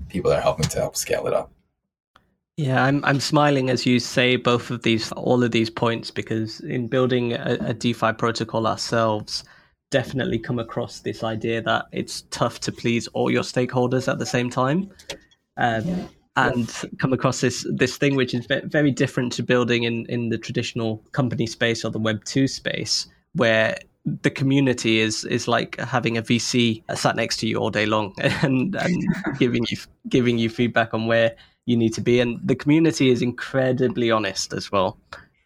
people 0.10 0.30
that 0.30 0.38
are 0.38 0.44
helping 0.44 0.70
to 0.70 0.78
help 0.78 0.96
scale 0.96 1.26
it 1.26 1.34
up. 1.34 1.52
Yeah, 2.56 2.86
I'm 2.86 3.04
I'm 3.04 3.20
smiling 3.20 3.72
as 3.72 3.88
you 3.88 4.00
say 4.00 4.36
both 4.36 4.70
of 4.70 4.84
these 4.84 5.12
all 5.14 5.44
of 5.44 5.52
these 5.52 5.72
points 5.72 6.12
because 6.12 6.60
in 6.60 6.88
building 6.88 7.34
a, 7.34 7.58
a 7.62 7.74
DeFi 7.74 8.14
protocol 8.14 8.68
ourselves, 8.68 9.44
definitely 9.90 10.38
come 10.38 10.60
across 10.60 11.00
this 11.00 11.24
idea 11.24 11.64
that 11.64 11.86
it's 11.92 12.22
tough 12.30 12.60
to 12.60 12.72
please 12.72 13.08
all 13.08 13.32
your 13.32 13.44
stakeholders 13.44 14.08
at 14.08 14.20
the 14.20 14.26
same 14.26 14.52
time. 14.52 14.92
Um. 15.58 16.10
And 16.36 16.74
come 16.98 17.12
across 17.12 17.42
this 17.42 17.66
this 17.70 17.98
thing 17.98 18.16
which 18.16 18.34
is 18.34 18.48
very 18.66 18.92
different 18.92 19.34
to 19.34 19.44
building 19.44 19.84
in, 19.84 20.06
in 20.08 20.30
the 20.30 20.38
traditional 20.38 21.04
company 21.12 21.46
space 21.46 21.84
or 21.84 21.92
the 21.92 22.00
Web 22.00 22.24
two 22.24 22.48
space, 22.48 23.08
where 23.34 23.78
the 24.06 24.30
community 24.30 25.00
is 25.00 25.26
is 25.26 25.48
like 25.48 25.78
having 25.80 26.18
a 26.18 26.22
VC 26.22 26.84
sat 26.96 27.16
next 27.16 27.38
to 27.38 27.48
you 27.48 27.58
all 27.58 27.70
day 27.70 27.86
long 27.86 28.14
and, 28.20 28.76
and 28.76 29.04
giving 29.40 29.66
you 29.70 29.78
giving 30.08 30.38
you 30.38 30.50
feedback 30.50 30.94
on 30.94 31.06
where 31.06 31.36
you 31.66 31.76
need 31.76 31.94
to 31.96 32.02
be. 32.02 32.20
And 32.20 32.40
the 32.44 32.56
community 32.56 33.10
is 33.10 33.22
incredibly 33.22 34.10
honest 34.10 34.54
as 34.54 34.72
well 34.72 34.98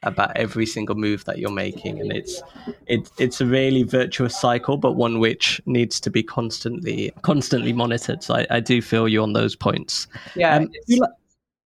about 0.06 0.36
every 0.38 0.66
single 0.66 0.95
move 0.95 1.26
that 1.26 1.39
you're 1.39 1.51
making. 1.51 1.99
And 1.99 2.12
it's 2.12 2.41
it, 2.88 3.10
it's 3.18 3.41
a 3.41 3.45
really 3.45 3.84
virtuous 3.84 4.39
cycle, 4.39 4.78
but 4.78 4.93
one 4.93 5.20
which 5.20 5.62
needs 5.66 5.99
to 6.01 6.10
be 6.10 6.24
constantly 6.24 7.12
constantly 7.22 7.74
monitored. 7.74 8.24
So 8.24 8.36
I, 8.36 8.47
I 8.49 8.60
do 8.60 8.82
feel 8.82 9.08
you 9.08 9.22
on 9.22 9.34
those 9.34 9.56
points. 9.56 10.08
Yeah. 10.36 10.56
Um, 10.56 10.70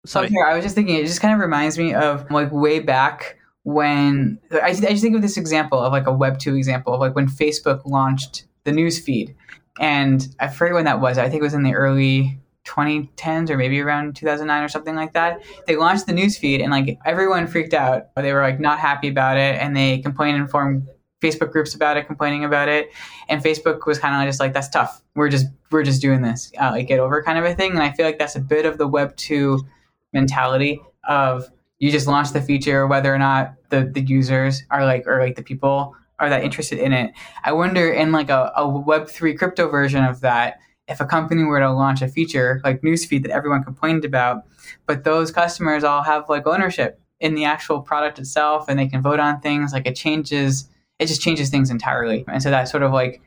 sorry. 0.07 0.26
Okay, 0.26 0.36
I 0.47 0.55
was 0.55 0.64
just 0.64 0.74
thinking, 0.74 0.97
it 0.97 1.07
just 1.07 1.20
kind 1.20 1.34
of 1.34 1.41
reminds 1.41 1.76
me 1.78 1.95
of 1.95 2.30
like 2.30 2.51
way 2.53 2.80
back 2.80 3.36
when 3.64 4.39
I, 4.51 4.70
I 4.70 4.72
just 4.72 5.03
think 5.03 5.14
of 5.14 5.22
this 5.22 5.36
example 5.36 5.78
of 5.78 5.93
like 5.93 6.07
a 6.07 6.12
Web 6.12 6.39
two 6.39 6.55
example 6.55 6.95
of 6.95 7.01
like 7.01 7.14
when 7.14 7.26
Facebook 7.28 7.82
launched 7.84 8.45
the 8.64 8.72
news 8.72 8.99
feed, 8.99 9.34
and 9.78 10.26
I 10.41 10.49
forget 10.49 10.74
when 10.74 10.84
that 10.84 11.01
was. 11.01 11.18
I 11.18 11.28
think 11.28 11.41
it 11.41 11.45
was 11.45 11.55
in 11.55 11.62
the 11.62 11.74
early 11.74 12.39
2010s 12.69 13.51
or 13.51 13.57
maybe 13.57 13.81
around 13.81 14.14
2009 14.14 14.62
or 14.62 14.69
something 14.69 14.95
like 14.95 15.14
that. 15.14 15.43
They 15.66 15.77
launched 15.77 16.07
the 16.07 16.12
newsfeed 16.12 16.62
and 16.62 16.71
like 16.71 16.99
everyone 17.05 17.47
freaked 17.47 17.75
out. 17.75 18.14
They 18.14 18.33
were 18.33 18.43
like 18.43 18.61
not 18.61 18.79
happy 18.79 19.09
about 19.09 19.37
it 19.37 19.57
and 19.61 19.77
they 19.77 19.99
complained 19.99 20.37
and 20.37 20.51
formed 20.51 20.87
Facebook 21.23 21.51
groups 21.51 21.75
about 21.75 21.97
it, 21.97 22.07
complaining 22.07 22.45
about 22.45 22.69
it. 22.69 22.91
And 23.29 23.43
Facebook 23.43 23.87
was 23.87 23.99
kind 23.99 24.23
of 24.23 24.29
just 24.29 24.41
like, 24.41 24.53
that's 24.53 24.69
tough. 24.69 25.03
We're 25.14 25.29
just 25.29 25.47
we're 25.71 25.83
just 25.83 26.01
doing 26.01 26.23
this, 26.23 26.53
uh, 26.61 26.71
like 26.71 26.89
get 26.89 27.01
over 27.01 27.23
kind 27.23 27.39
of 27.39 27.45
a 27.45 27.55
thing. 27.55 27.73
And 27.73 27.83
I 27.83 27.91
feel 27.91 28.07
like 28.07 28.19
that's 28.19 28.37
a 28.37 28.41
bit 28.41 28.66
of 28.66 28.79
the 28.79 28.87
Web 28.87 29.16
two 29.16 29.66
mentality 30.12 30.81
of 31.09 31.49
you 31.79 31.91
just 31.91 32.07
launch 32.07 32.33
the 32.33 32.41
feature, 32.41 32.87
whether 32.87 33.12
or 33.12 33.19
not 33.19 33.55
the 33.71 33.91
the 33.93 34.01
users 34.01 34.62
are 34.71 34.85
like 34.85 35.07
or 35.07 35.21
like 35.21 35.37
the 35.37 35.43
people 35.43 35.95
are 36.21 36.29
that 36.29 36.45
interested 36.45 36.79
in 36.79 36.93
it. 36.93 37.12
I 37.45 37.53
wonder 37.53 37.91
in 37.91 38.12
like 38.12 38.31
a, 38.31 38.53
a 38.57 38.69
Web 38.69 39.09
three 39.09 39.35
crypto 39.35 39.69
version 39.69 40.05
of 40.05 40.21
that 40.21 40.59
if 40.89 41.01
a 41.01 41.05
company 41.05 41.45
were 41.45 41.61
to 41.61 41.70
launch 41.70 42.03
a 42.03 42.09
feature 42.09 42.61
like 42.64 42.80
newsfeed 42.82 43.22
that 43.22 43.30
everyone 43.30 43.62
complained 43.62 44.05
about, 44.05 44.45
but 44.86 45.05
those 45.05 45.30
customers 45.30 45.84
all 45.84 46.03
have 46.03 46.28
like 46.28 46.47
ownership 46.47 47.01
in 47.20 47.34
the 47.34 47.45
actual 47.45 47.80
product 47.80 48.18
itself 48.18 48.66
and 48.68 48.78
they 48.78 48.86
can 48.86 49.03
vote 49.03 49.20
on 49.20 49.41
things, 49.41 49.72
like 49.72 49.86
it 49.86 49.97
changes, 49.97 50.68
it 50.99 51.07
just 51.07 51.20
changes 51.20 51.51
things 51.51 51.70
entirely. 51.70 52.24
And 52.28 52.43
so 52.43 52.51
that 52.51 52.68
sort 52.68 52.82
of 52.82 52.93
like, 52.93 53.20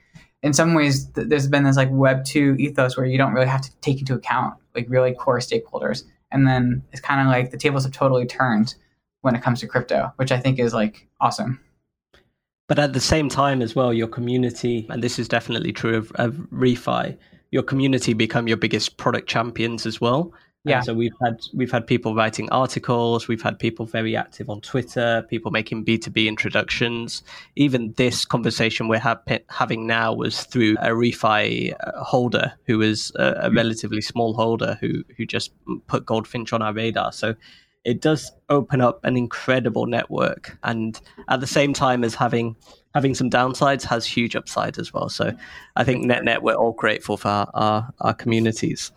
in 0.43 0.53
some 0.53 0.73
ways, 0.73 1.05
th- 1.05 1.27
there's 1.27 1.47
been 1.47 1.63
this 1.63 1.77
like 1.77 1.89
Web 1.91 2.25
two 2.25 2.55
ethos 2.57 2.97
where 2.97 3.05
you 3.05 3.17
don't 3.17 3.33
really 3.33 3.47
have 3.47 3.61
to 3.61 3.71
take 3.81 3.99
into 3.99 4.15
account 4.15 4.55
like 4.73 4.87
really 4.89 5.13
core 5.13 5.39
stakeholders, 5.39 6.03
and 6.31 6.47
then 6.47 6.81
it's 6.91 7.01
kind 7.01 7.21
of 7.21 7.27
like 7.27 7.51
the 7.51 7.57
tables 7.57 7.83
have 7.83 7.91
totally 7.91 8.25
turned 8.25 8.73
when 9.21 9.35
it 9.35 9.43
comes 9.43 9.59
to 9.59 9.67
crypto, 9.67 10.11
which 10.15 10.31
I 10.31 10.39
think 10.39 10.57
is 10.57 10.73
like 10.73 11.07
awesome. 11.19 11.59
But 12.67 12.79
at 12.79 12.93
the 12.93 13.01
same 13.01 13.27
time, 13.27 13.61
as 13.61 13.75
well, 13.75 13.93
your 13.93 14.07
community, 14.07 14.87
and 14.89 15.03
this 15.03 15.19
is 15.19 15.27
definitely 15.27 15.73
true 15.73 15.95
of, 15.97 16.11
of 16.15 16.35
ReFi, 16.51 17.17
your 17.51 17.63
community 17.63 18.13
become 18.13 18.47
your 18.47 18.57
biggest 18.57 18.97
product 18.97 19.29
champions 19.29 19.85
as 19.85 20.01
well. 20.01 20.33
Yeah. 20.63 20.77
And 20.77 20.85
so 20.85 20.93
we've 20.93 21.15
had 21.23 21.41
we've 21.55 21.71
had 21.71 21.87
people 21.87 22.13
writing 22.13 22.47
articles, 22.51 23.27
we've 23.27 23.41
had 23.41 23.57
people 23.57 23.87
very 23.87 24.15
active 24.15 24.47
on 24.47 24.61
Twitter, 24.61 25.25
people 25.27 25.49
making 25.49 25.83
B 25.83 25.97
two 25.97 26.11
B 26.11 26.27
introductions. 26.27 27.23
Even 27.55 27.93
this 27.93 28.25
conversation 28.25 28.87
we're 28.87 28.99
ha- 28.99 29.19
having 29.49 29.87
now 29.87 30.13
was 30.13 30.43
through 30.43 30.73
a 30.73 30.89
refi 30.89 31.73
uh, 31.73 32.03
holder 32.03 32.53
who 32.67 32.77
was 32.77 33.11
a, 33.15 33.23
a 33.23 33.33
mm-hmm. 33.33 33.55
relatively 33.57 34.01
small 34.01 34.35
holder 34.35 34.77
who 34.79 35.03
who 35.17 35.25
just 35.25 35.51
put 35.87 36.05
Goldfinch 36.05 36.53
on 36.53 36.61
our 36.61 36.73
radar. 36.73 37.11
So 37.11 37.33
it 37.83 37.99
does 37.99 38.31
open 38.49 38.81
up 38.81 39.03
an 39.03 39.17
incredible 39.17 39.87
network, 39.87 40.59
and 40.61 41.01
at 41.27 41.39
the 41.39 41.47
same 41.47 41.73
time 41.73 42.03
as 42.03 42.13
having 42.13 42.55
having 42.93 43.15
some 43.15 43.29
downsides 43.29 43.83
has 43.83 44.05
huge 44.05 44.35
upside 44.35 44.77
as 44.77 44.93
well. 44.93 45.09
So 45.09 45.33
I 45.75 45.83
think 45.83 46.05
net 46.05 46.23
net 46.23 46.43
we're 46.43 46.55
all 46.55 46.73
grateful 46.73 47.17
for 47.17 47.29
our, 47.29 47.49
our, 47.53 47.93
our 48.01 48.13
communities 48.13 48.91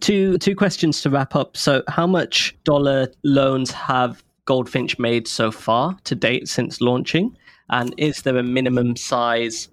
two 0.00 0.38
two 0.38 0.54
questions 0.54 1.00
to 1.02 1.10
wrap 1.10 1.34
up. 1.34 1.56
So, 1.56 1.82
how 1.88 2.06
much 2.06 2.56
dollar 2.64 3.08
loans 3.24 3.70
have 3.70 4.22
Goldfinch 4.44 4.98
made 4.98 5.26
so 5.26 5.50
far 5.50 5.96
to 6.04 6.14
date 6.14 6.48
since 6.48 6.80
launching, 6.80 7.36
and 7.70 7.94
is 7.96 8.22
there 8.22 8.36
a 8.36 8.42
minimum 8.42 8.96
size 8.96 9.68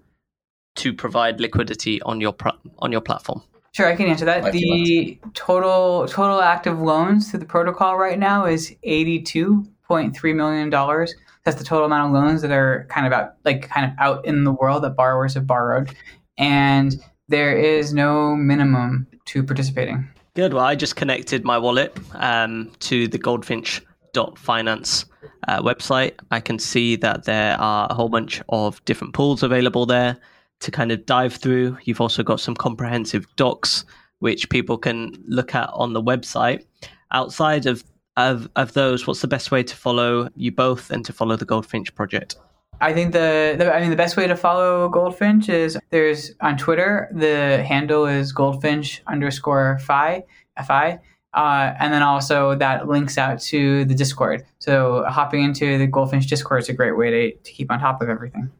to 0.76 0.92
provide 0.92 1.40
liquidity 1.40 2.00
on 2.02 2.20
your 2.20 2.34
on 2.78 2.92
your 2.92 3.00
platform? 3.00 3.42
Sure, 3.72 3.86
I 3.86 3.96
can 3.96 4.06
answer 4.06 4.24
that. 4.24 4.52
the 4.52 5.18
total 5.34 6.06
total 6.08 6.40
active 6.40 6.80
loans 6.80 7.30
through 7.30 7.40
the 7.40 7.46
protocol 7.46 7.96
right 7.96 8.18
now 8.18 8.46
is 8.46 8.74
eighty 8.82 9.20
two 9.20 9.66
point 9.86 10.16
three 10.16 10.32
million 10.32 10.70
dollars. 10.70 11.14
That's 11.44 11.58
the 11.58 11.64
total 11.64 11.86
amount 11.86 12.14
of 12.14 12.22
loans 12.22 12.42
that 12.42 12.50
are 12.50 12.86
kind 12.88 13.06
of 13.06 13.12
out 13.12 13.34
like 13.44 13.68
kind 13.68 13.90
of 13.90 13.92
out 13.98 14.24
in 14.24 14.44
the 14.44 14.52
world 14.52 14.82
that 14.84 14.96
borrowers 14.96 15.34
have 15.34 15.46
borrowed, 15.46 15.94
and 16.38 16.96
there 17.28 17.56
is 17.56 17.92
no 17.92 18.34
minimum 18.34 19.06
to 19.26 19.42
participating. 19.42 20.08
Good. 20.34 20.52
Well, 20.52 20.64
I 20.64 20.74
just 20.74 20.96
connected 20.96 21.44
my 21.44 21.58
wallet 21.58 21.96
um, 22.14 22.72
to 22.80 23.06
the 23.06 23.18
goldfinch.finance 23.18 25.04
uh, 25.46 25.62
website. 25.62 26.14
I 26.30 26.40
can 26.40 26.58
see 26.58 26.96
that 26.96 27.24
there 27.24 27.56
are 27.60 27.86
a 27.88 27.94
whole 27.94 28.08
bunch 28.08 28.42
of 28.48 28.84
different 28.84 29.14
pools 29.14 29.42
available 29.42 29.86
there 29.86 30.16
to 30.60 30.70
kind 30.70 30.90
of 30.90 31.06
dive 31.06 31.34
through. 31.34 31.78
You've 31.84 32.00
also 32.00 32.22
got 32.22 32.40
some 32.40 32.54
comprehensive 32.54 33.26
docs 33.36 33.84
which 34.18 34.48
people 34.48 34.78
can 34.78 35.12
look 35.26 35.54
at 35.54 35.68
on 35.72 35.92
the 35.92 36.02
website. 36.02 36.64
Outside 37.12 37.66
of, 37.66 37.84
of, 38.16 38.48
of 38.56 38.72
those, 38.74 39.06
what's 39.06 39.20
the 39.20 39.28
best 39.28 39.50
way 39.50 39.62
to 39.62 39.76
follow 39.76 40.28
you 40.36 40.52
both 40.52 40.90
and 40.90 41.04
to 41.04 41.12
follow 41.12 41.36
the 41.36 41.44
Goldfinch 41.44 41.94
project? 41.94 42.36
I 42.80 42.92
think 42.92 43.12
the, 43.12 43.54
the, 43.56 43.72
I 43.72 43.80
mean 43.80 43.90
the 43.90 43.96
best 43.96 44.16
way 44.16 44.26
to 44.26 44.36
follow 44.36 44.88
Goldfinch 44.88 45.48
is 45.48 45.78
there's 45.90 46.32
on 46.40 46.56
Twitter 46.56 47.08
the 47.12 47.62
handle 47.62 48.06
is 48.06 48.32
Goldfinch 48.32 49.02
underscore 49.06 49.78
fi 49.80 50.24
fi. 50.66 50.98
Uh, 51.32 51.74
and 51.80 51.92
then 51.92 52.02
also 52.02 52.54
that 52.54 52.86
links 52.86 53.18
out 53.18 53.40
to 53.40 53.84
the 53.86 53.94
Discord. 53.94 54.44
So 54.60 55.04
hopping 55.08 55.42
into 55.42 55.78
the 55.78 55.86
Goldfinch 55.86 56.28
Discord 56.28 56.62
is 56.62 56.68
a 56.68 56.72
great 56.72 56.96
way 56.96 57.10
to, 57.10 57.36
to 57.36 57.52
keep 57.52 57.72
on 57.72 57.80
top 57.80 58.00
of 58.00 58.08
everything. 58.08 58.50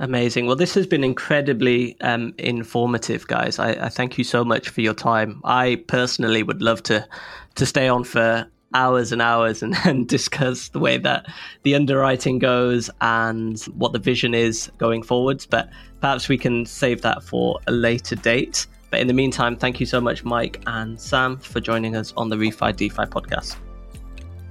Amazing. 0.00 0.46
Well, 0.46 0.56
this 0.56 0.74
has 0.74 0.86
been 0.86 1.04
incredibly 1.04 2.00
um, 2.00 2.34
informative, 2.38 3.28
guys. 3.28 3.60
I, 3.60 3.70
I, 3.72 3.88
thank 3.88 4.18
you 4.18 4.24
so 4.24 4.44
much 4.44 4.68
for 4.68 4.80
your 4.80 4.94
time. 4.94 5.40
I 5.44 5.84
personally 5.86 6.42
would 6.42 6.60
love 6.60 6.82
to 6.84 7.06
to 7.54 7.66
stay 7.66 7.86
on 7.86 8.02
for 8.02 8.48
hours 8.74 9.12
and 9.12 9.22
hours 9.22 9.62
and, 9.62 9.76
and 9.84 10.08
discuss 10.08 10.68
the 10.70 10.80
way 10.80 10.98
that 10.98 11.26
the 11.62 11.76
underwriting 11.76 12.40
goes 12.40 12.90
and 13.00 13.60
what 13.76 13.92
the 13.92 14.00
vision 14.00 14.34
is 14.34 14.70
going 14.78 15.04
forwards. 15.04 15.46
But 15.46 15.70
perhaps 16.00 16.28
we 16.28 16.38
can 16.38 16.66
save 16.66 17.02
that 17.02 17.22
for 17.22 17.60
a 17.68 17.72
later 17.72 18.16
date. 18.16 18.66
But 18.90 19.00
in 19.00 19.06
the 19.06 19.14
meantime, 19.14 19.56
thank 19.56 19.78
you 19.78 19.86
so 19.86 20.00
much, 20.00 20.24
Mike 20.24 20.60
and 20.66 21.00
Sam, 21.00 21.38
for 21.38 21.60
joining 21.60 21.94
us 21.94 22.12
on 22.16 22.28
the 22.28 22.36
Refi 22.36 22.74
DeFi 22.74 23.04
podcast. 23.04 23.56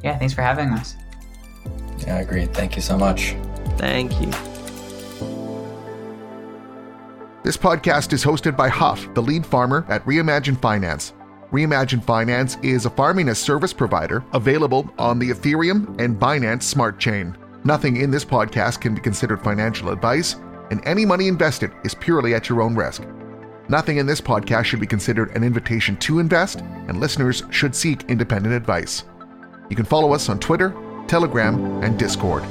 Yeah, 0.04 0.18
thanks 0.18 0.34
for 0.34 0.41
having 0.41 0.70
us. 0.70 0.96
Yeah, 2.00 2.16
I 2.16 2.20
agree. 2.22 2.46
Thank 2.46 2.76
you 2.76 2.82
so 2.82 2.98
much. 2.98 3.36
Thank 3.78 4.20
you. 4.22 4.53
This 7.44 7.58
podcast 7.58 8.14
is 8.14 8.24
hosted 8.24 8.56
by 8.56 8.70
Huff, 8.70 9.14
the 9.16 9.22
lead 9.22 9.46
farmer 9.46 9.86
at 9.89 10.06
Reimagine 10.06 10.62
Finance. 10.62 11.12
Reimagine 11.52 12.02
Finance 12.02 12.56
is 12.64 12.86
a 12.86 12.89
farming 12.89 13.28
as 13.28 13.38
service 13.38 13.74
provider 13.74 14.24
available 14.32 14.89
on 14.98 15.20
the 15.20 15.30
Ethereum 15.30 16.00
and 16.00 16.18
Binance 16.18 16.64
Smart 16.64 17.02
Chain. 17.02 17.36
Nothing 17.66 17.98
in 17.98 18.10
this 18.10 18.24
podcast 18.24 18.80
can 18.80 18.96
be 18.96 19.02
considered 19.02 19.44
financial 19.44 19.89
advice, 19.89 20.38
and 20.72 20.80
any 20.88 21.06
money 21.06 21.28
invested 21.28 21.74
is 21.84 21.94
purely 21.94 22.34
at 22.34 22.48
your 22.48 22.62
own 22.62 22.76
risk. 22.76 23.04
Nothing 23.68 23.98
in 23.98 24.06
this 24.06 24.22
podcast 24.22 24.64
should 24.64 24.80
be 24.80 24.88
considered 24.88 25.36
an 25.36 25.44
invitation 25.44 25.98
to 25.98 26.20
invest, 26.20 26.62
and 26.62 27.02
listeners 27.02 27.44
should 27.50 27.76
seek 27.76 28.04
independent 28.04 28.56
advice. 28.56 29.04
You 29.70 29.76
can 29.76 29.84
follow 29.84 30.14
us 30.14 30.30
on 30.30 30.39
Twitter, 30.39 30.74
Telegram, 31.08 31.84
and 31.84 32.00
Discord. 32.00 32.46